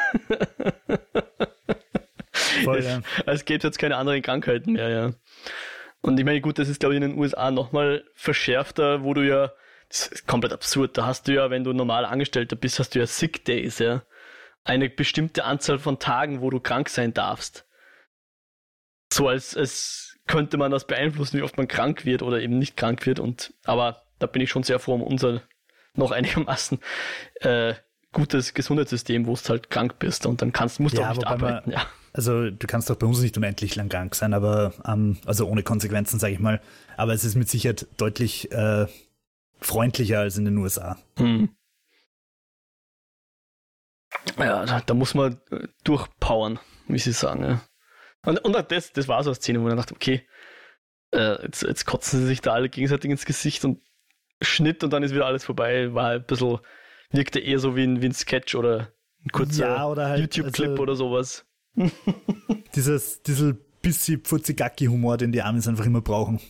Voll, 2.65 2.83
ja. 2.83 3.01
Es 3.27 3.45
gibt 3.45 3.65
jetzt 3.65 3.79
keine 3.79 3.97
anderen 3.97 4.23
Krankheiten 4.23 4.73
mehr, 4.73 4.89
ja. 4.89 5.13
Und 6.01 6.19
ich 6.19 6.25
meine, 6.25 6.41
gut, 6.41 6.59
das 6.59 6.69
ist 6.69 6.81
glaube 6.81 6.95
ich 6.95 7.03
in 7.03 7.11
den 7.11 7.19
USA 7.19 7.51
nochmal 7.51 8.05
verschärfter, 8.15 9.03
wo 9.03 9.15
du 9.15 9.27
ja, 9.27 9.53
das 9.89 10.09
ist 10.09 10.27
komplett 10.27 10.53
absurd, 10.53 10.99
da 10.99 11.07
hast 11.07 11.29
du 11.29 11.33
ja, 11.33 11.51
wenn 11.51 11.65
du 11.65 11.73
normal 11.73 12.05
Angestellter 12.05 12.57
bist, 12.57 12.79
hast 12.79 12.95
du 12.95 12.99
ja 12.99 13.07
Sick 13.07 13.45
Days, 13.45 13.79
ja. 13.79 14.03
Eine 14.65 14.89
bestimmte 14.89 15.45
Anzahl 15.45 15.79
von 15.79 15.99
Tagen, 15.99 16.41
wo 16.41 16.51
du 16.51 16.61
krank 16.61 16.89
sein 16.89 17.13
darfst. 17.13 17.67
So 19.13 19.29
als, 19.29 19.57
als 19.57 20.14
könnte 20.27 20.57
man 20.57 20.71
das 20.71 20.87
beeinflussen, 20.87 21.39
wie 21.39 21.43
oft 21.43 21.57
man 21.57 21.69
krank 21.69 22.05
wird 22.05 22.23
oder 22.23 22.41
eben 22.41 22.59
nicht 22.59 22.77
krank 22.77 23.05
wird. 23.07 23.21
Und 23.21 23.55
aber 23.65 24.03
da 24.19 24.27
bin 24.27 24.43
ich 24.43 24.51
schon 24.51 24.63
sehr 24.63 24.79
froh 24.79 24.95
um 24.95 25.03
unser 25.03 25.43
noch 25.95 26.11
einigermaßen 26.11 26.79
äh, 27.41 27.75
gutes 28.13 28.55
Gesundheitssystem, 28.55 29.27
wo 29.27 29.35
du 29.35 29.49
halt 29.49 29.71
krank 29.71 29.99
bist 29.99 30.25
und 30.27 30.41
dann 30.41 30.53
kannst, 30.53 30.81
musst 30.81 30.97
du 30.97 31.03
ja, 31.03 31.11
auch 31.11 31.15
nicht 31.15 31.27
arbeiten. 31.27 31.71
Man, 31.71 31.79
ja. 31.79 31.87
Also 32.13 32.49
du 32.49 32.67
kannst 32.67 32.89
doch 32.89 32.97
bei 32.97 33.07
uns 33.07 33.21
nicht 33.21 33.37
unendlich 33.37 33.75
lang 33.75 33.89
krank 33.89 34.15
sein, 34.15 34.35
aber 34.35 34.73
ähm, 34.87 35.19
also 35.27 35.47
ohne 35.47 35.65
Konsequenzen, 35.65 36.21
sage 36.21 36.33
ich 36.33 36.39
mal. 36.39 36.61
Aber 36.97 37.13
es 37.13 37.25
ist 37.25 37.35
mit 37.35 37.49
Sicherheit 37.49 37.87
deutlich 37.97 38.53
äh, 38.53 38.87
freundlicher 39.61 40.21
als 40.21 40.39
in 40.39 40.45
den 40.45 40.57
USA. 40.59 40.97
Hm. 41.19 41.49
Ja, 44.39 44.65
da, 44.65 44.81
da, 44.81 44.95
muss 44.95 45.15
man 45.15 45.41
äh, 45.51 45.67
durchpowern, 45.83 46.61
wie 46.87 46.99
sie 46.99 47.13
sagen. 47.13 47.43
Ja. 47.43 47.61
Und, 48.25 48.39
und 48.39 48.71
das, 48.71 48.93
das 48.93 49.09
war 49.09 49.23
so 49.23 49.31
eine 49.31 49.35
Szene, 49.35 49.61
wo 49.63 49.69
ich 49.69 49.75
dachte, 49.75 49.95
okay, 49.95 50.23
äh, 51.13 51.43
jetzt, 51.43 51.63
jetzt 51.63 51.85
kotzen 51.85 52.21
sie 52.21 52.27
sich 52.27 52.41
da 52.41 52.53
alle 52.53 52.69
gegenseitig 52.69 53.11
ins 53.11 53.25
Gesicht 53.25 53.65
und 53.65 53.81
Schnitt 54.41 54.83
und 54.85 54.93
dann 54.93 55.03
ist 55.03 55.15
wieder 55.15 55.27
alles 55.27 55.45
vorbei. 55.45 55.95
War 55.95 56.11
ein 56.11 56.25
bisschen, 56.25 56.59
wirkte 57.11 57.41
eher 57.41 57.59
so 57.59 57.77
wie 57.77 57.85
ein, 57.85 58.03
wie 58.03 58.07
ein 58.07 58.15
Sketch 58.15 58.55
oder 58.55 58.93
ein 59.25 59.31
kurzer 59.31 59.69
ja, 59.69 59.97
halt, 59.97 60.21
YouTube-Clip 60.21 60.71
also, 60.71 60.83
oder 60.83 60.97
sowas. 60.97 61.47
Dieses, 62.75 63.23
dieser 63.23 63.55
bisschen 63.85 64.21
Pfutzigacki-Humor, 64.21 65.17
den 65.19 65.33
die 65.33 65.43
Amis 65.43 65.69
einfach 65.69 65.85
immer 65.85 66.01
brauchen. 66.01 66.41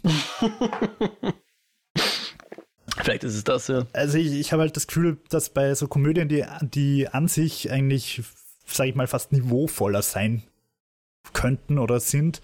Vielleicht 3.02 3.24
ist 3.24 3.34
es 3.34 3.44
das, 3.44 3.68
ja. 3.68 3.86
Also 3.92 4.18
ich, 4.18 4.32
ich 4.32 4.52
habe 4.52 4.62
halt 4.62 4.76
das 4.76 4.86
Gefühl, 4.86 5.18
dass 5.28 5.50
bei 5.50 5.74
so 5.74 5.88
Komödien, 5.88 6.28
die, 6.28 6.44
die 6.62 7.08
an 7.08 7.28
sich 7.28 7.70
eigentlich, 7.70 8.22
sage 8.66 8.90
ich 8.90 8.94
mal, 8.94 9.06
fast 9.06 9.32
niveauvoller 9.32 10.02
sein 10.02 10.44
könnten 11.32 11.78
oder 11.78 12.00
sind, 12.00 12.40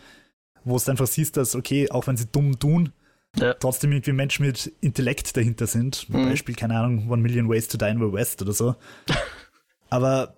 wo 0.65 0.77
es 0.77 0.89
einfach 0.89 1.07
siehst, 1.07 1.37
dass, 1.37 1.55
okay, 1.55 1.91
auch 1.91 2.07
wenn 2.07 2.17
sie 2.17 2.27
dumm 2.27 2.59
tun, 2.59 2.93
ja. 3.37 3.55
trotzdem 3.55 3.93
irgendwie 3.93 4.13
Menschen 4.13 4.47
mit 4.47 4.73
Intellekt 4.81 5.37
dahinter 5.37 5.67
sind. 5.67 6.09
Mhm. 6.09 6.31
Beispiel, 6.31 6.55
keine 6.55 6.79
Ahnung, 6.79 7.11
One 7.11 7.23
Million 7.23 7.49
Ways 7.49 7.69
to 7.69 7.79
Die 7.79 7.87
in 7.87 7.99
the 7.99 8.13
West 8.13 8.43
oder 8.43 8.53
so. 8.53 8.75
Aber 9.91 10.37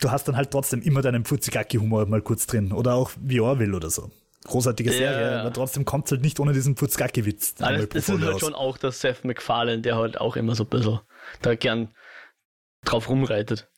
du 0.00 0.10
hast 0.10 0.28
dann 0.28 0.36
halt 0.36 0.50
trotzdem 0.50 0.82
immer 0.82 1.02
deinen 1.02 1.24
Pfutzigaki-Humor 1.24 2.06
mal 2.06 2.22
kurz 2.22 2.46
drin. 2.46 2.72
Oder 2.72 2.94
auch 2.94 3.12
wie 3.20 3.40
Orville 3.40 3.74
oder 3.74 3.90
so. 3.90 4.10
Großartige 4.44 4.90
Serie, 4.92 5.22
ja, 5.22 5.30
ja. 5.30 5.40
aber 5.40 5.54
trotzdem 5.54 5.86
kommt 5.86 6.04
es 6.04 6.12
halt 6.12 6.20
nicht 6.20 6.38
ohne 6.38 6.52
diesen 6.52 6.76
Pfutzigaki-Witz. 6.76 7.54
Das, 7.54 7.88
das 7.88 8.08
ist 8.10 8.20
halt 8.20 8.40
schon 8.40 8.54
auch 8.54 8.76
der 8.76 8.92
Seth 8.92 9.24
MacFarlane, 9.24 9.80
der 9.80 9.96
halt 9.96 10.20
auch 10.20 10.36
immer 10.36 10.54
so 10.54 10.64
ein 10.64 10.68
bisschen 10.68 11.00
da 11.40 11.54
gern 11.54 11.88
drauf 12.84 13.08
rumreitet. 13.08 13.70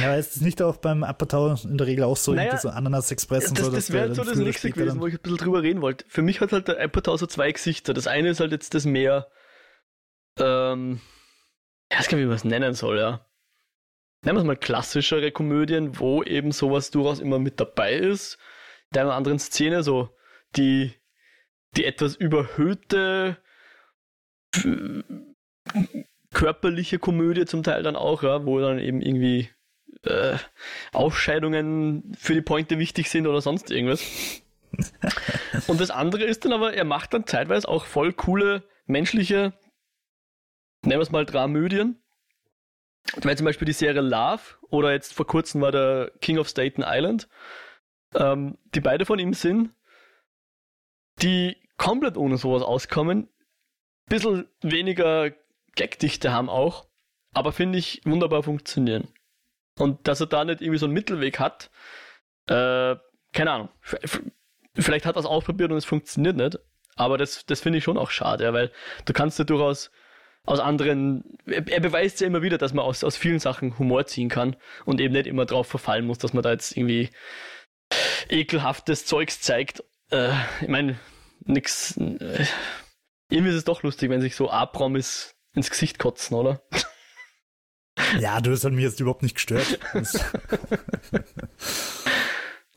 Ja, 0.00 0.16
ist 0.16 0.36
es 0.36 0.42
nicht 0.42 0.60
auch 0.62 0.76
beim 0.78 1.04
Apatow 1.04 1.64
in 1.64 1.78
der 1.78 1.86
Regel 1.86 2.04
auch 2.04 2.16
so, 2.16 2.34
naja, 2.34 2.58
so 2.58 2.68
Ananas 2.68 3.12
Express 3.12 3.48
und 3.48 3.58
das, 3.58 3.66
so? 3.66 3.72
Das 3.72 3.92
wäre 3.92 4.14
so 4.14 4.24
das 4.24 4.36
nächste 4.36 4.70
gewesen, 4.70 5.00
wo 5.00 5.06
ich 5.06 5.14
ein 5.14 5.20
bisschen 5.20 5.38
drüber 5.38 5.62
reden 5.62 5.80
wollte. 5.80 6.04
Für 6.08 6.22
mich 6.22 6.40
hat 6.40 6.52
halt 6.52 6.66
der 6.68 6.80
Apatow 6.80 7.16
so 7.16 7.26
zwei 7.26 7.52
Gesichter. 7.52 7.94
Das 7.94 8.06
eine 8.08 8.30
ist 8.30 8.40
halt 8.40 8.50
jetzt 8.50 8.74
das 8.74 8.84
mehr, 8.84 9.28
ähm, 10.38 11.00
ich 11.88 11.98
weiß 11.98 12.08
gar 12.08 12.16
nicht, 12.16 12.24
wie 12.24 12.28
man 12.28 12.36
es 12.36 12.44
nennen 12.44 12.74
soll, 12.74 12.98
ja 12.98 13.26
nennen 14.26 14.36
wir 14.38 14.40
es 14.40 14.46
mal 14.46 14.56
klassischere 14.56 15.30
Komödien, 15.30 15.98
wo 16.00 16.22
eben 16.22 16.50
sowas 16.50 16.90
durchaus 16.90 17.20
immer 17.20 17.38
mit 17.38 17.60
dabei 17.60 17.94
ist. 17.94 18.38
In 18.90 18.94
der 18.94 19.12
anderen 19.12 19.38
Szene, 19.38 19.82
so 19.82 20.10
die, 20.56 20.92
die 21.76 21.84
etwas 21.84 22.16
überhöhte 22.16 23.38
körperliche 26.34 26.98
Komödie 26.98 27.44
zum 27.44 27.62
Teil 27.62 27.82
dann 27.82 27.96
auch, 27.96 28.22
ja, 28.22 28.44
wo 28.44 28.58
dann 28.60 28.78
eben 28.78 29.00
irgendwie 29.00 29.48
äh, 30.04 30.36
Ausscheidungen 30.92 32.14
für 32.18 32.34
die 32.34 32.42
Pointe 32.42 32.78
wichtig 32.78 33.08
sind 33.08 33.26
oder 33.26 33.40
sonst 33.40 33.70
irgendwas. 33.70 34.42
Und 35.66 35.80
das 35.80 35.90
andere 35.90 36.24
ist 36.24 36.44
dann 36.44 36.52
aber, 36.52 36.74
er 36.74 36.84
macht 36.84 37.14
dann 37.14 37.26
zeitweise 37.26 37.68
auch 37.68 37.86
voll 37.86 38.12
coole 38.12 38.62
menschliche, 38.86 39.52
nennen 40.82 40.98
wir 40.98 41.02
es 41.02 41.10
mal 41.10 41.26
Dramödien, 41.26 42.02
weil 43.16 43.36
zum 43.36 43.44
Beispiel 43.44 43.66
die 43.66 43.72
Serie 43.72 44.00
Love 44.00 44.42
oder 44.70 44.92
jetzt 44.92 45.14
vor 45.14 45.26
kurzem 45.26 45.60
war 45.60 45.72
der 45.72 46.12
King 46.20 46.38
of 46.38 46.48
Staten 46.48 46.82
Island, 46.84 47.28
ähm, 48.14 48.58
die 48.74 48.80
beide 48.80 49.06
von 49.06 49.18
ihm 49.18 49.32
sind, 49.32 49.70
die 51.22 51.56
komplett 51.76 52.16
ohne 52.16 52.36
sowas 52.36 52.62
auskommen, 52.62 53.28
bisschen 54.08 54.48
weniger 54.62 55.32
Gagdichte 55.74 56.32
haben 56.32 56.48
auch, 56.48 56.86
aber 57.32 57.52
finde 57.52 57.78
ich 57.78 58.00
wunderbar 58.04 58.42
funktionieren. 58.42 59.08
Und 59.78 60.08
dass 60.08 60.20
er 60.20 60.26
da 60.26 60.44
nicht 60.44 60.60
irgendwie 60.60 60.78
so 60.78 60.86
einen 60.86 60.94
Mittelweg 60.94 61.38
hat, 61.38 61.70
äh, 62.46 62.96
keine 63.32 63.50
Ahnung. 63.50 63.68
Vielleicht 64.74 65.06
hat 65.06 65.16
er 65.16 65.20
es 65.20 65.26
ausprobiert 65.26 65.70
und 65.70 65.76
es 65.76 65.84
funktioniert 65.84 66.36
nicht, 66.36 66.58
aber 66.96 67.18
das, 67.18 67.44
das 67.46 67.60
finde 67.60 67.78
ich 67.78 67.84
schon 67.84 67.98
auch 67.98 68.10
schade, 68.10 68.44
ja, 68.44 68.52
weil 68.52 68.72
du 69.04 69.12
kannst 69.12 69.38
ja 69.38 69.44
durchaus 69.44 69.90
aus 70.44 70.60
anderen, 70.60 71.24
er 71.46 71.80
beweist 71.80 72.20
ja 72.20 72.26
immer 72.26 72.40
wieder, 72.40 72.56
dass 72.56 72.72
man 72.72 72.84
aus, 72.84 73.02
aus 73.02 73.16
vielen 73.16 73.40
Sachen 73.40 73.78
Humor 73.78 74.06
ziehen 74.06 74.28
kann 74.28 74.56
und 74.84 75.00
eben 75.00 75.12
nicht 75.12 75.26
immer 75.26 75.44
drauf 75.44 75.66
verfallen 75.66 76.06
muss, 76.06 76.18
dass 76.18 76.32
man 76.32 76.42
da 76.42 76.52
jetzt 76.52 76.76
irgendwie 76.76 77.10
ekelhaftes 78.28 79.06
Zeugs 79.06 79.40
zeigt. 79.40 79.82
Äh, 80.10 80.32
ich 80.60 80.68
meine, 80.68 80.98
nix. 81.44 81.96
Äh, 81.96 82.46
irgendwie 83.28 83.50
ist 83.50 83.58
es 83.58 83.64
doch 83.64 83.82
lustig, 83.82 84.08
wenn 84.08 84.20
sich 84.20 84.36
so 84.36 84.50
A-Promis 84.50 85.34
ins 85.52 85.70
Gesicht 85.70 85.98
kotzen, 85.98 86.36
oder? 86.36 86.62
Ja, 88.20 88.40
du, 88.40 88.50
hast 88.50 88.64
halt 88.64 88.74
mich 88.74 88.84
jetzt 88.84 89.00
überhaupt 89.00 89.22
nicht 89.22 89.34
gestört. 89.34 89.78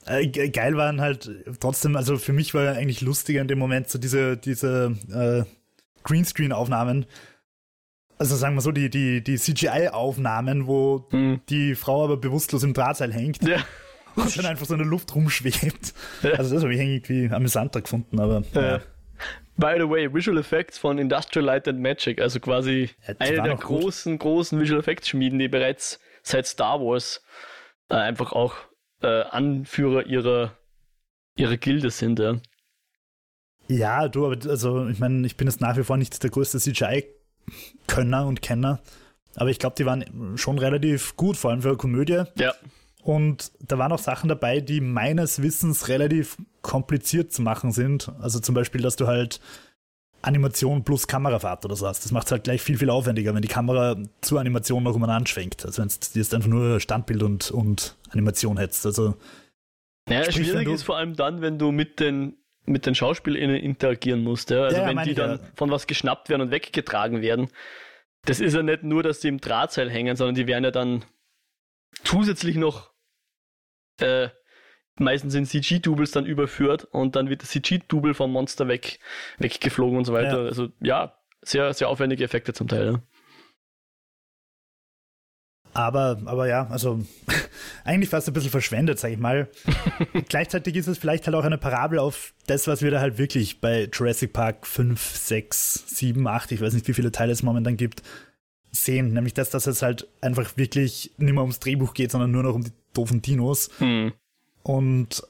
äh, 0.05 0.27
geil 0.27 0.77
waren 0.77 1.01
halt 1.01 1.29
trotzdem, 1.59 1.95
also 1.95 2.17
für 2.17 2.33
mich 2.33 2.53
war 2.53 2.63
ja 2.63 2.71
eigentlich 2.71 3.01
lustiger 3.01 3.41
in 3.41 3.47
dem 3.47 3.59
Moment 3.59 3.89
so 3.89 3.99
diese, 3.99 4.37
diese 4.37 4.95
äh, 5.11 5.43
Greenscreen-Aufnahmen, 6.03 7.05
also 8.19 8.35
sagen 8.35 8.55
wir 8.55 8.61
so, 8.61 8.71
die, 8.71 8.89
die, 8.89 9.23
die 9.23 9.37
CGI-Aufnahmen, 9.37 10.67
wo 10.67 11.07
mhm. 11.11 11.39
die 11.49 11.73
Frau 11.75 12.03
aber 12.03 12.17
bewusstlos 12.17 12.63
im 12.63 12.73
Drahtseil 12.73 13.13
hängt. 13.13 13.41
Ja. 13.47 13.59
Und 14.15 14.37
dann 14.37 14.45
einfach 14.45 14.65
so 14.65 14.73
in 14.73 14.79
der 14.79 14.87
Luft 14.87 15.15
rumschwebt. 15.15 15.93
Ja. 16.23 16.31
Also 16.31 16.53
das 16.53 16.63
habe 16.63 16.73
ich 16.73 16.81
irgendwie 16.81 17.33
amüsanter 17.33 17.81
gefunden, 17.81 18.19
aber. 18.19 18.43
Ja. 18.53 18.81
Ja. 19.59 19.73
By 19.73 19.79
the 19.79 19.89
way, 19.89 20.13
Visual 20.13 20.37
Effects 20.37 20.77
von 20.77 20.97
Industrial 20.97 21.45
Light 21.45 21.67
and 21.67 21.79
Magic, 21.79 22.21
also 22.21 22.39
quasi 22.39 22.89
eine 23.19 23.41
der 23.41 23.55
großen, 23.55 24.13
gut. 24.13 24.21
großen 24.21 24.59
Visual 24.59 24.79
Effects 24.79 25.09
Schmieden, 25.09 25.39
die 25.39 25.47
bereits 25.47 25.99
seit 26.23 26.45
Star 26.47 26.79
Wars 26.79 27.23
äh, 27.89 27.95
einfach 27.95 28.31
auch 28.31 28.55
äh, 29.01 29.23
Anführer 29.23 30.05
ihrer, 30.05 30.57
ihrer 31.35 31.57
Gilde 31.57 31.91
sind. 31.91 32.19
Ja. 32.19 32.39
Ja, 33.67 34.07
du, 34.07 34.25
aber 34.25 34.49
also 34.49 34.87
ich 34.87 34.99
meine, 34.99 35.25
ich 35.27 35.37
bin 35.37 35.47
jetzt 35.47 35.61
nach 35.61 35.77
wie 35.77 35.83
vor 35.83 35.97
nicht 35.97 36.23
der 36.23 36.31
größte 36.31 36.57
CGI 36.57 37.05
Könner 37.87 38.25
und 38.25 38.41
Kenner. 38.41 38.79
Aber 39.35 39.49
ich 39.49 39.59
glaube, 39.59 39.75
die 39.77 39.85
waren 39.85 40.37
schon 40.37 40.57
relativ 40.57 41.15
gut, 41.15 41.37
vor 41.37 41.51
allem 41.51 41.61
für 41.61 41.69
eine 41.69 41.77
Komödie. 41.77 42.23
Ja. 42.35 42.53
Und 43.03 43.51
da 43.59 43.77
waren 43.77 43.91
auch 43.91 43.99
Sachen 43.99 44.27
dabei, 44.27 44.59
die 44.59 44.81
meines 44.81 45.41
Wissens 45.41 45.87
relativ 45.87 46.37
kompliziert 46.61 47.31
zu 47.31 47.41
machen 47.41 47.71
sind. 47.71 48.11
Also 48.19 48.39
zum 48.39 48.55
Beispiel, 48.55 48.81
dass 48.81 48.97
du 48.97 49.07
halt 49.07 49.39
Animation 50.21 50.83
plus 50.83 51.07
Kamerafahrt 51.07 51.63
oder 51.65 51.75
so 51.75 51.87
hast. 51.87 52.03
Das 52.03 52.11
macht 52.11 52.27
es 52.27 52.31
halt 52.31 52.43
gleich 52.43 52.61
viel, 52.61 52.77
viel 52.77 52.89
aufwendiger, 52.89 53.33
wenn 53.33 53.41
die 53.41 53.47
Kamera 53.47 53.95
zur 54.21 54.39
Animation 54.39 54.83
noch 54.83 54.95
umeinander 54.95 55.27
schwenkt. 55.27 55.65
Also 55.65 55.81
wenn 55.81 55.87
es 55.87 56.13
jetzt 56.13 56.33
einfach 56.33 56.49
nur 56.49 56.79
Standbild 56.79 57.23
und, 57.23 57.51
und 57.51 57.95
Animation 58.09 58.57
hättest. 58.57 58.85
Also 58.85 59.15
ja, 60.09 60.23
sprich, 60.23 60.47
schwierig 60.47 60.67
ist 60.67 60.83
vor 60.83 60.97
allem 60.97 61.15
dann, 61.15 61.41
wenn 61.41 61.57
du 61.57 61.71
mit 61.71 61.99
den 61.99 62.35
mit 62.65 62.85
den 62.85 62.93
SchauspielerInnen 62.93 63.55
interagieren 63.55 64.23
musst. 64.23 64.51
Ja? 64.51 64.65
Also 64.65 64.77
ja, 64.77 64.87
wenn 64.87 65.03
die 65.03 65.15
dann 65.15 65.39
ja. 65.39 65.39
von 65.55 65.71
was 65.71 65.87
geschnappt 65.87 66.29
werden 66.29 66.43
und 66.43 66.51
weggetragen 66.51 67.21
werden, 67.21 67.47
das 68.25 68.39
ist 68.39 68.53
ja 68.53 68.61
nicht 68.61 68.83
nur, 68.83 69.01
dass 69.01 69.21
die 69.21 69.27
im 69.27 69.39
Drahtseil 69.39 69.89
hängen, 69.89 70.15
sondern 70.15 70.35
die 70.35 70.45
werden 70.45 70.65
ja 70.65 70.71
dann 70.71 71.03
zusätzlich 72.03 72.55
noch 72.55 72.91
äh, 73.99 74.29
meistens 74.97 75.33
in 75.35 75.45
CG-Doubles 75.45 76.11
dann 76.11 76.25
überführt 76.25 76.85
und 76.85 77.15
dann 77.15 77.29
wird 77.29 77.41
das 77.41 77.49
CG-Double 77.49 78.13
vom 78.13 78.31
Monster 78.31 78.67
weg, 78.67 78.99
weggeflogen 79.37 79.97
und 79.97 80.05
so 80.05 80.13
weiter. 80.13 80.43
Ja. 80.43 80.47
Also 80.47 80.69
ja, 80.81 81.17
sehr, 81.41 81.73
sehr 81.73 81.89
aufwendige 81.89 82.23
Effekte 82.23 82.53
zum 82.53 82.67
Teil. 82.67 82.93
Ja. 82.93 83.01
Aber, 85.73 86.19
aber 86.25 86.47
ja, 86.47 86.67
also 86.67 86.99
eigentlich 87.83 88.09
fast 88.09 88.27
ein 88.27 88.33
bisschen 88.33 88.49
verschwendet, 88.49 88.99
sag 88.99 89.11
ich 89.11 89.19
mal. 89.19 89.49
Gleichzeitig 90.29 90.75
ist 90.75 90.87
es 90.87 90.97
vielleicht 90.97 91.27
halt 91.27 91.35
auch 91.35 91.43
eine 91.43 91.57
Parabel 91.57 91.99
auf 91.99 92.33
das, 92.47 92.67
was 92.67 92.81
wir 92.81 92.91
da 92.91 92.99
halt 92.99 93.17
wirklich 93.17 93.61
bei 93.61 93.87
Jurassic 93.91 94.33
Park 94.33 94.65
5, 94.65 94.99
6, 94.99 95.83
7, 95.87 96.27
8, 96.27 96.51
ich 96.51 96.61
weiß 96.61 96.73
nicht, 96.73 96.87
wie 96.87 96.93
viele 96.93 97.11
Teile 97.11 97.31
es 97.31 97.43
momentan 97.43 97.77
gibt, 97.77 98.01
sehen. 98.71 99.13
Nämlich, 99.13 99.33
dass 99.33 99.49
das 99.49 99.65
jetzt 99.65 99.81
halt 99.81 100.07
einfach 100.21 100.57
wirklich 100.57 101.11
nicht 101.17 101.33
mehr 101.33 101.41
ums 101.41 101.59
Drehbuch 101.59 101.93
geht, 101.93 102.11
sondern 102.11 102.31
nur 102.31 102.43
noch 102.43 102.55
um 102.55 102.63
die 102.63 102.71
doofen 102.93 103.21
Dinos. 103.21 103.69
Hm. 103.79 104.13
Und 104.63 105.23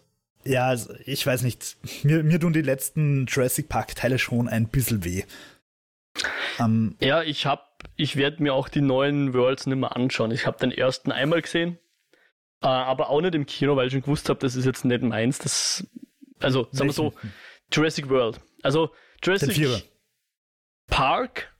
ja, 0.44 0.68
also 0.68 0.94
ich 1.06 1.26
weiß 1.26 1.44
nicht, 1.44 1.78
mir, 2.04 2.24
mir 2.24 2.40
tun 2.40 2.54
die 2.54 2.62
letzten 2.62 3.26
Jurassic 3.26 3.70
Park 3.70 3.96
Teile 3.96 4.20
schon 4.20 4.48
ein 4.48 4.68
bisschen 4.68 5.04
weh. 5.04 5.24
Ähm, 6.60 6.96
ja, 7.00 7.22
ich 7.24 7.46
hab, 7.46 7.84
ich 7.96 8.16
werde 8.16 8.42
mir 8.42 8.54
auch 8.54 8.70
die 8.70 8.82
neuen 8.82 9.34
Worlds 9.34 9.68
nicht 9.68 9.78
mehr 9.78 9.96
anschauen. 9.96 10.32
Ich 10.32 10.46
habe 10.46 10.58
den 10.58 10.72
ersten 10.72 11.12
einmal 11.12 11.42
gesehen, 11.42 11.78
äh, 12.62 12.68
aber 12.68 13.10
auch 13.10 13.22
nicht 13.22 13.36
im 13.36 13.46
Kino, 13.46 13.76
weil 13.76 13.88
ich 13.88 13.94
schon 13.94 14.02
gewusst 14.02 14.30
habe, 14.30 14.40
das 14.40 14.56
ist 14.56 14.66
jetzt 14.66 14.86
nicht 14.86 15.02
meins. 15.02 15.40
Das, 15.40 15.88
also, 16.40 16.68
sagen 16.72 16.90
wir 16.90 16.94
so, 16.94 17.14
Jurassic 17.72 18.10
World. 18.10 18.40
Also, 18.64 18.92
Jurassic 19.24 19.84
Park 20.88 21.54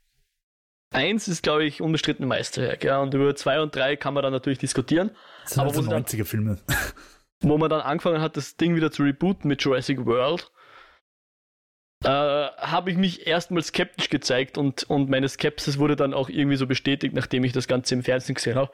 1 0.92 1.28
ist, 1.28 1.44
glaube 1.44 1.66
ich, 1.66 1.82
unbestritten 1.82 2.28
Meisterwerk, 2.28 2.84
ja. 2.84 3.00
Und 3.00 3.14
über 3.14 3.36
2 3.36 3.62
und 3.62 3.76
3 3.76 3.96
kann 3.96 4.14
man 4.14 4.24
dann 4.24 4.34
natürlich 4.34 4.60
diskutieren. 4.60 5.12
Das 5.44 5.54
sind 5.54 5.62
aber 5.62 5.70
also 5.70 5.82
90er 5.82 6.26
Filme. 6.26 6.58
wo 7.42 7.58
man 7.58 7.70
dann 7.70 7.82
angefangen 7.82 8.22
hat, 8.22 8.38
das 8.38 8.58
Ding 8.58 8.76
wieder 8.76 8.92
zu 8.92 9.04
rebooten 9.04 9.48
mit 9.48 9.62
Jurassic 9.64 10.06
World, 10.06 10.52
äh, 12.04 12.08
habe 12.10 12.92
ich 12.92 12.98
mich 12.98 13.28
erstmal 13.28 13.62
skeptisch 13.62 14.10
gezeigt 14.10 14.58
und, 14.58 14.84
und 14.84 15.10
meine 15.10 15.28
Skepsis 15.28 15.78
wurde 15.78 15.96
dann 15.96 16.14
auch 16.14 16.30
irgendwie 16.30 16.58
so 16.58 16.66
bestätigt, 16.66 17.14
nachdem 17.14 17.44
ich 17.44 17.52
das 17.52 17.68
Ganze 17.68 17.94
im 17.96 18.04
Fernsehen 18.04 18.36
gesehen 18.36 18.56
habe. 18.56 18.72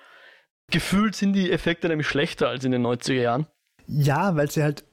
Gefühlt 0.71 1.15
sind 1.15 1.33
die 1.33 1.51
Effekte 1.51 1.87
nämlich 1.87 2.07
schlechter 2.07 2.49
als 2.49 2.63
in 2.65 2.71
den 2.71 2.85
90er 2.85 3.13
Jahren. 3.13 3.47
Ja, 3.87 4.35
weil 4.35 4.49
sie 4.49 4.63
halt 4.63 4.83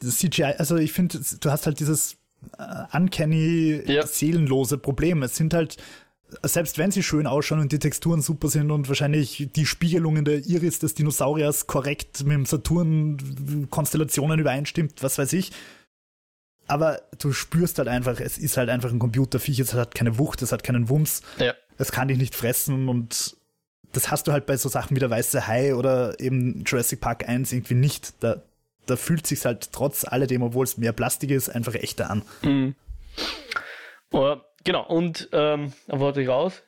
CGI, 0.00 0.54
also 0.58 0.76
ich 0.76 0.92
finde, 0.92 1.20
du 1.40 1.50
hast 1.50 1.66
halt 1.66 1.78
dieses 1.78 2.16
uh, 2.58 2.96
uncanny, 2.96 3.82
ja. 3.86 4.06
seelenlose 4.06 4.78
Problem. 4.78 5.22
Es 5.22 5.36
sind 5.36 5.54
halt 5.54 5.76
selbst 6.42 6.78
wenn 6.78 6.90
sie 6.90 7.02
schön 7.02 7.26
ausschauen 7.26 7.60
und 7.60 7.72
die 7.72 7.78
Texturen 7.78 8.22
super 8.22 8.48
sind 8.48 8.70
und 8.70 8.88
wahrscheinlich 8.88 9.48
die 9.54 9.66
Spiegelungen 9.66 10.24
der 10.24 10.46
Iris 10.46 10.78
des 10.78 10.94
Dinosauriers 10.94 11.66
korrekt 11.66 12.24
mit 12.24 12.32
dem 12.32 12.46
Saturn-Konstellationen 12.46 14.38
übereinstimmt, 14.38 15.02
was 15.02 15.18
weiß 15.18 15.32
ich. 15.32 15.52
Aber 16.66 17.02
du 17.18 17.32
spürst 17.32 17.78
halt 17.78 17.88
einfach, 17.88 18.20
es 18.20 18.38
ist 18.38 18.56
halt 18.56 18.68
einfach 18.68 18.90
ein 18.90 19.00
Computerviech, 19.00 19.58
es 19.58 19.74
hat 19.74 19.94
keine 19.94 20.18
Wucht, 20.18 20.40
es 20.42 20.52
hat 20.52 20.62
keinen 20.62 20.88
Wumms, 20.88 21.22
ja. 21.38 21.54
es 21.78 21.90
kann 21.90 22.08
dich 22.08 22.18
nicht 22.18 22.34
fressen 22.34 22.88
und 22.88 23.36
das 23.92 24.10
hast 24.10 24.28
du 24.28 24.32
halt 24.32 24.46
bei 24.46 24.56
so 24.56 24.68
Sachen 24.68 24.94
wie 24.94 25.00
der 25.00 25.10
Weiße 25.10 25.48
Hai 25.48 25.74
oder 25.74 26.20
eben 26.20 26.62
Jurassic 26.64 27.00
Park 27.00 27.28
1 27.28 27.52
irgendwie 27.52 27.74
nicht. 27.74 28.14
Da, 28.20 28.42
da 28.86 28.96
fühlt 28.96 29.26
sich 29.26 29.44
halt 29.44 29.72
trotz 29.72 30.04
alledem, 30.04 30.42
obwohl 30.42 30.64
es 30.64 30.78
mehr 30.78 30.92
Plastik 30.92 31.30
ist, 31.30 31.48
einfach 31.48 31.74
echter 31.74 32.08
an. 32.08 32.22
Mhm. 32.42 32.76
Oh, 34.12 34.36
Genau, 34.64 34.86
und 34.86 35.28
ähm, 35.32 35.72
wollte 35.86 36.22
ich 36.22 36.28
raus. 36.28 36.62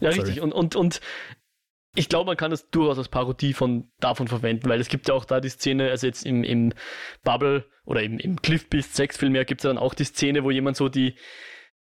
Ja, 0.00 0.10
Sorry. 0.10 0.22
richtig. 0.22 0.42
Und, 0.42 0.52
und, 0.52 0.76
und 0.76 1.00
ich 1.94 2.08
glaube, 2.08 2.26
man 2.26 2.36
kann 2.36 2.50
das 2.50 2.70
durchaus 2.70 2.98
als 2.98 3.08
Parodie 3.08 3.52
von 3.52 3.90
davon 3.98 4.28
verwenden, 4.28 4.68
weil 4.68 4.80
es 4.80 4.88
gibt 4.88 5.08
ja 5.08 5.14
auch 5.14 5.24
da 5.24 5.40
die 5.40 5.48
Szene, 5.48 5.90
also 5.90 6.06
jetzt 6.06 6.24
im, 6.24 6.44
im 6.44 6.72
Bubble 7.24 7.64
oder 7.84 8.02
im, 8.02 8.18
im 8.18 8.40
Cliff 8.40 8.68
Beast 8.68 8.94
6 8.94 9.16
Film 9.16 9.34
gibt 9.34 9.60
es 9.60 9.64
ja 9.64 9.70
dann 9.70 9.78
auch 9.78 9.94
die 9.94 10.04
Szene, 10.04 10.44
wo 10.44 10.50
jemand 10.50 10.76
so 10.76 10.88
die, 10.88 11.16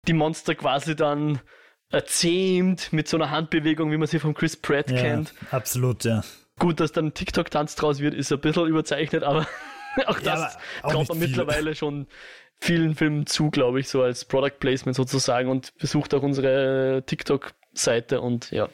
die 0.07 0.15
Monster 0.15 0.55
quasi 0.55 0.97
dann 0.97 1.41
erzähmt 1.91 2.93
mit 2.93 3.09
so 3.09 3.17
einer 3.17 3.31
Handbewegung, 3.31 3.91
wie 3.93 3.97
man 3.97 4.09
sie 4.09 4.19
von 4.19 4.35
Chris 4.35 4.57
Pratt 4.57 4.91
ja, 4.91 4.99
kennt. 4.99 5.35
Absolut, 5.51 6.05
ja. 6.05 6.23
Gut, 6.59 6.81
dass 6.81 6.93
dann 6.93 7.15
TikTok-Tanz 7.15 7.77
draus 7.77 8.01
wird, 8.01 8.15
ist 8.15 8.33
ein 8.33 8.41
bisschen 8.41 8.67
überzeichnet, 8.67 9.23
aber 9.23 9.47
auch 10.07 10.21
das 10.21 10.59
ja, 10.83 10.91
traut 10.91 11.09
man 11.09 11.19
mittlerweile 11.19 11.75
schon 11.75 12.07
vielen 12.61 12.95
Filmen 12.95 13.27
zu, 13.27 13.51
glaube 13.51 13.81
ich, 13.81 13.89
so 13.89 14.03
als 14.03 14.25
Product 14.25 14.59
Placement 14.59 14.97
sozusagen 14.97 15.49
und 15.49 15.77
besucht 15.79 16.15
auch 16.15 16.23
unsere 16.23 17.03
TikTok-Seite 17.07 18.21
und 18.21 18.51
ja. 18.51 18.69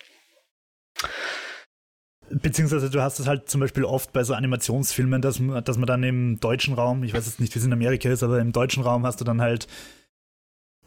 Beziehungsweise 2.30 2.88
du 2.88 3.02
hast 3.02 3.20
es 3.20 3.26
halt 3.26 3.48
zum 3.50 3.60
Beispiel 3.60 3.84
oft 3.84 4.12
bei 4.12 4.24
so 4.24 4.34
Animationsfilmen, 4.34 5.20
dass, 5.20 5.40
dass 5.64 5.76
man 5.76 5.86
dann 5.86 6.02
im 6.02 6.40
deutschen 6.40 6.74
Raum, 6.74 7.04
ich 7.04 7.12
weiß 7.12 7.26
jetzt 7.26 7.40
nicht, 7.40 7.54
wie 7.54 7.58
es 7.58 7.64
in 7.64 7.72
Amerika 7.72 8.08
ist, 8.08 8.22
aber 8.22 8.40
im 8.40 8.52
deutschen 8.52 8.82
Raum 8.82 9.04
hast 9.04 9.20
du 9.20 9.24
dann 9.24 9.42
halt 9.42 9.68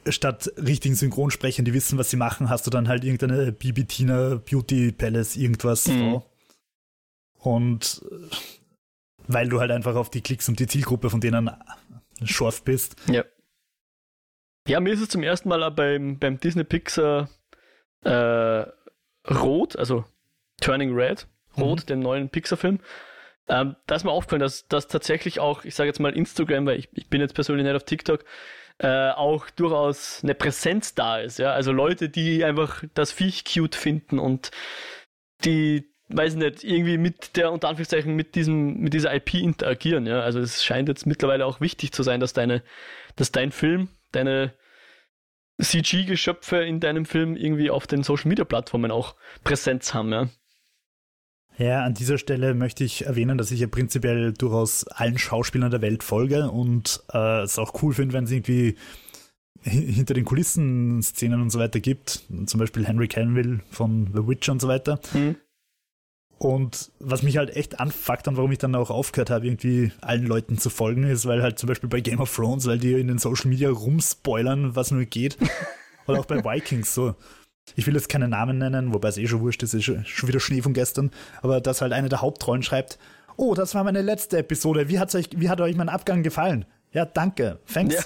statt 0.09 0.51
richtigen 0.57 0.95
Synchronsprechern, 0.95 1.65
die 1.65 1.73
wissen, 1.73 1.97
was 1.97 2.09
sie 2.09 2.17
machen, 2.17 2.49
hast 2.49 2.65
du 2.65 2.71
dann 2.71 2.87
halt 2.87 3.03
irgendeine 3.03 3.51
Bibi 3.51 3.85
Tina 3.85 4.35
Beauty 4.35 4.91
Palace, 4.91 5.35
irgendwas. 5.35 5.87
Mhm. 5.87 6.21
Und 7.39 8.01
weil 9.27 9.49
du 9.49 9.59
halt 9.59 9.71
einfach 9.71 9.95
auf 9.95 10.09
die 10.09 10.21
Klicks 10.21 10.47
und 10.49 10.59
die 10.59 10.67
Zielgruppe 10.67 11.09
von 11.09 11.21
denen 11.21 11.51
scharf 12.25 12.63
bist. 12.63 12.95
Ja. 13.11 13.23
Ja, 14.67 14.79
mir 14.79 14.93
ist 14.93 15.01
es 15.01 15.09
zum 15.09 15.23
ersten 15.23 15.49
Mal 15.49 15.69
beim, 15.71 16.19
beim 16.19 16.39
Disney 16.39 16.63
Pixar 16.63 17.29
äh, 18.03 18.65
Rot, 19.29 19.77
also 19.77 20.05
Turning 20.61 20.93
Red, 20.93 21.27
Rot, 21.57 21.81
mhm. 21.81 21.85
dem 21.85 21.99
neuen 21.99 22.29
Pixar-Film, 22.29 22.79
ähm, 23.49 23.75
da 23.85 23.95
ist 23.95 24.03
mir 24.03 24.11
aufgefallen, 24.11 24.41
dass, 24.41 24.67
dass 24.67 24.87
tatsächlich 24.87 25.39
auch, 25.39 25.63
ich 25.63 25.75
sage 25.75 25.87
jetzt 25.87 25.99
mal 25.99 26.15
Instagram, 26.15 26.65
weil 26.65 26.79
ich, 26.79 26.89
ich 26.93 27.09
bin 27.09 27.21
jetzt 27.21 27.33
persönlich 27.33 27.65
nicht 27.65 27.75
auf 27.75 27.85
TikTok, 27.85 28.25
äh, 28.79 29.09
auch 29.11 29.49
durchaus 29.51 30.23
eine 30.23 30.35
Präsenz 30.35 30.95
da 30.95 31.19
ist. 31.19 31.39
Ja? 31.39 31.53
Also 31.53 31.71
Leute, 31.71 32.09
die 32.09 32.43
einfach 32.43 32.83
das 32.93 33.11
Viech 33.11 33.45
cute 33.45 33.75
finden 33.75 34.19
und 34.19 34.51
die 35.45 35.89
weiß 36.09 36.35
nicht, 36.35 36.63
irgendwie 36.63 36.97
mit 36.97 37.35
der, 37.35 37.51
unter 37.51 37.67
Anführungszeichen, 37.67 38.15
mit 38.15 38.35
diesem, 38.35 38.79
mit 38.79 38.93
dieser 38.93 39.13
IP 39.13 39.35
interagieren, 39.35 40.05
ja. 40.05 40.21
Also 40.21 40.39
es 40.39 40.63
scheint 40.63 40.87
jetzt 40.89 41.05
mittlerweile 41.05 41.45
auch 41.45 41.61
wichtig 41.61 41.91
zu 41.91 42.03
sein, 42.03 42.19
dass 42.19 42.33
deine, 42.33 42.63
dass 43.15 43.31
dein 43.31 43.51
Film, 43.51 43.89
deine 44.11 44.53
CG-Geschöpfe 45.61 46.57
in 46.57 46.79
deinem 46.79 47.05
Film 47.05 47.35
irgendwie 47.35 47.69
auf 47.69 47.87
den 47.87 48.03
Social 48.03 48.29
Media 48.29 48.45
Plattformen 48.45 48.91
auch 48.91 49.15
Präsenz 49.43 49.93
haben, 49.93 50.11
ja. 50.11 50.29
Ja, 51.57 51.83
an 51.83 51.95
dieser 51.95 52.19
Stelle 52.19 52.53
möchte 52.53 52.83
ich 52.83 53.05
erwähnen, 53.05 53.39
dass 53.39 53.49
ich 53.49 53.59
ja 53.59 53.67
prinzipiell 53.67 54.31
durchaus 54.31 54.87
allen 54.87 55.17
Schauspielern 55.17 55.71
der 55.71 55.81
Welt 55.81 56.03
folge 56.03 56.51
und 56.51 57.01
äh, 57.11 57.41
es 57.41 57.57
auch 57.57 57.81
cool 57.81 57.95
finde, 57.95 58.13
wenn 58.13 58.25
es 58.25 58.31
irgendwie 58.31 58.75
hinter 59.63 60.13
den 60.13 60.23
Kulissen 60.23 61.01
Szenen 61.01 61.41
und 61.41 61.49
so 61.49 61.57
weiter 61.57 61.79
gibt. 61.79 62.21
Zum 62.45 62.59
Beispiel 62.59 62.85
Henry 62.85 63.07
Cavill 63.07 63.61
von 63.71 64.11
The 64.13 64.27
Witch 64.27 64.47
und 64.49 64.61
so 64.61 64.67
weiter. 64.67 64.99
Mhm. 65.13 65.35
Und 66.39 66.91
was 66.99 67.23
mich 67.23 67.37
halt 67.37 67.55
echt 67.55 67.79
anfuckt 67.79 68.27
und 68.27 68.37
warum 68.37 68.51
ich 68.51 68.59
dann 68.59 68.75
auch 68.75 68.91
aufgehört 68.91 69.31
habe, 69.31 69.47
irgendwie 69.47 69.91
allen 70.01 70.25
Leuten 70.25 70.59
zu 70.59 70.69
folgen, 70.69 71.03
ist, 71.03 71.25
weil 71.25 71.41
halt 71.41 71.57
zum 71.57 71.67
Beispiel 71.67 71.89
bei 71.89 71.99
Game 71.99 72.19
of 72.19 72.33
Thrones, 72.33 72.67
weil 72.67 72.77
die 72.77 72.93
in 72.93 73.07
den 73.07 73.17
Social 73.17 73.49
Media 73.49 73.69
rumspoilern, 73.69 74.75
was 74.75 74.91
nur 74.91 75.05
geht. 75.05 75.37
Oder 76.07 76.19
auch 76.19 76.25
bei 76.25 76.43
Vikings 76.43 76.93
so. 76.93 77.15
Ich 77.75 77.85
will 77.87 77.95
jetzt 77.95 78.07
keine 78.07 78.27
Namen 78.27 78.59
nennen, 78.59 78.93
wobei 78.93 79.09
es 79.09 79.17
eh 79.17 79.27
schon 79.27 79.41
wurscht 79.41 79.63
ist, 79.63 79.73
ist 79.73 79.83
schon 79.83 80.29
wieder 80.29 80.39
Schnee 80.39 80.61
von 80.61 80.73
gestern. 80.73 81.11
Aber 81.41 81.59
dass 81.59 81.81
halt 81.81 81.91
eine 81.91 82.07
der 82.07 82.21
Hauptrollen 82.21 82.63
schreibt, 82.63 82.97
oh, 83.35 83.55
das 83.55 83.75
war 83.75 83.83
meine 83.83 84.01
letzte 84.01 84.37
Episode. 84.37 84.89
Wie, 84.89 84.99
hat's 84.99 85.15
euch, 85.15 85.29
wie 85.35 85.49
hat 85.49 85.59
euch 85.59 85.75
mein 85.75 85.89
Abgang 85.89 86.23
gefallen? 86.23 86.65
Ja, 86.91 87.05
danke. 87.05 87.59
Thanks. 87.71 87.95
Ja. 87.95 88.01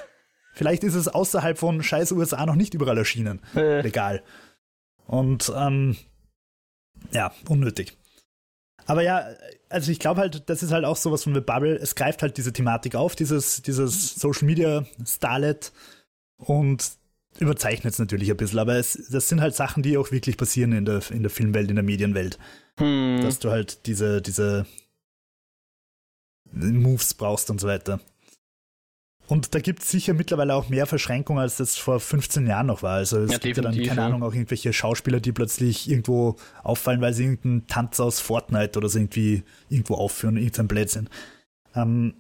Vielleicht 0.53 0.84
ist 0.84 0.95
es 0.95 1.07
außerhalb 1.07 1.57
von 1.57 1.84
scheiß 1.84 2.11
USA 2.13 2.45
noch 2.45 2.55
nicht 2.55 2.73
überall 2.73 2.97
erschienen. 2.97 3.41
Äh. 3.55 3.82
Legal. 3.82 4.23
Und 5.05 5.51
ähm, 5.55 5.95
ja, 7.11 7.32
unnötig. 7.47 7.97
Aber 8.91 9.03
ja, 9.03 9.25
also 9.69 9.89
ich 9.89 9.99
glaube 9.99 10.19
halt, 10.19 10.49
das 10.49 10.63
ist 10.63 10.73
halt 10.73 10.83
auch 10.83 10.97
sowas 10.97 11.23
von 11.23 11.33
The 11.33 11.39
Bubble. 11.39 11.77
Es 11.77 11.95
greift 11.95 12.21
halt 12.21 12.35
diese 12.35 12.51
Thematik 12.51 12.93
auf, 12.93 13.15
dieses, 13.15 13.61
dieses 13.61 14.15
Social 14.15 14.45
Media 14.45 14.85
Starlet 15.05 15.71
und 16.35 16.91
überzeichnet 17.39 17.93
es 17.93 17.99
natürlich 17.99 18.29
ein 18.29 18.35
bisschen. 18.35 18.59
Aber 18.59 18.75
es, 18.75 19.07
das 19.09 19.29
sind 19.29 19.39
halt 19.39 19.55
Sachen, 19.55 19.81
die 19.81 19.97
auch 19.97 20.11
wirklich 20.11 20.35
passieren 20.35 20.73
in 20.73 20.83
der, 20.83 21.01
in 21.09 21.23
der 21.23 21.29
Filmwelt, 21.29 21.69
in 21.69 21.77
der 21.77 21.85
Medienwelt. 21.85 22.37
Hm. 22.79 23.21
Dass 23.21 23.39
du 23.39 23.49
halt 23.49 23.85
diese, 23.85 24.21
diese 24.21 24.65
Moves 26.51 27.13
brauchst 27.13 27.49
und 27.49 27.61
so 27.61 27.69
weiter. 27.69 28.01
Und 29.32 29.55
da 29.55 29.61
gibt 29.61 29.79
es 29.79 29.89
sicher 29.89 30.13
mittlerweile 30.13 30.53
auch 30.55 30.67
mehr 30.67 30.86
Verschränkungen, 30.86 31.41
als 31.41 31.55
das 31.55 31.77
vor 31.77 32.01
15 32.01 32.45
Jahren 32.47 32.67
noch 32.67 32.84
war. 32.84 32.95
Also 32.95 33.19
es 33.19 33.32
ja, 33.32 33.38
gibt 33.38 33.55
ja 33.55 33.63
dann, 33.63 33.82
keine. 33.82 34.03
Ahnung, 34.03 34.23
auch 34.23 34.34
irgendwelche 34.34 34.73
Schauspieler, 34.73 35.21
die 35.21 35.32
plötzlich 35.32 35.89
irgendwo 35.89 36.36
auffallen, 36.63 36.99
weil 36.99 37.13
sie 37.13 37.23
irgendeinen 37.23 37.65
Tanz 37.65 38.01
aus 38.01 38.19
Fortnite 38.19 38.77
oder 38.77 38.89
so 38.89 38.99
irgendwie 38.99 39.43
irgendwo 39.69 39.95
aufführen, 39.95 40.36
irgendein 40.36 40.67
Blödsinn. 40.67 41.09
Ähm, 41.75 42.15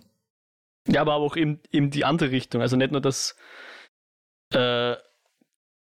ja, 0.87 1.01
aber 1.01 1.15
auch 1.15 1.35
eben, 1.35 1.59
eben 1.69 1.89
die 1.89 2.05
andere 2.05 2.31
Richtung. 2.31 2.61
Also 2.61 2.77
nicht 2.77 2.93
nur, 2.93 3.01
dass 3.01 3.35
äh, 4.53 4.95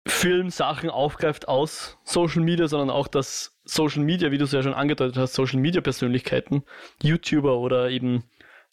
Film 0.06 0.50
Sachen 0.50 0.90
aufgreift 0.90 1.48
aus 1.48 1.98
Social 2.04 2.42
Media, 2.42 2.68
sondern 2.68 2.90
auch, 2.90 3.08
dass 3.08 3.58
Social 3.64 4.04
Media, 4.04 4.32
wie 4.32 4.38
du 4.38 4.44
es 4.44 4.52
ja 4.52 4.62
schon 4.62 4.74
angedeutet 4.74 5.16
hast, 5.16 5.36
Social 5.36 5.62
Media 5.62 5.80
Persönlichkeiten, 5.80 6.64
YouTuber 7.02 7.60
oder 7.60 7.90
eben 7.92 8.26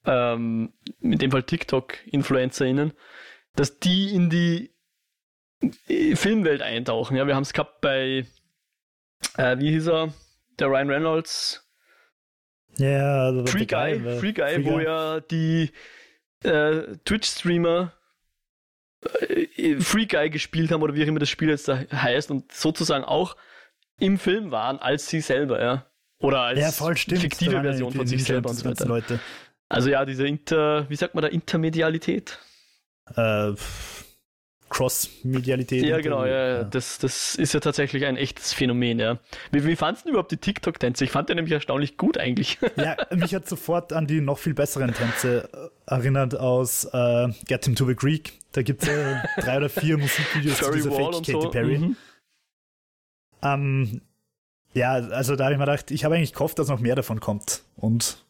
ähm, 0.05 0.72
in 1.01 1.18
dem 1.18 1.30
Fall 1.30 1.42
TikTok-InfluencerInnen, 1.42 2.92
dass 3.55 3.78
die 3.78 4.14
in 4.14 4.30
die 4.30 4.74
Filmwelt 6.14 6.62
eintauchen. 6.62 7.16
Ja, 7.16 7.26
wir 7.26 7.34
haben 7.34 7.42
es 7.42 7.53
gehabt 7.53 7.80
bei, 7.80 8.26
äh, 9.36 9.59
wie 9.59 9.70
hieß 9.70 9.88
er, 9.88 10.14
der 10.59 10.68
Ryan 10.68 10.90
Reynolds 10.90 11.66
ja, 12.76 13.24
also 13.24 13.46
Free 13.46 13.66
Guy, 13.66 13.98
Guy 13.98 14.18
Free 14.18 14.32
Guy, 14.32 14.55
Free 14.55 14.64
wo 14.64 14.74
Guy. 14.74 14.84
ja 14.84 15.20
die 15.20 15.70
äh, 16.44 16.96
Twitch-Streamer 17.05 17.92
äh, 19.20 19.80
Free 19.80 20.07
Guy 20.07 20.30
gespielt 20.30 20.70
haben 20.70 20.82
oder 20.82 20.94
wie 20.94 21.03
auch 21.03 21.09
immer 21.09 21.18
das 21.18 21.28
Spiel 21.28 21.48
jetzt 21.48 21.68
da 21.68 21.80
heißt 21.92 22.30
und 22.30 22.53
sozusagen 22.53 23.05
auch 23.05 23.36
im 23.98 24.18
Film 24.18 24.51
waren 24.51 24.78
als 24.78 25.09
sie 25.09 25.20
selber, 25.20 25.61
ja. 25.61 25.86
Oder 26.18 26.40
als 26.40 26.61
ja, 26.61 26.70
voll, 26.70 26.96
fiktive 26.96 27.62
Version 27.62 27.92
von 27.92 28.07
sich 28.07 28.24
selber 28.24 28.51
und 28.51 28.57
so 28.57 28.68
weiter. 28.68 28.86
Leute. 28.86 29.20
Also 29.71 29.89
ja, 29.89 30.05
diese 30.05 30.27
Inter, 30.27 30.91
wie 30.91 30.97
sagt 30.97 31.14
man 31.14 31.23
da, 31.23 31.29
Intermedialität? 31.29 32.39
Äh, 33.14 33.53
Cross-Medialität. 34.68 35.85
Ja, 35.85 36.01
genau, 36.01 36.25
ja, 36.25 36.49
ja. 36.49 36.64
Das, 36.64 36.99
das 36.99 37.37
ist 37.37 37.55
ja 37.55 37.61
tatsächlich 37.61 38.05
ein 38.05 38.16
echtes 38.16 38.53
Phänomen, 38.53 38.99
ja. 38.99 39.18
Wie, 39.53 39.64
wie 39.64 39.77
fandest 39.77 40.07
du 40.07 40.11
überhaupt 40.11 40.33
die 40.33 40.39
TikTok-Tänze? 40.39 41.05
Ich 41.05 41.12
fand 41.12 41.29
die 41.29 41.35
nämlich 41.35 41.53
erstaunlich 41.53 41.97
gut 41.97 42.18
eigentlich. 42.18 42.59
Ja, 42.77 42.97
mich 43.14 43.35
hat 43.35 43.49
sofort 43.49 43.93
an 43.93 44.07
die 44.07 44.21
noch 44.21 44.39
viel 44.39 44.55
besseren 44.55 44.93
Tänze 44.93 45.49
äh, 45.87 45.95
erinnert 45.95 46.35
aus 46.35 46.85
äh, 46.85 47.29
Get 47.47 47.64
Him 47.64 47.77
to 47.77 47.87
the 47.87 47.95
Greek. 47.95 48.33
Da 48.53 48.62
gibt 48.62 48.83
es 48.83 48.89
ja 48.89 49.23
drei 49.39 49.59
oder 49.59 49.68
vier 49.68 49.99
Musikvideos 49.99 50.59
zu 50.59 50.71
dieser 50.73 50.91
Fake 50.91 51.12
Katy 51.12 51.33
so. 51.33 51.51
Perry. 51.51 51.79
Mhm. 51.79 51.97
Ähm, 53.43 54.01
ja, 54.73 54.93
also 54.93 55.37
da 55.37 55.45
habe 55.45 55.55
ich 55.55 55.59
mir 55.59 55.66
gedacht, 55.66 55.91
ich 55.91 56.05
habe 56.05 56.16
eigentlich 56.16 56.33
gehofft, 56.33 56.59
dass 56.59 56.68
noch 56.68 56.81
mehr 56.81 56.95
davon 56.97 57.21
kommt. 57.21 57.62
Und 57.77 58.25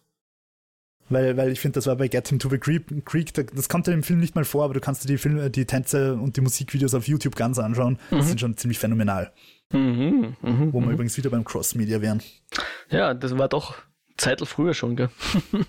weil, 1.11 1.37
weil 1.37 1.51
ich 1.51 1.61
finde, 1.61 1.75
das 1.75 1.87
war 1.87 1.97
bei 1.97 2.09
Get 2.09 2.29
Him 2.29 2.39
to 2.39 2.49
the 2.49 2.59
Creek, 2.59 3.35
das 3.55 3.69
kommt 3.69 3.89
ja 3.89 3.93
im 3.93 4.03
Film 4.03 4.21
nicht 4.21 4.37
mal 4.37 4.45
vor, 4.45 4.65
aber 4.65 4.75
du 4.75 4.81
kannst 4.81 5.05
dir 5.05 5.09
die 5.09 5.19
Filme, 5.19 5.51
die 5.51 5.67
Tänze 5.67 6.15
und 6.15 6.37
die 6.37 6.41
Musikvideos 6.41 6.95
auf 6.95 7.09
YouTube 7.09 7.35
ganz 7.35 7.59
anschauen. 7.59 7.99
Mhm. 8.11 8.17
Die 8.17 8.23
sind 8.23 8.41
schon 8.41 8.57
ziemlich 8.57 8.79
phänomenal. 8.79 9.33
Mhm, 9.73 10.37
mh, 10.41 10.73
Wo 10.73 10.81
wir 10.81 10.87
mh. 10.87 10.93
übrigens 10.93 11.17
wieder 11.17 11.31
beim 11.31 11.45
Cross-Media 11.45 12.01
wären. 12.01 12.23
Ja, 12.91 13.13
das 13.13 13.37
war 13.37 13.49
doch 13.49 13.75
Zeitel 14.17 14.47
früher 14.47 14.75
schon, 14.75 14.97
gell? 14.97 15.11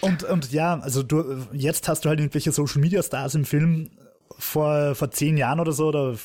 und, 0.00 0.24
und 0.24 0.52
ja, 0.52 0.78
also 0.78 1.02
du, 1.02 1.46
jetzt 1.52 1.88
hast 1.88 2.04
du 2.04 2.08
halt 2.08 2.20
irgendwelche 2.20 2.52
Social 2.52 2.80
Media 2.80 3.02
Stars 3.02 3.34
im 3.34 3.44
Film 3.44 3.90
vor, 4.38 4.94
vor 4.94 5.10
zehn 5.10 5.36
Jahren 5.36 5.60
oder 5.60 5.72
so, 5.72 5.88
oder 5.88 6.16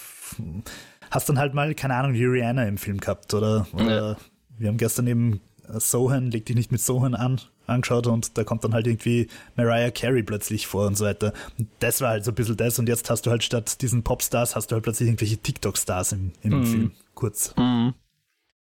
hast 1.09 1.29
dann 1.29 1.39
halt 1.39 1.53
mal, 1.53 1.73
keine 1.73 1.95
Ahnung, 1.95 2.13
die 2.13 2.25
Rihanna 2.25 2.65
im 2.65 2.77
Film 2.77 2.99
gehabt, 2.99 3.33
oder, 3.33 3.67
oder 3.73 4.11
ja. 4.11 4.17
wir 4.57 4.67
haben 4.67 4.77
gestern 4.77 5.07
eben 5.07 5.41
Sohan, 5.79 6.31
leg 6.31 6.45
dich 6.45 6.55
nicht 6.55 6.71
mit 6.71 6.81
Sohan 6.81 7.15
an, 7.15 7.41
angeschaut 7.67 8.07
und 8.07 8.37
da 8.37 8.43
kommt 8.43 8.63
dann 8.63 8.73
halt 8.73 8.87
irgendwie 8.87 9.27
Mariah 9.55 9.91
Carey 9.91 10.23
plötzlich 10.23 10.67
vor 10.67 10.87
und 10.87 10.97
so 10.97 11.05
weiter. 11.05 11.33
Und 11.57 11.67
das 11.79 12.01
war 12.01 12.09
halt 12.09 12.25
so 12.25 12.31
ein 12.31 12.35
bisschen 12.35 12.57
das 12.57 12.79
und 12.79 12.89
jetzt 12.89 13.09
hast 13.09 13.25
du 13.25 13.31
halt 13.31 13.43
statt 13.43 13.81
diesen 13.81 14.03
Popstars 14.03 14.55
hast 14.55 14.71
du 14.71 14.75
halt 14.75 14.83
plötzlich 14.83 15.07
irgendwelche 15.07 15.37
TikTok-Stars 15.37 16.11
im, 16.13 16.33
im 16.41 16.61
mm. 16.61 16.65
Film, 16.65 16.91
kurz. 17.13 17.55
Mm. 17.55 17.89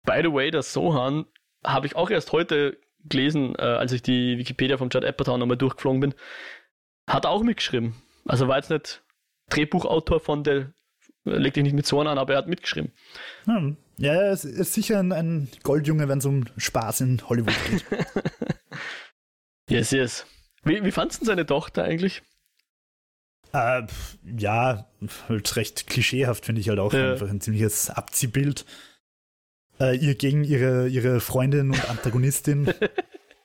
By 0.04 0.20
the 0.22 0.32
way, 0.32 0.50
das 0.50 0.72
Sohan 0.72 1.26
habe 1.64 1.86
ich 1.86 1.96
auch 1.96 2.10
erst 2.10 2.32
heute 2.32 2.78
gelesen, 3.04 3.54
äh, 3.56 3.62
als 3.62 3.92
ich 3.92 4.02
die 4.02 4.38
Wikipedia 4.38 4.76
von 4.76 4.90
Judd 4.90 5.04
Apatow 5.04 5.38
nochmal 5.38 5.56
durchgeflogen 5.56 6.00
bin, 6.00 6.14
hat 7.06 7.26
auch 7.26 7.42
mitgeschrieben. 7.42 7.94
Also 8.26 8.48
war 8.48 8.56
jetzt 8.56 8.70
nicht 8.70 9.02
Drehbuchautor 9.50 10.20
von 10.20 10.44
der 10.44 10.72
Leg 11.36 11.54
dich 11.54 11.62
nicht 11.62 11.74
mit 11.74 11.86
Sohan 11.86 12.06
an, 12.06 12.18
aber 12.18 12.34
er 12.34 12.38
hat 12.38 12.48
mitgeschrieben. 12.48 12.92
Hm. 13.44 13.76
Ja, 13.98 14.14
er 14.14 14.32
ist, 14.32 14.42
sicher 14.42 15.00
ein, 15.00 15.12
ein 15.12 15.48
Goldjunge, 15.64 16.08
wenn 16.08 16.18
es 16.18 16.24
um 16.24 16.44
Spaß 16.56 17.00
in 17.00 17.28
Hollywood 17.28 17.54
geht. 17.68 17.84
yes, 19.70 19.90
yes. 19.90 20.26
Wie, 20.62 20.82
wie 20.84 20.92
fandest 20.92 21.20
du 21.20 21.26
seine 21.26 21.46
Tochter 21.46 21.84
eigentlich? 21.84 22.22
Äh, 23.52 23.82
ja, 24.36 24.86
halt 25.28 25.56
recht 25.56 25.86
klischeehaft 25.88 26.46
finde 26.46 26.60
ich 26.60 26.68
halt 26.68 26.78
auch. 26.78 26.92
Ja. 26.92 27.12
Einfach 27.12 27.28
ein 27.28 27.40
ziemliches 27.40 27.90
Abziehbild. 27.90 28.66
Äh, 29.80 29.96
ihr 29.96 30.14
gegen 30.14 30.44
ihre, 30.44 30.88
ihre 30.88 31.20
Freundin 31.20 31.70
und 31.70 31.90
Antagonistin. 31.90 32.72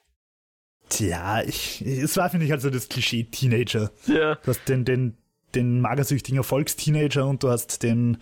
Tja, 0.89 1.41
ich, 1.41 1.81
es 1.81 2.15
war, 2.17 2.29
finde 2.29 2.45
ich, 2.45 2.51
halt 2.51 2.61
so 2.61 2.69
das 2.69 2.89
Klischee-Teenager. 2.89 3.91
Ja. 4.05 4.35
Du 4.35 4.47
hast 4.47 4.67
den, 4.67 4.85
den, 4.85 5.17
den 5.55 5.81
magersüchtigen 5.81 6.37
Erfolgsteenager 6.37 7.25
und 7.25 7.41
du 7.41 7.49
hast 7.49 7.81
den 7.81 8.17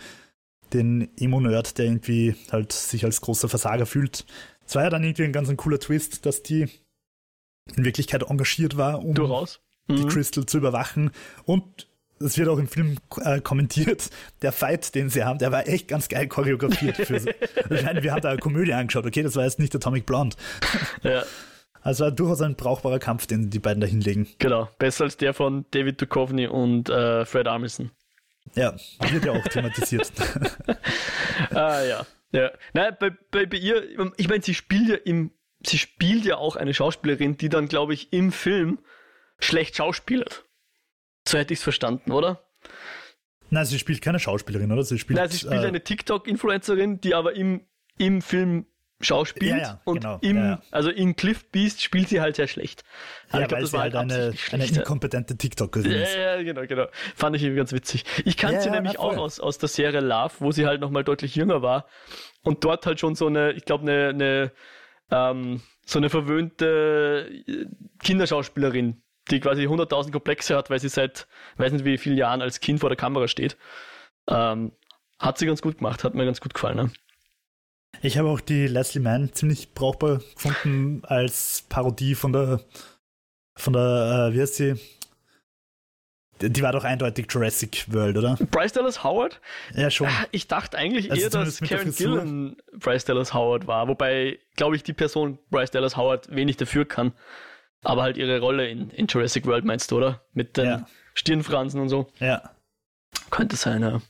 den 0.74 1.10
Emo-Nerd, 1.18 1.78
der 1.78 1.86
irgendwie 1.86 2.36
halt 2.52 2.72
sich 2.72 3.06
als 3.06 3.22
großer 3.22 3.50
Versager 3.50 3.86
fühlt. 3.86 4.26
Es 4.66 4.76
war 4.76 4.84
ja 4.84 4.90
dann 4.90 5.04
irgendwie 5.04 5.24
ein 5.24 5.34
ganz 5.34 5.50
ein 5.50 5.58
cooler 5.58 5.80
Twist, 5.80 6.26
dass 6.26 6.44
die 6.44 6.68
in 7.76 7.86
Wirklichkeit 7.86 8.24
engagiert 8.24 8.78
war, 8.78 9.04
um 9.04 9.14
Durchaus. 9.14 9.60
Mhm. 9.88 9.96
die 9.98 10.06
Crystal 10.08 10.46
zu 10.46 10.58
überwachen. 10.58 11.12
Und 11.46 11.88
es 12.20 12.38
wird 12.38 12.50
auch 12.50 12.58
im 12.58 12.68
Film 12.68 12.98
äh, 13.24 13.42
kommentiert, 13.42 14.10
der 14.42 14.52
Fight, 14.52 14.94
den 14.96 15.10
sie 15.10 15.24
haben, 15.24 15.40
der 15.40 15.52
war 15.52 15.68
echt 15.68 15.88
ganz 15.88 16.08
geil 16.08 16.28
choreografiert. 16.28 16.98
Für 16.98 17.20
so. 17.20 17.30
ich 17.70 17.84
meine, 17.84 18.04
wir 18.04 18.12
haben 18.12 18.22
da 18.22 18.30
eine 18.30 18.40
Komödie 18.40 18.74
angeschaut, 18.74 19.06
okay, 19.06 19.24
das 19.24 19.36
war 19.36 19.44
jetzt 19.44 19.60
nicht 19.60 19.76
Atomic 19.76 20.06
Blonde. 20.06 20.36
Ja. 21.04 21.24
Also 21.82 22.04
war 22.04 22.12
durchaus 22.12 22.42
ein 22.42 22.56
brauchbarer 22.56 23.00
Kampf, 23.00 23.26
den 23.26 23.50
die 23.50 23.60
beiden 23.60 23.82
da 23.82 23.88
hinlegen. 23.88 24.28
Genau, 24.38 24.70
besser 24.78 25.06
als 25.06 25.18
der 25.18 25.34
von 25.34 25.66
David 25.72 26.00
Duchovny 26.00 26.48
und 26.48 26.90
äh, 26.90 27.26
Fred 27.26 27.48
Armisen. 27.48 27.92
Ja, 28.56 28.76
wird 29.12 29.26
ja 29.26 29.32
auch 29.32 29.48
thematisiert. 29.48 30.12
ah 31.52 31.82
ja. 31.84 32.06
Ja. 32.32 32.52
Nein, 32.74 32.96
bei, 33.00 33.10
bei, 33.10 33.46
bei 33.46 33.58
ihr, 33.58 33.84
ich 34.18 34.28
meine, 34.28 34.42
sie 34.42 34.54
spielt 34.54 34.88
ja 34.90 34.96
im, 34.96 35.32
sie 35.66 35.78
spielt 35.78 36.26
ja 36.26 36.38
auch 36.38 36.56
eine 36.56 36.74
Schauspielerin, 36.74 37.38
die 37.38 37.50
dann, 37.50 37.68
glaube 37.68 37.94
ich, 37.94 38.14
im 38.14 38.32
Film 38.32 38.80
schlecht 39.40 39.76
schauspielert. 39.76 40.46
So 41.28 41.38
hätte 41.38 41.54
ich 41.54 41.60
es 41.60 41.64
verstanden, 41.64 42.12
oder? 42.12 42.44
Nein, 43.50 43.66
sie 43.66 43.80
spielt 43.80 44.02
keine 44.02 44.20
Schauspielerin, 44.20 44.72
oder? 44.72 44.84
Sie 44.84 44.98
spielt, 44.98 45.20
Nein, 45.20 45.30
sie 45.30 45.40
spielt 45.40 45.64
äh, 45.64 45.68
eine 45.68 45.84
TikTok-Influencerin, 45.84 47.02
die 47.02 47.14
aber 47.14 47.36
im, 47.36 47.66
im 47.98 48.22
Film 48.22 48.66
schauspielt. 49.04 49.52
Ja, 49.52 49.58
ja, 49.58 49.82
und 49.86 50.02
genau, 50.02 50.20
im, 50.22 50.38
ja, 50.38 50.62
also 50.72 50.90
in 50.90 51.16
Cliff 51.16 51.50
Beast 51.52 51.82
spielt 51.82 52.10
sie 52.10 52.22
halt 52.22 52.36
sehr 52.36 52.48
schlecht. 52.48 52.84
Also 53.28 53.38
ja, 53.38 53.42
ich 53.44 53.48
glaub, 53.50 53.62
das 53.62 53.74
war 53.74 53.82
halt 53.82 53.96
eine, 53.96 54.34
eine 54.52 54.66
inkompetente 54.66 55.38
TikTokerin. 55.38 55.92
Ja, 55.92 56.36
ja, 56.38 56.44
genau, 56.44 56.66
genau. 56.66 56.86
Fand 57.16 57.36
ich 57.36 57.44
irgendwie 57.44 57.58
ganz 57.58 57.72
witzig. 57.74 58.06
Ich 58.26 58.38
kannte 58.38 58.62
sie 58.62 58.70
nämlich 58.70 59.00
auch 59.00 59.18
aus, 59.18 59.40
aus 59.40 59.58
der 59.58 59.70
Serie 59.70 60.02
Love, 60.02 60.34
wo 60.40 60.52
sie 60.52 60.66
halt 60.66 60.82
nochmal 60.82 61.04
deutlich 61.04 61.36
jünger 61.36 61.62
war 61.62 61.86
und 62.44 62.64
dort 62.64 62.86
halt 62.86 63.00
schon 63.00 63.16
so 63.16 63.28
eine, 63.28 63.52
ich 63.54 63.66
glaube, 63.66 63.84
eine, 63.84 64.10
eine 64.10 64.52
ähm, 65.12 65.62
so 65.86 66.00
eine 66.00 66.10
verwöhnte 66.10 67.30
äh, 67.48 67.66
Kinderschauspielerin, 68.02 69.02
die 69.30 69.40
quasi 69.40 69.68
100.000 69.68 70.12
Komplexe 70.12 70.56
hat, 70.56 70.70
weil 70.70 70.80
sie 70.80 70.90
seit, 70.90 71.28
weiß 71.58 71.74
nicht 71.74 71.86
wie 71.86 71.98
vielen 71.98 72.18
Jahren 72.18 72.42
als 72.42 72.60
Kind 72.60 72.80
vor 72.80 72.90
der 72.90 72.98
Kamera 72.98 73.28
steht. 73.28 73.58
Ähm, 74.28 74.72
hat 75.20 75.38
sie 75.38 75.46
ganz 75.46 75.62
gut 75.62 75.78
gemacht, 75.78 76.04
hat 76.04 76.16
mir 76.16 76.26
ganz 76.26 76.42
gut 76.42 76.54
gefallen. 76.54 76.78
Ne? 76.78 76.92
Ich 78.04 78.18
habe 78.18 78.30
auch 78.30 78.42
die 78.42 78.68
Leslie 78.68 79.02
Mann 79.02 79.32
ziemlich 79.32 79.74
brauchbar 79.74 80.22
gefunden 80.34 81.04
als 81.06 81.66
Parodie 81.70 82.16
von 82.16 82.34
der, 82.34 82.62
von 83.56 83.74
der, 83.74 84.30
äh, 84.30 84.36
wie 84.36 84.42
heißt 84.42 84.56
sie? 84.56 84.76
Die 86.42 86.64
war 86.64 86.72
doch 86.72 86.84
eindeutig 86.84 87.28
Jurassic 87.30 87.86
World, 87.94 88.18
oder? 88.18 88.36
Bryce 88.50 88.74
Dallas 88.74 89.04
Howard? 89.04 89.40
Ja, 89.76 89.92
schon. 89.92 90.08
Ah, 90.08 90.26
ich 90.32 90.48
dachte 90.48 90.76
eigentlich 90.76 91.12
also 91.12 91.24
eher, 91.24 91.30
dass 91.30 91.60
Karen 91.60 91.94
Gillan 91.94 92.56
Bryce 92.80 93.06
Dallas 93.06 93.36
Howard 93.36 93.68
war, 93.68 93.88
wobei, 93.88 94.40
glaube 94.56 94.76
ich, 94.76 94.82
die 94.82 94.94
Person 94.94 95.38
Bryce 95.52 95.70
Dallas 95.70 95.96
Howard 95.96 96.36
wenig 96.36 96.58
dafür 96.58 96.86
kann. 96.86 97.14
Aber 97.84 98.02
halt 98.02 98.18
ihre 98.18 98.40
Rolle 98.40 98.68
in, 98.68 98.90
in 98.90 99.06
Jurassic 99.06 99.46
World 99.46 99.66
meinst 99.66 99.92
du, 99.92 99.98
oder? 99.98 100.22
Mit 100.34 100.58
den 100.58 100.66
ja. 100.66 100.88
Stirnfransen 101.14 101.80
und 101.80 101.90
so. 101.90 102.08
Ja. 102.20 102.50
Könnte 103.30 103.56
sein, 103.56 103.84
ja. 103.84 104.02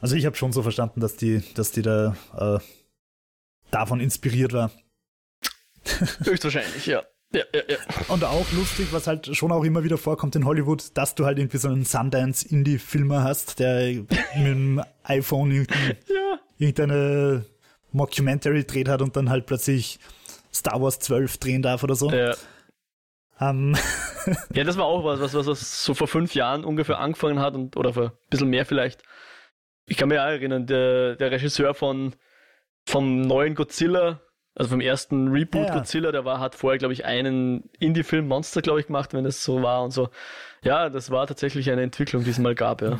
Also 0.00 0.16
ich 0.16 0.26
habe 0.26 0.34
schon 0.34 0.52
so 0.52 0.62
verstanden, 0.62 1.00
dass 1.00 1.16
die, 1.16 1.42
dass 1.54 1.70
die 1.70 1.82
da 1.82 2.16
äh, 2.36 2.58
davon 3.74 4.00
inspiriert 4.00 4.52
war. 4.52 4.70
Höchstwahrscheinlich, 6.24 6.86
ja. 6.86 7.02
Ja, 7.32 7.42
ja, 7.52 7.62
ja. 7.68 7.76
Und 8.08 8.22
auch 8.22 8.50
lustig, 8.52 8.88
was 8.92 9.08
halt 9.08 9.36
schon 9.36 9.50
auch 9.50 9.64
immer 9.64 9.82
wieder 9.82 9.98
vorkommt 9.98 10.36
in 10.36 10.44
Hollywood, 10.44 10.84
dass 10.94 11.16
du 11.16 11.24
halt 11.24 11.38
irgendwie 11.38 11.56
so 11.56 11.68
einen 11.68 11.84
Sundance-Indie-Filmer 11.84 13.24
hast, 13.24 13.58
der 13.58 13.92
mit 13.92 14.10
dem 14.36 14.82
iPhone 15.02 15.50
ja. 16.08 16.38
irgendeine 16.58 17.44
Mockumentary 17.90 18.64
dreht 18.64 18.88
hat 18.88 19.02
und 19.02 19.16
dann 19.16 19.30
halt 19.30 19.46
plötzlich 19.46 19.98
Star 20.52 20.80
Wars 20.80 21.00
12 21.00 21.38
drehen 21.38 21.62
darf 21.62 21.82
oder 21.82 21.96
so. 21.96 22.10
Ja. 22.10 22.34
Um. 23.40 23.74
ja, 24.52 24.62
das 24.62 24.76
war 24.76 24.84
auch 24.84 25.04
was, 25.04 25.18
was, 25.18 25.34
was, 25.34 25.46
was 25.48 25.84
so 25.84 25.94
vor 25.94 26.06
fünf 26.06 26.36
Jahren 26.36 26.64
ungefähr 26.64 27.00
angefangen 27.00 27.40
hat 27.40 27.54
und, 27.54 27.76
oder 27.76 27.92
vor 27.92 28.04
ein 28.04 28.30
bisschen 28.30 28.48
mehr 28.48 28.64
vielleicht. 28.64 29.02
Ich 29.86 29.96
kann 29.96 30.08
mich 30.08 30.18
auch 30.18 30.22
erinnern, 30.24 30.66
der, 30.66 31.16
der 31.16 31.32
Regisseur 31.32 31.74
von 31.74 32.14
vom 32.86 33.22
neuen 33.22 33.54
Godzilla, 33.54 34.20
also 34.54 34.70
vom 34.70 34.80
ersten 34.80 35.28
Reboot 35.28 35.68
ja. 35.68 35.74
Godzilla, 35.74 36.12
der 36.12 36.24
war, 36.24 36.38
hat 36.38 36.54
vorher, 36.54 36.78
glaube 36.78 36.94
ich, 36.94 37.04
einen 37.04 37.68
Indie-Film 37.80 38.28
Monster, 38.28 38.62
glaube 38.62 38.80
ich, 38.80 38.86
gemacht, 38.86 39.12
wenn 39.12 39.26
es 39.26 39.42
so 39.42 39.62
war 39.62 39.82
und 39.82 39.90
so. 39.90 40.10
Ja, 40.62 40.88
das 40.88 41.10
war 41.10 41.26
tatsächlich 41.26 41.70
eine 41.70 41.82
Entwicklung, 41.82 42.24
die 42.24 42.30
es 42.30 42.38
mal 42.38 42.54
gab, 42.54 42.82
ja. 42.82 42.98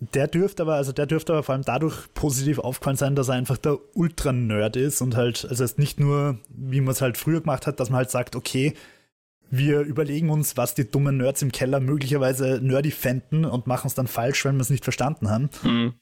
Der 0.00 0.26
dürfte 0.26 0.62
aber, 0.62 0.74
also 0.74 0.92
der 0.92 1.06
dürfte 1.06 1.32
aber 1.32 1.42
vor 1.42 1.54
allem 1.54 1.64
dadurch 1.64 2.12
positiv 2.12 2.58
aufgefallen 2.58 2.96
sein, 2.96 3.14
dass 3.14 3.28
er 3.28 3.34
einfach 3.34 3.56
der 3.56 3.78
Ultra-Nerd 3.94 4.76
ist 4.76 5.00
und 5.00 5.16
halt, 5.16 5.46
also 5.48 5.64
es 5.64 5.72
ist 5.72 5.78
nicht 5.78 5.98
nur, 5.98 6.38
wie 6.48 6.82
man 6.82 6.90
es 6.90 7.00
halt 7.00 7.16
früher 7.16 7.40
gemacht 7.40 7.66
hat, 7.66 7.80
dass 7.80 7.88
man 7.88 7.98
halt 7.98 8.10
sagt, 8.10 8.36
okay, 8.36 8.74
wir 9.48 9.80
überlegen 9.80 10.28
uns, 10.28 10.56
was 10.56 10.74
die 10.74 10.90
dummen 10.90 11.16
Nerds 11.16 11.40
im 11.40 11.52
Keller 11.52 11.80
möglicherweise 11.80 12.60
nerdy 12.60 12.90
fänden 12.90 13.44
und 13.44 13.66
machen 13.66 13.86
es 13.86 13.94
dann 13.94 14.08
falsch, 14.08 14.44
wenn 14.44 14.56
wir 14.56 14.62
es 14.62 14.70
nicht 14.70 14.84
verstanden 14.84 15.30
haben. 15.30 15.50
Mhm 15.62 15.94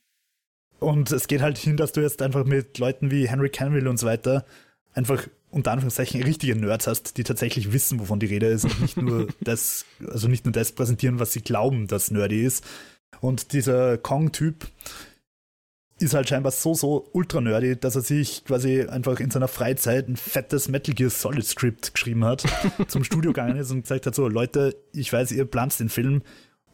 Und 0.84 1.10
es 1.10 1.28
geht 1.28 1.40
halt 1.40 1.58
hin, 1.58 1.76
dass 1.76 1.92
du 1.92 2.02
jetzt 2.02 2.22
einfach 2.22 2.44
mit 2.44 2.78
Leuten 2.78 3.10
wie 3.10 3.28
Henry 3.28 3.48
Cavill 3.48 3.88
und 3.88 3.98
so 3.98 4.06
weiter 4.06 4.44
einfach 4.92 5.26
unter 5.50 5.72
Anführungszeichen 5.72 6.22
richtige 6.22 6.54
Nerds 6.56 6.86
hast, 6.86 7.16
die 7.16 7.24
tatsächlich 7.24 7.72
wissen, 7.72 8.00
wovon 8.00 8.20
die 8.20 8.26
Rede 8.26 8.46
ist 8.46 8.64
und 8.64 8.80
nicht 8.80 8.96
nur 8.96 9.28
das, 9.40 9.86
also 10.06 10.28
nicht 10.28 10.44
nur 10.44 10.52
das 10.52 10.72
präsentieren, 10.72 11.20
was 11.20 11.32
sie 11.32 11.40
glauben, 11.40 11.86
dass 11.86 12.10
nerdy 12.10 12.44
ist. 12.44 12.64
Und 13.20 13.52
dieser 13.52 13.96
Kong-Typ 13.96 14.66
ist 16.00 16.12
halt 16.12 16.28
scheinbar 16.28 16.52
so, 16.52 16.74
so 16.74 17.08
ultra 17.12 17.40
nerdy, 17.40 17.76
dass 17.76 17.94
er 17.94 18.02
sich 18.02 18.44
quasi 18.44 18.82
einfach 18.82 19.20
in 19.20 19.30
seiner 19.30 19.48
Freizeit 19.48 20.08
ein 20.08 20.16
fettes 20.16 20.68
Metal 20.68 20.94
Gear 20.94 21.10
Solid 21.10 21.46
Script 21.46 21.94
geschrieben 21.94 22.24
hat, 22.24 22.44
zum 22.88 23.04
Studio 23.04 23.32
gegangen 23.32 23.56
ist 23.56 23.70
und 23.70 23.82
gesagt 23.82 24.06
hat, 24.06 24.14
so, 24.14 24.28
Leute, 24.28 24.76
ich 24.92 25.12
weiß, 25.12 25.32
ihr 25.32 25.44
plant 25.44 25.78
den 25.78 25.88
Film 25.88 26.22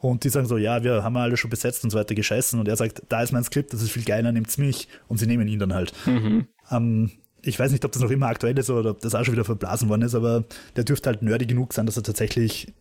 und 0.00 0.24
die 0.24 0.30
sagen 0.30 0.46
so, 0.46 0.56
ja, 0.56 0.82
wir 0.82 1.04
haben 1.04 1.16
alle 1.16 1.36
schon 1.36 1.50
besetzt 1.50 1.84
und 1.84 1.90
so 1.90 1.98
weiter 1.98 2.14
gescheißen. 2.14 2.58
Und 2.58 2.68
er 2.68 2.76
sagt, 2.76 3.02
da 3.08 3.22
ist 3.22 3.32
mein 3.32 3.44
Skript, 3.44 3.72
das 3.72 3.82
ist 3.82 3.90
viel 3.90 4.04
geiler, 4.04 4.32
nehmt's 4.32 4.56
mich. 4.56 4.88
Und 5.08 5.18
sie 5.18 5.26
nehmen 5.26 5.46
ihn 5.46 5.58
dann 5.58 5.74
halt. 5.74 5.92
Mhm. 6.06 6.46
Ähm, 6.70 7.10
ich 7.42 7.58
weiß 7.58 7.70
nicht, 7.72 7.84
ob 7.84 7.92
das 7.92 8.02
noch 8.02 8.10
immer 8.10 8.26
aktuell 8.26 8.58
ist 8.58 8.70
oder 8.70 8.90
ob 8.90 9.00
das 9.00 9.14
auch 9.14 9.24
schon 9.24 9.34
wieder 9.34 9.44
verblasen 9.44 9.88
worden 9.88 10.02
ist, 10.02 10.14
aber 10.14 10.44
der 10.76 10.84
dürfte 10.84 11.08
halt 11.08 11.22
nerdy 11.22 11.46
genug 11.46 11.72
sein, 11.72 11.86
dass 11.86 11.96
er 11.96 12.02
tatsächlich 12.02 12.72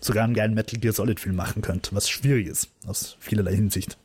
sogar 0.00 0.24
einen 0.24 0.34
geilen 0.34 0.54
Metal 0.54 0.80
Gear 0.80 0.94
Solid 0.94 1.20
Film 1.20 1.36
machen 1.36 1.62
könnte, 1.62 1.94
was 1.94 2.08
schwierig 2.08 2.46
ist, 2.46 2.70
aus 2.86 3.16
vielerlei 3.20 3.54
Hinsicht. 3.54 3.98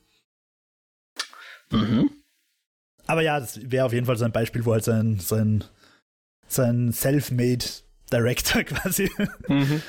Mhm. 1.71 2.09
Aber 3.07 3.21
ja, 3.21 3.39
das 3.39 3.59
wäre 3.71 3.85
auf 3.85 3.93
jeden 3.93 4.05
Fall 4.05 4.17
so 4.17 4.25
ein 4.25 4.31
Beispiel, 4.31 4.65
wo 4.65 4.73
halt 4.73 4.83
sein, 4.83 5.19
sein, 5.19 5.63
sein 6.47 6.91
Self-Made 6.91 7.65
Director 8.11 8.63
quasi 8.63 9.09
mhm. 9.47 9.81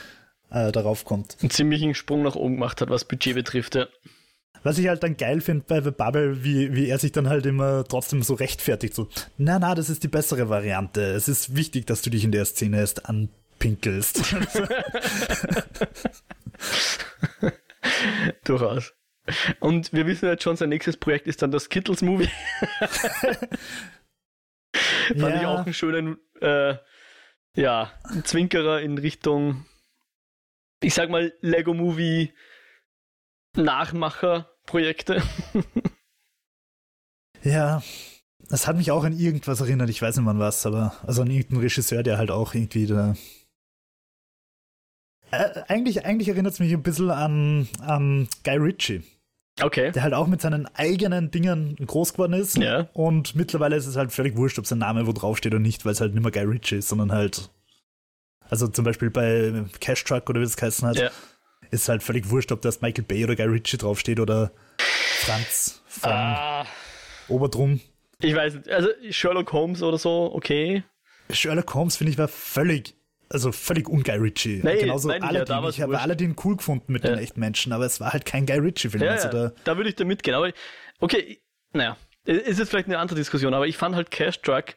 Äh, 0.51 0.73
darauf 0.73 1.05
kommt. 1.05 1.37
Einen 1.41 1.51
ziemlichen 1.51 1.95
Sprung 1.95 2.23
nach 2.23 2.35
oben 2.37 2.55
gemacht 2.55 2.81
hat, 2.81 2.91
was 2.91 3.05
Budget 3.05 3.35
betrifft, 3.35 3.75
ja. 3.75 3.87
Was 4.63 4.79
ich 4.79 4.89
halt 4.89 5.03
dann 5.03 5.17
geil 5.17 5.41
finde 5.41 5.65
bei 5.69 5.81
The 5.81 5.93
Bubble, 5.93 6.43
wie, 6.43 6.75
wie 6.75 6.89
er 6.89 6.99
sich 6.99 7.13
dann 7.13 7.29
halt 7.29 7.47
immer 7.47 7.85
trotzdem 7.85 8.23
so 8.23 8.35
rechtfertigt, 8.35 8.95
so, 8.95 9.09
na, 9.39 9.59
na, 9.61 9.75
das 9.77 9.89
ist 9.89 10.03
die 10.03 10.09
bessere 10.09 10.49
Variante. 10.49 11.03
Es 11.03 11.29
ist 11.29 11.55
wichtig, 11.55 11.87
dass 11.87 12.03
du 12.03 12.11
dich 12.11 12.25
in 12.25 12.33
der 12.33 12.45
Szene 12.45 12.79
erst 12.79 13.09
anpinkelst. 13.09 14.35
Durchaus. 18.45 18.93
Und 19.61 19.93
wir 19.93 20.07
wissen 20.07 20.29
jetzt 20.29 20.43
schon, 20.43 20.57
sein 20.57 20.71
nächstes 20.71 20.97
Projekt 20.97 21.27
ist 21.29 21.43
dann 21.43 21.51
das 21.53 21.69
Kittles 21.69 22.03
Movie. 22.03 22.29
Fand 25.09 25.19
ja. 25.19 25.41
ich 25.41 25.47
auch 25.47 25.65
einen 25.65 25.75
schönen, 25.75 26.17
äh, 26.41 26.75
ja, 27.55 27.93
Zwinkerer 28.25 28.81
in 28.81 28.99
Richtung, 28.99 29.65
ich 30.83 30.95
sag 30.95 31.11
mal, 31.11 31.33
Lego 31.41 31.75
Movie 31.75 32.33
Nachmacher-Projekte. 33.57 35.23
ja, 37.43 37.83
das 38.49 38.67
hat 38.67 38.77
mich 38.77 38.91
auch 38.91 39.05
an 39.05 39.19
irgendwas 39.19 39.61
erinnert, 39.61 39.91
ich 39.91 40.03
weiß 40.03 40.17
nicht 40.17 40.25
mal 40.25 40.39
was, 40.39 40.67
aber 40.67 40.95
also 41.07 41.23
an 41.23 41.31
irgendeinen 41.31 41.63
Regisseur, 41.63 42.03
der 42.03 42.19
halt 42.19 42.31
auch 42.31 42.55
irgendwie 42.55 42.87
da. 42.87 43.15
Äh, 45.31 45.63
eigentlich, 45.69 46.05
eigentlich 46.05 46.29
erinnert 46.29 46.53
es 46.53 46.61
mich 46.61 46.73
ein 46.73 46.83
bisschen 46.83 47.11
an, 47.11 47.69
an 47.81 48.29
Guy 48.45 48.57
Ritchie. 48.57 49.03
Okay. 49.61 49.91
Der 49.91 50.03
halt 50.03 50.13
auch 50.13 50.27
mit 50.27 50.43
seinen 50.43 50.67
eigenen 50.75 51.31
Dingen 51.31 51.77
groß 51.77 52.13
geworden 52.13 52.35
ist. 52.35 52.59
Ja. 52.59 52.89
Und 52.93 53.35
mittlerweile 53.35 53.77
ist 53.77 53.87
es 53.87 53.97
halt 53.97 54.13
völlig 54.13 54.37
wurscht, 54.37 54.59
ob 54.59 54.67
sein 54.67 54.79
Name 54.79 55.07
wo 55.07 55.13
draufsteht 55.13 55.53
oder 55.53 55.61
nicht, 55.61 55.85
weil 55.85 55.93
es 55.93 56.01
halt 56.01 56.15
nicht 56.15 56.23
mehr 56.23 56.33
Guy 56.33 56.43
Ritchie 56.43 56.77
ist, 56.77 56.89
sondern 56.89 57.11
halt. 57.13 57.51
Also 58.51 58.69
zum 58.69 58.85
Beispiel 58.85 59.11
bei 59.11 59.65
Cash 59.81 60.05
Truck 60.05 60.29
oder 60.31 60.41
wie 60.41 60.45
es 60.45 60.57
geheißen 60.57 60.89
hat. 60.89 60.97
Ja. 60.97 61.11
Ist 61.71 61.89
halt 61.89 62.03
völlig 62.03 62.31
wurscht, 62.31 62.53
ob 62.53 62.63
das 62.63 62.81
Michael 62.81 63.05
Bay 63.05 63.25
oder 63.25 63.35
Guy 63.35 63.47
Ritchie 63.47 63.77
draufsteht 63.77 64.21
oder 64.21 64.53
Franz 64.79 65.83
von 65.87 66.13
ah. 66.13 66.67
Oberdrum. 67.29 67.81
Ich 68.21 68.35
weiß 68.35 68.55
nicht. 68.55 68.69
Also 68.71 68.89
Sherlock 69.11 69.53
Holmes 69.53 69.83
oder 69.83 69.99
so, 69.99 70.31
okay. 70.33 70.85
Sherlock 71.31 71.75
Holmes 71.75 71.97
finde 71.97 72.13
ich 72.13 72.19
war 72.19 72.29
völlig 72.29 72.95
also 73.29 73.53
völlig 73.53 73.89
un 73.89 74.03
Guy 74.03 74.17
Ritchie. 74.17 74.61
Nee, 74.63 74.79
Genauso 74.79 75.11
Aladdin. 75.11 75.57
Ja, 75.57 75.69
ich 75.69 75.81
habe 75.81 75.99
Aladdin 75.99 76.37
cool 76.45 76.57
gefunden 76.57 76.93
mit 76.93 77.05
ja. 77.05 77.11
den 77.11 77.19
echten 77.19 77.41
Menschen, 77.41 77.73
aber 77.73 77.85
es 77.85 78.01
war 78.01 78.13
halt 78.13 78.25
kein 78.25 78.47
Guy 78.47 78.59
Ritchie-Film. 78.59 79.03
Ja, 79.03 79.13
also 79.13 79.29
da, 79.29 79.53
da 79.65 79.77
würde 79.77 79.91
ich 79.91 79.97
da 79.97 80.05
mitgehen. 80.05 80.37
Aber 80.37 80.53
okay, 81.01 81.41
naja, 81.73 81.97
ist 82.25 82.59
jetzt 82.59 82.71
vielleicht 82.71 82.87
eine 82.87 82.99
andere 82.99 83.17
Diskussion, 83.17 83.55
aber 83.55 83.67
ich 83.67 83.77
fand 83.77 83.97
halt 83.97 84.11
Cash 84.11 84.43
Truck 84.43 84.77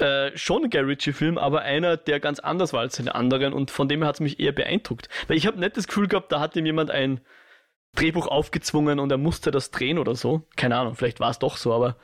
äh, 0.00 0.36
schon 0.36 0.64
ein 0.64 0.70
Guy 0.70 0.80
Ritchie-Film, 0.80 1.38
aber 1.38 1.62
einer, 1.62 1.96
der 1.96 2.20
ganz 2.20 2.38
anders 2.40 2.72
war 2.72 2.80
als 2.80 2.96
die 2.96 3.08
anderen 3.08 3.52
und 3.52 3.70
von 3.70 3.88
dem 3.88 4.00
her 4.00 4.08
hat 4.08 4.16
es 4.16 4.20
mich 4.20 4.40
eher 4.40 4.52
beeindruckt. 4.52 5.08
Weil 5.26 5.36
ich 5.36 5.46
habe 5.46 5.58
nicht 5.58 5.76
das 5.76 5.86
Gefühl 5.86 6.08
gehabt, 6.08 6.32
da 6.32 6.40
hat 6.40 6.56
ihm 6.56 6.66
jemand 6.66 6.90
ein 6.90 7.20
Drehbuch 7.94 8.26
aufgezwungen 8.26 8.98
und 8.98 9.10
er 9.10 9.18
musste 9.18 9.50
das 9.50 9.70
drehen 9.70 9.98
oder 9.98 10.14
so. 10.14 10.46
Keine 10.56 10.76
Ahnung, 10.76 10.94
vielleicht 10.94 11.20
war 11.20 11.30
es 11.30 11.38
doch 11.38 11.56
so, 11.56 11.72
aber 11.72 11.96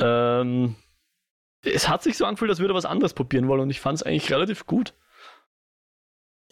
ähm, 0.00 0.76
es 1.62 1.88
hat 1.88 2.02
sich 2.02 2.16
so 2.16 2.24
angefühlt, 2.24 2.50
als 2.50 2.60
würde 2.60 2.74
er 2.74 2.76
was 2.76 2.84
anderes 2.84 3.14
probieren 3.14 3.48
wollen 3.48 3.62
und 3.62 3.70
ich 3.70 3.80
fand 3.80 3.96
es 3.96 4.02
eigentlich 4.02 4.30
relativ 4.30 4.66
gut. 4.66 4.94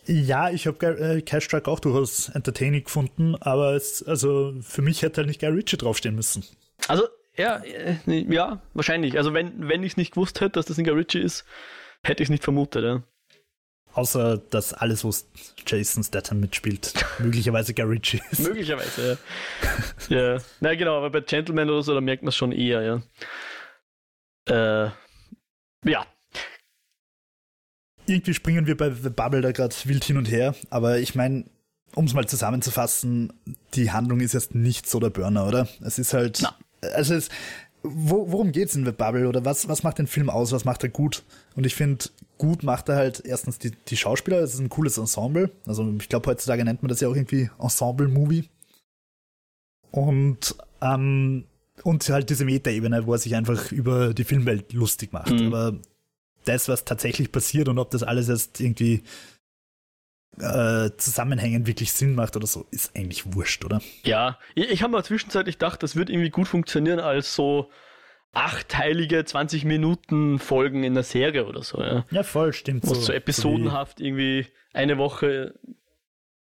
Ja, 0.06 0.50
ich 0.50 0.66
habe 0.66 0.86
äh, 0.86 1.22
Cash 1.22 1.48
Truck 1.48 1.66
auch 1.66 1.80
durchaus 1.80 2.28
entertaining 2.28 2.84
gefunden, 2.84 3.34
aber 3.40 3.74
es, 3.74 4.02
also 4.04 4.54
für 4.60 4.82
mich 4.82 5.02
hätte 5.02 5.18
halt 5.18 5.28
nicht 5.28 5.40
Guy 5.40 5.48
Ritchie 5.48 5.76
draufstehen 5.76 6.14
müssen. 6.14 6.44
Also, 6.86 7.08
ja, 7.36 7.56
äh, 7.58 7.96
ja, 8.06 8.60
wahrscheinlich. 8.74 9.18
Also 9.18 9.34
wenn, 9.34 9.68
wenn 9.68 9.82
ich 9.82 9.92
es 9.92 9.96
nicht 9.96 10.12
gewusst 10.12 10.40
hätte, 10.40 10.52
dass 10.52 10.66
das 10.66 10.78
ein 10.78 10.88
Ritchie 10.88 11.20
ist, 11.20 11.44
hätte 12.02 12.22
ich 12.22 12.28
es 12.28 12.30
nicht 12.30 12.44
vermutet, 12.44 12.84
ja. 12.84 13.02
Außer, 13.92 14.36
dass 14.36 14.74
alles, 14.74 15.04
wo 15.04 15.14
Jason 15.66 16.04
Statham 16.04 16.40
mitspielt, 16.40 16.92
möglicherweise 17.18 17.72
Ritchie 17.78 18.20
ist. 18.30 18.40
Möglicherweise, 18.40 19.18
ja. 20.08 20.16
ja. 20.34 20.38
Na 20.60 20.74
genau, 20.74 20.98
aber 20.98 21.10
bei 21.10 21.20
Gentleman 21.20 21.70
oder 21.70 21.82
so, 21.82 21.94
da 21.94 22.00
merkt 22.00 22.22
man 22.22 22.28
es 22.28 22.36
schon 22.36 22.52
eher, 22.52 22.82
ja. 22.82 23.02
Äh, 24.48 24.90
ja. 25.84 26.06
Irgendwie 28.06 28.34
springen 28.34 28.66
wir 28.66 28.76
bei 28.76 28.90
The 28.90 29.10
Bubble 29.10 29.40
da 29.40 29.52
gerade 29.52 29.74
wild 29.84 30.04
hin 30.04 30.18
und 30.18 30.30
her, 30.30 30.54
aber 30.70 30.98
ich 30.98 31.14
meine, 31.14 31.46
um 31.94 32.04
es 32.04 32.14
mal 32.14 32.28
zusammenzufassen, 32.28 33.32
die 33.74 33.90
Handlung 33.90 34.20
ist 34.20 34.34
jetzt 34.34 34.54
nicht 34.54 34.88
so 34.88 35.00
der 35.00 35.10
Burner, 35.10 35.46
oder? 35.48 35.68
Es 35.80 35.98
ist 35.98 36.12
halt. 36.12 36.40
Na. 36.42 36.54
Also 36.94 37.14
es, 37.14 37.28
wo, 37.82 38.30
worum 38.30 38.52
geht's 38.52 38.74
in 38.74 38.84
The 38.84 38.92
Bubble 38.92 39.28
oder 39.28 39.44
was, 39.44 39.68
was 39.68 39.82
macht 39.82 39.98
den 39.98 40.06
Film 40.06 40.30
aus, 40.30 40.52
was 40.52 40.64
macht 40.64 40.82
er 40.82 40.88
gut? 40.88 41.22
Und 41.54 41.66
ich 41.66 41.74
finde, 41.74 42.06
gut 42.38 42.62
macht 42.62 42.88
er 42.88 42.96
halt 42.96 43.22
erstens 43.24 43.58
die, 43.58 43.70
die 43.70 43.96
Schauspieler, 43.96 44.40
es 44.40 44.54
ist 44.54 44.60
ein 44.60 44.68
cooles 44.68 44.98
Ensemble. 44.98 45.50
Also 45.66 45.92
ich 45.98 46.08
glaube, 46.08 46.30
heutzutage 46.30 46.64
nennt 46.64 46.82
man 46.82 46.88
das 46.88 47.00
ja 47.00 47.08
auch 47.08 47.14
irgendwie 47.14 47.50
Ensemble-Movie. 47.58 48.48
Und 49.90 50.56
ähm, 50.82 51.44
und 51.82 52.08
halt 52.08 52.30
diese 52.30 52.44
Metaebene, 52.44 53.06
wo 53.06 53.12
er 53.12 53.18
sich 53.18 53.34
einfach 53.34 53.70
über 53.70 54.14
die 54.14 54.24
Filmwelt 54.24 54.72
lustig 54.72 55.12
macht. 55.12 55.30
Mhm. 55.30 55.46
Aber 55.46 55.78
das, 56.44 56.68
was 56.68 56.84
tatsächlich 56.84 57.32
passiert 57.32 57.68
und 57.68 57.78
ob 57.78 57.90
das 57.90 58.02
alles 58.02 58.28
erst 58.28 58.60
irgendwie 58.60 59.02
äh, 60.38 60.90
zusammenhängend 60.96 61.66
wirklich 61.66 61.92
Sinn 61.92 62.14
macht 62.14 62.36
oder 62.36 62.46
so, 62.46 62.66
ist 62.70 62.96
eigentlich 62.96 63.34
wurscht, 63.34 63.64
oder? 63.64 63.80
Ja, 64.04 64.38
ich, 64.54 64.70
ich 64.70 64.82
habe 64.82 64.92
mal 64.92 65.04
zwischenzeitlich 65.04 65.58
gedacht, 65.58 65.82
das 65.82 65.96
wird 65.96 66.10
irgendwie 66.10 66.30
gut 66.30 66.48
funktionieren 66.48 67.00
als 67.00 67.34
so 67.34 67.70
achtteilige 68.32 69.24
20 69.24 69.64
Minuten 69.64 70.38
Folgen 70.38 70.84
in 70.84 70.92
der 70.92 71.04
Serie 71.04 71.46
oder 71.46 71.62
so. 71.62 71.80
Ja, 71.80 72.04
ja 72.10 72.22
voll, 72.22 72.52
stimmt. 72.52 72.86
Wo 72.86 72.92
so, 72.92 73.00
so 73.00 73.12
episodenhaft 73.12 73.98
so 73.98 74.04
irgendwie 74.04 74.46
eine 74.74 74.98
Woche 74.98 75.54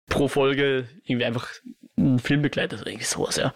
pro 0.06 0.28
Folge 0.28 0.88
irgendwie 1.04 1.24
einfach 1.24 1.48
ein 1.96 2.18
Film 2.18 2.42
begleitet 2.42 2.82
oder 2.82 2.90
irgendwie 2.90 3.06
sowas, 3.06 3.36
ja. 3.36 3.54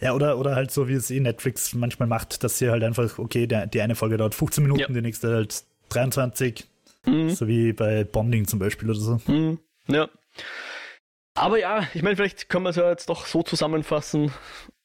Ja, 0.00 0.12
oder, 0.12 0.38
oder 0.38 0.54
halt 0.54 0.70
so, 0.70 0.86
wie 0.86 0.92
es 0.92 1.10
eh 1.10 1.18
Netflix 1.18 1.74
manchmal 1.74 2.08
macht, 2.08 2.44
dass 2.44 2.58
sie 2.58 2.70
halt 2.70 2.84
einfach, 2.84 3.18
okay, 3.18 3.46
der, 3.46 3.66
die 3.66 3.80
eine 3.80 3.96
Folge 3.96 4.16
dauert 4.16 4.34
15 4.34 4.62
Minuten, 4.62 4.80
ja. 4.80 4.88
die 4.88 5.00
nächste 5.00 5.34
halt 5.34 5.64
23. 5.88 6.66
Mhm. 7.06 7.30
So 7.30 7.48
wie 7.48 7.72
bei 7.72 8.04
Bonding 8.04 8.46
zum 8.46 8.58
Beispiel 8.58 8.90
oder 8.90 9.00
so. 9.00 9.20
Mhm. 9.26 9.58
Ja. 9.88 10.08
Aber 11.34 11.58
ja, 11.58 11.86
ich 11.94 12.02
meine, 12.02 12.16
vielleicht 12.16 12.48
können 12.48 12.64
wir 12.64 12.70
es 12.70 12.76
ja 12.76 12.90
jetzt 12.90 13.08
doch 13.08 13.26
so 13.26 13.42
zusammenfassen, 13.42 14.32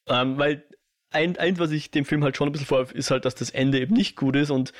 ähm, 0.08 0.38
weil 0.38 0.64
ein, 1.10 1.36
ein, 1.36 1.58
was 1.58 1.70
ich 1.70 1.90
dem 1.90 2.04
Film 2.04 2.22
halt 2.22 2.36
schon 2.36 2.48
ein 2.48 2.52
bisschen 2.52 2.66
vorwerfe, 2.66 2.94
ist 2.94 3.10
halt, 3.10 3.24
dass 3.24 3.34
das 3.34 3.50
Ende 3.50 3.80
eben 3.80 3.94
nicht 3.94 4.16
gut 4.16 4.36
ist 4.36 4.50
und 4.50 4.72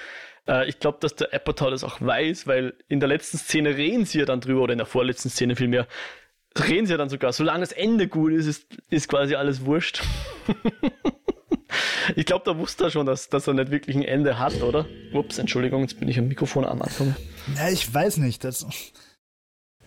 äh, 0.46 0.68
ich 0.68 0.78
glaube, 0.78 0.98
dass 1.00 1.14
der 1.14 1.32
Apatow 1.32 1.70
das 1.70 1.84
auch 1.84 2.00
weiß, 2.00 2.46
weil 2.46 2.74
in 2.88 3.00
der 3.00 3.08
letzten 3.08 3.38
Szene 3.38 3.76
reden 3.76 4.04
sie 4.04 4.18
ja 4.18 4.24
dann 4.24 4.40
drüber, 4.40 4.62
oder 4.62 4.72
in 4.72 4.78
der 4.78 4.86
vorletzten 4.86 5.30
Szene 5.30 5.56
vielmehr, 5.56 5.86
reden 6.58 6.86
sie 6.86 6.92
ja 6.92 6.98
dann 6.98 7.08
sogar. 7.08 7.32
Solange 7.32 7.60
das 7.60 7.72
Ende 7.72 8.08
gut 8.08 8.32
ist, 8.32 8.46
ist, 8.46 8.66
ist 8.90 9.08
quasi 9.08 9.34
alles 9.34 9.64
wurscht. 9.64 10.02
ich 12.16 12.26
glaube, 12.26 12.44
da 12.44 12.56
wusste 12.58 12.84
er 12.84 12.90
schon, 12.90 13.06
dass, 13.06 13.28
dass 13.28 13.46
er 13.46 13.54
nicht 13.54 13.70
wirklich 13.70 13.96
ein 13.96 14.04
Ende 14.04 14.38
hat, 14.38 14.62
oder? 14.62 14.86
Ups, 15.12 15.38
Entschuldigung, 15.38 15.82
jetzt 15.82 15.98
bin 15.98 16.08
ich 16.08 16.18
am 16.18 16.28
Mikrofon 16.28 16.64
am 16.64 16.82
Anfang. 16.82 17.16
Ja, 17.56 17.70
ich 17.70 17.92
weiß 17.92 18.18
nicht. 18.18 18.44
Das, 18.44 18.66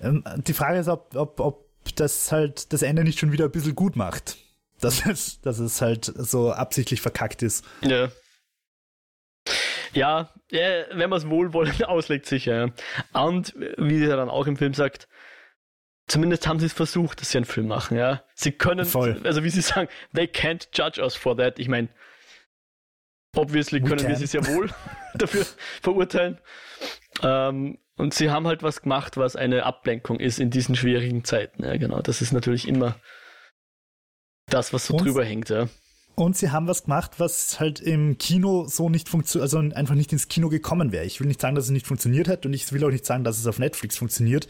die 0.01 0.53
Frage 0.53 0.79
ist, 0.79 0.87
ob, 0.87 1.15
ob, 1.15 1.39
ob 1.39 1.95
das 1.95 2.31
halt 2.31 2.73
das 2.73 2.81
Ende 2.81 3.03
nicht 3.03 3.19
schon 3.19 3.31
wieder 3.31 3.45
ein 3.45 3.51
bisschen 3.51 3.75
gut 3.75 3.95
macht. 3.95 4.37
Dass 4.79 5.07
es, 5.07 5.41
dass 5.41 5.57
es 5.57 5.81
halt 5.81 6.05
so 6.05 6.51
absichtlich 6.51 7.01
verkackt 7.01 7.41
ist. 7.41 7.65
Ja. 7.81 8.09
Ja, 9.91 10.29
ja 10.51 10.85
wenn 10.91 11.09
man 11.09 11.17
es 11.17 11.27
wohlwollend 11.27 11.83
auslegt, 11.87 12.27
sicher. 12.27 12.71
Und 13.11 13.55
wie 13.55 14.05
er 14.05 14.17
dann 14.17 14.29
auch 14.29 14.45
im 14.45 14.55
Film 14.55 14.75
sagt, 14.75 15.07
zumindest 16.05 16.45
haben 16.45 16.59
sie 16.59 16.67
es 16.67 16.73
versucht, 16.73 17.21
dass 17.21 17.31
sie 17.31 17.39
einen 17.39 17.45
Film 17.45 17.67
machen, 17.67 17.97
ja. 17.97 18.23
Sie 18.35 18.51
können, 18.51 18.85
Voll. 18.85 19.19
also 19.23 19.43
wie 19.43 19.49
sie 19.49 19.61
sagen, 19.61 19.89
they 20.13 20.25
can't 20.25 20.67
judge 20.73 21.01
us 21.01 21.15
for 21.15 21.35
that. 21.37 21.57
Ich 21.57 21.69
meine, 21.69 21.89
obviously 23.35 23.81
we 23.81 23.87
können 23.87 24.01
can. 24.01 24.09
wir 24.09 24.15
sie 24.15 24.27
sehr 24.27 24.45
wohl 24.45 24.69
dafür 25.15 25.43
verurteilen. 25.81 26.39
Ähm, 27.23 27.79
und 27.97 28.13
sie 28.13 28.29
haben 28.29 28.47
halt 28.47 28.63
was 28.63 28.81
gemacht, 28.81 29.17
was 29.17 29.35
eine 29.35 29.63
Ablenkung 29.63 30.19
ist 30.19 30.39
in 30.39 30.49
diesen 30.49 30.75
schwierigen 30.75 31.23
Zeiten. 31.23 31.63
Ja, 31.63 31.75
genau. 31.77 32.01
Das 32.01 32.21
ist 32.21 32.31
natürlich 32.31 32.67
immer 32.67 32.95
das, 34.49 34.71
was 34.71 34.85
so 34.85 34.93
und, 34.95 35.05
drüber 35.05 35.25
hängt, 35.25 35.49
ja. 35.49 35.67
Und 36.15 36.37
sie 36.37 36.51
haben 36.51 36.67
was 36.67 36.83
gemacht, 36.83 37.13
was 37.17 37.59
halt 37.59 37.79
im 37.79 38.17
Kino 38.17 38.65
so 38.67 38.89
nicht 38.89 39.09
funktioniert, 39.09 39.43
also 39.43 39.57
einfach 39.75 39.95
nicht 39.95 40.13
ins 40.13 40.27
Kino 40.27 40.49
gekommen 40.49 40.91
wäre. 40.91 41.05
Ich 41.05 41.19
will 41.19 41.27
nicht 41.27 41.41
sagen, 41.41 41.55
dass 41.55 41.65
es 41.65 41.71
nicht 41.71 41.87
funktioniert 41.87 42.27
hat 42.27 42.45
und 42.45 42.53
ich 42.53 42.71
will 42.71 42.83
auch 42.83 42.89
nicht 42.89 43.05
sagen, 43.05 43.23
dass 43.23 43.37
es 43.37 43.47
auf 43.47 43.59
Netflix 43.59 43.97
funktioniert. 43.97 44.47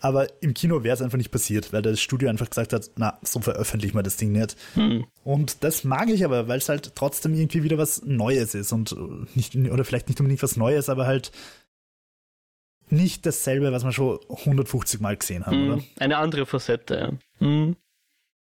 Aber 0.00 0.26
im 0.42 0.54
Kino 0.54 0.82
wäre 0.82 0.94
es 0.94 1.02
einfach 1.02 1.16
nicht 1.16 1.30
passiert, 1.30 1.72
weil 1.72 1.82
das 1.82 2.00
Studio 2.00 2.28
einfach 2.28 2.50
gesagt 2.50 2.72
hat, 2.72 2.90
na, 2.96 3.18
so 3.22 3.40
veröffentlichen 3.40 3.96
wir 3.96 4.02
das 4.02 4.16
Ding 4.16 4.32
nicht. 4.32 4.56
Hm. 4.74 5.06
Und 5.22 5.64
das 5.64 5.84
mag 5.84 6.10
ich 6.10 6.24
aber, 6.24 6.46
weil 6.46 6.58
es 6.58 6.68
halt 6.68 6.94
trotzdem 6.94 7.32
irgendwie 7.34 7.62
wieder 7.62 7.78
was 7.78 8.02
Neues 8.04 8.54
ist 8.54 8.72
und 8.72 8.94
nicht, 9.34 9.56
oder 9.56 9.84
vielleicht 9.84 10.08
nicht 10.08 10.20
unbedingt 10.20 10.42
was 10.42 10.56
Neues, 10.56 10.88
aber 10.88 11.06
halt 11.06 11.32
nicht 12.88 13.26
dasselbe, 13.26 13.72
was 13.72 13.84
wir 13.84 13.92
schon 13.92 14.18
150 14.28 15.00
Mal 15.00 15.16
gesehen 15.16 15.46
haben, 15.46 15.56
hm. 15.56 15.72
oder? 15.72 15.82
Eine 15.98 16.18
andere 16.18 16.46
Facette, 16.46 16.94
ja. 16.94 17.12
Hm. 17.38 17.76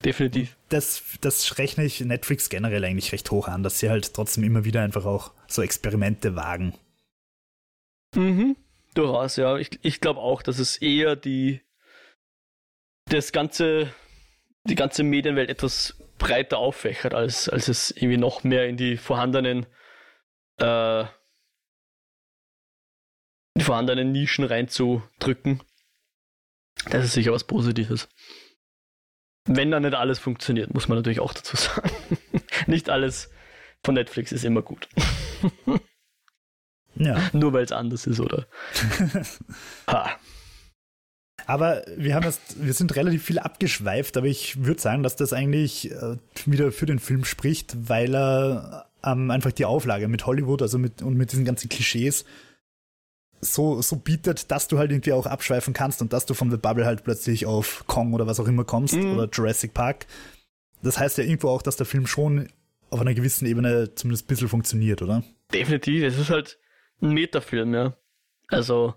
Definitiv. 0.03 0.57
Das, 0.69 1.03
das 1.21 1.57
rechne 1.57 1.85
ich 1.85 2.01
Netflix 2.01 2.49
generell 2.49 2.83
eigentlich 2.83 3.13
recht 3.13 3.31
hoch 3.31 3.47
an, 3.47 3.63
dass 3.63 3.79
sie 3.79 3.89
halt 3.89 4.13
trotzdem 4.13 4.43
immer 4.43 4.65
wieder 4.65 4.81
einfach 4.81 5.05
auch 5.05 5.31
so 5.47 5.61
Experimente 5.61 6.35
wagen. 6.35 6.73
Mhm. 8.15 8.57
Durchaus, 8.95 9.37
ja. 9.37 9.57
Ich, 9.57 9.79
ich 9.81 10.01
glaube 10.01 10.19
auch, 10.19 10.41
dass 10.41 10.59
es 10.59 10.77
eher 10.77 11.15
die 11.15 11.61
das 13.05 13.31
ganze, 13.31 13.93
die 14.65 14.75
ganze 14.75 15.03
Medienwelt 15.03 15.49
etwas 15.49 15.97
breiter 16.17 16.57
auffächert, 16.57 17.13
als, 17.13 17.49
als 17.49 17.67
es 17.67 17.91
irgendwie 17.91 18.17
noch 18.17 18.43
mehr 18.43 18.67
in 18.67 18.77
die 18.77 18.97
vorhandenen 18.97 19.65
äh, 20.57 21.05
die 23.57 23.63
vorhandenen 23.63 24.11
Nischen 24.11 24.45
reinzudrücken. 24.45 25.61
Das 26.89 27.05
ist 27.05 27.13
sicher 27.13 27.31
was 27.31 27.43
Positives. 27.43 28.09
Wenn 29.45 29.71
da 29.71 29.79
nicht 29.79 29.93
alles 29.93 30.19
funktioniert, 30.19 30.73
muss 30.73 30.87
man 30.87 30.97
natürlich 30.97 31.19
auch 31.19 31.33
dazu 31.33 31.55
sagen. 31.55 31.91
nicht 32.67 32.89
alles 32.89 33.29
von 33.83 33.95
Netflix 33.95 34.31
ist 34.31 34.45
immer 34.45 34.61
gut. 34.61 34.87
ja. 36.95 37.29
Nur 37.33 37.53
weil 37.53 37.65
es 37.65 37.71
anders 37.71 38.07
ist, 38.07 38.19
oder? 38.19 38.47
ha. 39.87 40.17
Aber 41.45 41.83
wir 41.97 42.15
haben 42.15 42.23
jetzt, 42.23 42.63
wir 42.63 42.73
sind 42.73 42.95
relativ 42.95 43.25
viel 43.25 43.39
abgeschweift, 43.39 44.15
aber 44.15 44.27
ich 44.27 44.63
würde 44.63 44.79
sagen, 44.79 45.03
dass 45.03 45.17
das 45.17 45.33
eigentlich 45.33 45.91
äh, 45.91 46.15
wieder 46.45 46.71
für 46.71 46.85
den 46.85 46.99
Film 46.99 47.25
spricht, 47.25 47.89
weil 47.89 48.15
er 48.15 48.89
ähm, 49.03 49.29
einfach 49.29 49.51
die 49.51 49.65
Auflage 49.65 50.07
mit 50.07 50.25
Hollywood, 50.25 50.61
also 50.61 50.77
mit 50.77 51.01
und 51.01 51.17
mit 51.17 51.33
diesen 51.33 51.43
ganzen 51.43 51.67
Klischees 51.67 52.23
so, 53.43 53.81
so 53.81 53.95
bietet, 53.97 54.51
dass 54.51 54.67
du 54.67 54.77
halt 54.77 54.91
irgendwie 54.91 55.13
auch 55.13 55.25
abschweifen 55.25 55.73
kannst 55.73 56.01
und 56.01 56.13
dass 56.13 56.25
du 56.25 56.33
von 56.33 56.49
The 56.51 56.57
Bubble 56.57 56.85
halt 56.85 57.03
plötzlich 57.03 57.45
auf 57.45 57.83
Kong 57.87 58.13
oder 58.13 58.27
was 58.27 58.39
auch 58.39 58.47
immer 58.47 58.63
kommst 58.63 58.95
mhm. 58.95 59.17
oder 59.17 59.29
Jurassic 59.31 59.73
Park. 59.73 60.05
Das 60.81 60.99
heißt 60.99 61.17
ja 61.17 61.23
irgendwo 61.23 61.49
auch, 61.49 61.61
dass 61.61 61.75
der 61.75 61.85
Film 61.85 62.07
schon 62.07 62.49
auf 62.89 63.01
einer 63.01 63.13
gewissen 63.13 63.45
Ebene 63.45 63.95
zumindest 63.95 64.25
ein 64.25 64.27
bisschen 64.27 64.49
funktioniert, 64.49 65.01
oder? 65.01 65.23
Definitiv. 65.53 66.03
Es 66.03 66.19
ist 66.19 66.29
halt 66.29 66.59
ein 67.01 67.13
Metafilm, 67.13 67.73
ja. 67.73 67.97
Also 68.49 68.93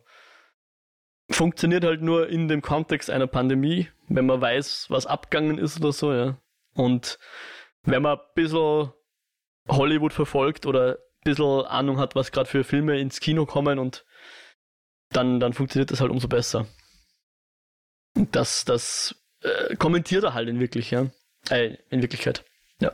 funktioniert 1.31 1.85
halt 1.85 2.03
nur 2.03 2.29
in 2.29 2.49
dem 2.49 2.63
Kontext 2.63 3.11
einer 3.11 3.27
Pandemie, 3.27 3.89
wenn 4.09 4.27
man 4.27 4.41
weiß, 4.41 4.87
was 4.91 5.07
abgegangen 5.07 5.59
ist 5.59 5.81
oder 5.81 5.93
so, 5.93 6.13
ja. 6.13 6.41
Und 6.75 7.19
wenn 7.83 8.03
man 8.03 8.19
ein 8.19 8.25
bisschen 8.35 8.93
Hollywood 9.69 10.13
verfolgt 10.13 10.67
oder 10.67 10.93
ein 10.93 10.97
bisschen 11.25 11.67
Ahnung 11.67 11.99
hat, 11.99 12.15
was 12.15 12.33
gerade 12.33 12.49
für 12.49 12.65
Filme 12.65 12.99
ins 13.01 13.21
Kino 13.21 13.47
kommen 13.47 13.79
und 13.79 14.05
dann, 15.11 15.41
dann 15.41 15.53
funktioniert 15.53 15.91
das 15.91 16.01
halt 16.01 16.11
umso 16.11 16.29
besser. 16.29 16.67
Das, 18.33 18.65
das 18.65 19.15
äh, 19.43 19.77
kommentiert 19.77 20.25
er 20.25 20.35
halt 20.35 20.49
in 20.49 20.61
wirklich, 20.61 20.91
ja. 20.91 21.07
Äh, 21.51 21.77
in 21.91 22.03
Wirklichkeit. 22.03 22.45
Ja. 22.81 22.93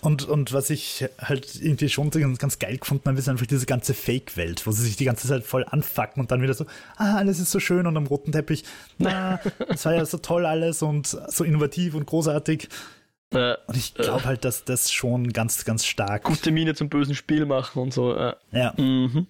Und, 0.00 0.24
und 0.24 0.52
was 0.52 0.70
ich 0.70 1.04
halt 1.18 1.56
irgendwie 1.56 1.88
schon 1.88 2.10
ganz, 2.10 2.38
ganz 2.38 2.58
geil 2.58 2.78
gefunden 2.78 3.08
habe, 3.08 3.18
ist 3.18 3.28
einfach 3.28 3.46
diese 3.46 3.66
ganze 3.66 3.94
Fake-Welt, 3.94 4.66
wo 4.66 4.70
sie 4.72 4.84
sich 4.84 4.96
die 4.96 5.04
ganze 5.04 5.28
Zeit 5.28 5.44
voll 5.44 5.64
anfacken 5.68 6.20
und 6.20 6.30
dann 6.30 6.42
wieder 6.42 6.54
so, 6.54 6.66
ah, 6.96 7.16
alles 7.16 7.38
ist 7.38 7.50
so 7.50 7.60
schön 7.60 7.86
und 7.86 7.96
am 7.96 8.06
roten 8.06 8.32
Teppich, 8.32 8.64
na, 8.98 9.40
das 9.68 9.84
war 9.84 9.94
ja 9.94 10.04
so 10.04 10.18
toll 10.18 10.46
alles 10.46 10.82
und 10.82 11.06
so 11.06 11.44
innovativ 11.44 11.94
und 11.94 12.06
großartig. 12.06 12.68
Äh, 13.30 13.56
und 13.66 13.76
ich 13.76 13.94
glaube 13.94 14.22
äh, 14.22 14.26
halt, 14.26 14.44
dass 14.44 14.64
das 14.64 14.90
schon 14.90 15.32
ganz, 15.32 15.64
ganz 15.64 15.84
stark. 15.84 16.24
Gute 16.24 16.50
Miene 16.50 16.74
zum 16.74 16.88
bösen 16.88 17.14
Spiel 17.14 17.44
machen 17.44 17.82
und 17.82 17.92
so. 17.92 18.14
Äh. 18.14 18.34
Ja. 18.52 18.72
Mhm. 18.78 19.26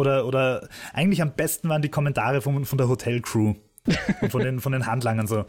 Oder, 0.00 0.26
oder 0.26 0.68
eigentlich 0.92 1.22
am 1.22 1.32
besten 1.34 1.68
waren 1.68 1.82
die 1.82 1.90
Kommentare 1.90 2.40
von, 2.40 2.64
von 2.64 2.78
der 2.78 2.88
Hotelcrew 2.88 3.54
und 4.20 4.32
von 4.32 4.42
den, 4.42 4.60
von 4.60 4.72
den 4.72 4.86
Handlangern 4.86 5.26
so. 5.26 5.44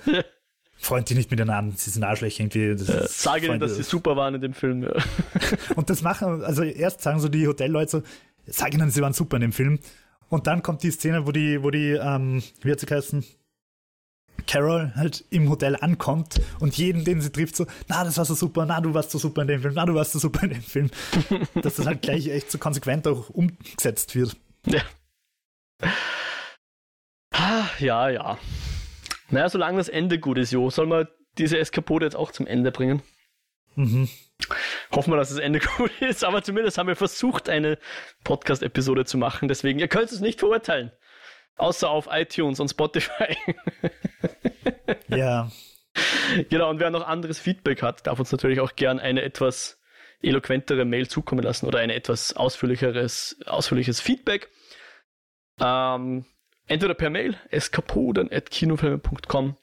Freund 0.75 1.09
die 1.09 1.13
nicht 1.13 1.29
miteinander, 1.29 1.75
sie 1.77 1.91
sind 1.91 2.03
Arschlöcher 2.03 2.43
irgendwie. 2.43 2.83
Ja, 2.83 3.07
sage 3.07 3.45
ihnen, 3.45 3.59
dass 3.59 3.75
sie 3.75 3.83
super 3.83 4.15
waren 4.15 4.33
in 4.33 4.41
dem 4.41 4.53
Film. 4.53 4.81
Ja. 4.81 4.91
Und 5.75 5.91
das 5.91 6.01
machen, 6.01 6.43
also 6.43 6.63
erst 6.63 7.01
sagen 7.01 7.19
so 7.19 7.29
die 7.29 7.47
Hotelleute 7.47 7.91
so, 7.91 8.03
sag 8.47 8.73
ihnen, 8.73 8.89
sie 8.89 8.99
waren 9.01 9.13
super 9.13 9.37
in 9.37 9.41
dem 9.41 9.51
Film. 9.51 9.77
Und 10.29 10.47
dann 10.47 10.63
kommt 10.63 10.81
die 10.81 10.89
Szene, 10.89 11.27
wo 11.27 11.31
die, 11.31 11.61
wo 11.61 11.69
die, 11.69 11.91
ähm, 11.91 12.41
wie 12.61 12.71
hat 12.71 12.79
sie 12.79 12.87
geheißen? 12.87 13.23
Carol 14.47 14.91
halt 14.95 15.23
im 15.29 15.49
Hotel 15.49 15.75
ankommt 15.75 16.41
und 16.59 16.77
jeden, 16.77 17.03
den 17.03 17.21
sie 17.21 17.31
trifft, 17.31 17.55
so, 17.55 17.65
na, 17.87 18.03
das 18.03 18.17
war 18.17 18.25
so 18.25 18.33
super, 18.33 18.65
na, 18.65 18.81
du 18.81 18.93
warst 18.93 19.11
so 19.11 19.17
super 19.17 19.41
in 19.43 19.47
dem 19.47 19.61
Film, 19.61 19.73
na, 19.73 19.85
du 19.85 19.93
warst 19.93 20.13
so 20.13 20.19
super 20.19 20.43
in 20.43 20.51
dem 20.51 20.61
Film. 20.61 20.89
Dass 21.61 21.75
das 21.75 21.85
halt 21.85 22.01
gleich 22.01 22.27
echt 22.27 22.51
so 22.51 22.57
konsequent 22.57 23.07
auch 23.07 23.29
umgesetzt 23.29 24.15
wird. 24.15 24.35
Ja. 24.65 24.81
Ah, 27.33 27.65
ja, 27.79 28.09
ja. 28.09 28.37
Naja, 29.29 29.49
solange 29.49 29.77
das 29.77 29.89
Ende 29.89 30.19
gut 30.19 30.37
ist, 30.37 30.51
Jo, 30.51 30.69
soll 30.69 30.87
man 30.87 31.07
diese 31.37 31.57
Eskapode 31.57 32.05
jetzt 32.05 32.15
auch 32.15 32.31
zum 32.31 32.45
Ende 32.45 32.71
bringen? 32.71 33.01
Mhm. 33.75 34.09
Hoffen 34.91 35.13
wir, 35.13 35.17
dass 35.17 35.29
das 35.29 35.37
Ende 35.37 35.59
gut 35.77 35.91
ist, 36.01 36.23
aber 36.23 36.43
zumindest 36.43 36.77
haben 36.77 36.87
wir 36.87 36.95
versucht, 36.95 37.47
eine 37.49 37.77
Podcast-Episode 38.23 39.05
zu 39.05 39.17
machen. 39.17 39.47
Deswegen, 39.47 39.79
ihr 39.79 39.87
könnt 39.87 40.11
es 40.11 40.19
nicht 40.19 40.39
verurteilen. 40.39 40.91
Außer 41.57 41.89
auf 41.89 42.07
iTunes 42.11 42.59
und 42.59 42.69
Spotify. 42.69 43.37
ja. 45.07 45.49
Genau, 46.49 46.69
und 46.69 46.79
wer 46.79 46.89
noch 46.89 47.05
anderes 47.05 47.39
Feedback 47.39 47.81
hat, 47.81 48.07
darf 48.07 48.19
uns 48.19 48.31
natürlich 48.31 48.61
auch 48.61 48.75
gern 48.75 48.99
eine 48.99 49.21
etwas 49.21 49.79
eloquentere 50.21 50.85
Mail 50.85 51.07
zukommen 51.07 51.43
lassen 51.43 51.65
oder 51.65 51.79
ein 51.79 51.89
etwas 51.89 52.35
ausführlicheres, 52.35 53.37
ausführliches 53.45 53.99
Feedback. 53.99 54.49
Ähm, 55.59 56.25
entweder 56.67 56.93
per 56.93 57.09
Mail 57.09 57.35
eskapoden.kinofilme.com 57.49 59.57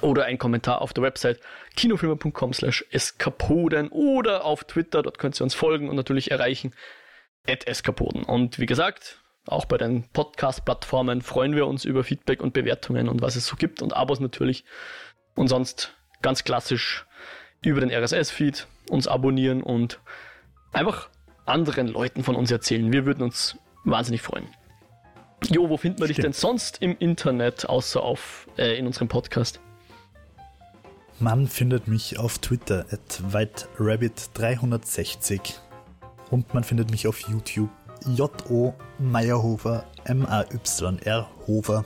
oder 0.00 0.24
ein 0.24 0.38
Kommentar 0.38 0.80
auf 0.80 0.92
der 0.92 1.02
Website 1.02 1.40
kinofilme.com 1.76 2.52
slash 2.52 2.84
eskapoden 2.90 3.88
oder 3.88 4.44
auf 4.44 4.64
Twitter, 4.64 5.02
dort 5.02 5.18
könnt 5.18 5.40
ihr 5.40 5.44
uns 5.44 5.54
folgen 5.54 5.88
und 5.88 5.96
natürlich 5.96 6.30
erreichen 6.30 6.74
at 7.46 7.66
eskapoden. 7.66 8.24
Und 8.24 8.58
wie 8.58 8.66
gesagt, 8.66 9.21
auch 9.46 9.64
bei 9.64 9.76
den 9.76 10.04
Podcast-Plattformen 10.12 11.22
freuen 11.22 11.56
wir 11.56 11.66
uns 11.66 11.84
über 11.84 12.04
Feedback 12.04 12.42
und 12.42 12.52
Bewertungen 12.52 13.08
und 13.08 13.22
was 13.22 13.36
es 13.36 13.46
so 13.46 13.56
gibt 13.56 13.82
und 13.82 13.94
Abos 13.94 14.20
natürlich. 14.20 14.64
Und 15.34 15.48
sonst 15.48 15.94
ganz 16.20 16.44
klassisch 16.44 17.06
über 17.64 17.80
den 17.80 17.90
RSS-Feed 17.90 18.66
uns 18.88 19.08
abonnieren 19.08 19.62
und 19.62 20.00
einfach 20.72 21.08
anderen 21.44 21.88
Leuten 21.88 22.22
von 22.22 22.36
uns 22.36 22.50
erzählen. 22.50 22.92
Wir 22.92 23.06
würden 23.06 23.22
uns 23.22 23.56
wahnsinnig 23.84 24.22
freuen. 24.22 24.46
Jo, 25.50 25.68
wo 25.68 25.76
findet 25.76 25.98
man 25.98 26.06
Stimmt. 26.06 26.18
dich 26.18 26.22
denn 26.22 26.32
sonst 26.32 26.80
im 26.80 26.96
Internet, 26.98 27.68
außer 27.68 28.00
auf, 28.02 28.48
äh, 28.56 28.78
in 28.78 28.86
unserem 28.86 29.08
Podcast? 29.08 29.60
Man 31.18 31.48
findet 31.48 31.88
mich 31.88 32.18
auf 32.18 32.38
Twitter 32.38 32.86
at 32.90 33.20
whiterabbit360 33.32 35.56
und 36.30 36.54
man 36.54 36.64
findet 36.64 36.90
mich 36.90 37.06
auf 37.08 37.28
YouTube 37.28 37.68
J.O. 38.06 38.74
Meyerhofer, 38.98 39.84
M-A-Y-R 40.04 41.28
Hofer. 41.46 41.84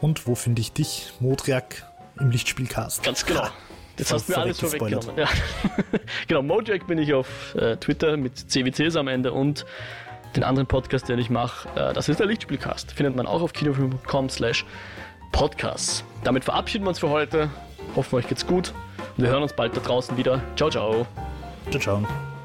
Und 0.00 0.26
wo 0.26 0.34
finde 0.34 0.60
ich 0.60 0.72
dich, 0.72 1.12
Modriak, 1.20 1.84
im 2.20 2.30
Lichtspielcast? 2.30 3.02
Ganz 3.02 3.26
genau. 3.26 3.42
Ha, 3.42 3.52
das 3.96 4.12
hast 4.12 4.28
du 4.28 4.32
mir 4.32 4.38
alles 4.38 4.60
vorweggenommen. 4.60 5.16
Ja. 5.16 5.28
genau, 6.28 6.42
Mojack 6.42 6.86
bin 6.86 6.98
ich 6.98 7.12
auf 7.14 7.54
äh, 7.54 7.76
Twitter 7.76 8.16
mit 8.16 8.38
CWCs 8.38 8.96
am 8.96 9.08
Ende 9.08 9.32
und 9.32 9.66
den 10.36 10.44
anderen 10.44 10.66
Podcast, 10.66 11.08
den 11.08 11.18
ich 11.18 11.30
mache, 11.30 11.68
äh, 11.74 11.92
das 11.92 12.08
ist 12.08 12.20
der 12.20 12.26
Lichtspielcast. 12.26 12.92
Findet 12.92 13.16
man 13.16 13.26
auch 13.26 13.42
auf 13.42 13.52
kinofilm.com 13.52 14.28
slash 14.28 14.64
podcasts. 15.32 16.04
Damit 16.24 16.44
verabschieden 16.44 16.84
wir 16.84 16.90
uns 16.90 16.98
für 16.98 17.10
heute. 17.10 17.50
Hoffen 17.96 18.16
euch 18.16 18.28
geht's 18.28 18.46
gut 18.46 18.72
und 19.16 19.24
wir 19.24 19.30
hören 19.30 19.42
uns 19.42 19.52
bald 19.52 19.76
da 19.76 19.80
draußen 19.80 20.16
wieder. 20.16 20.40
Ciao, 20.56 20.70
ciao. 20.70 21.06
Ciao, 21.70 21.80
ciao. 21.80 22.37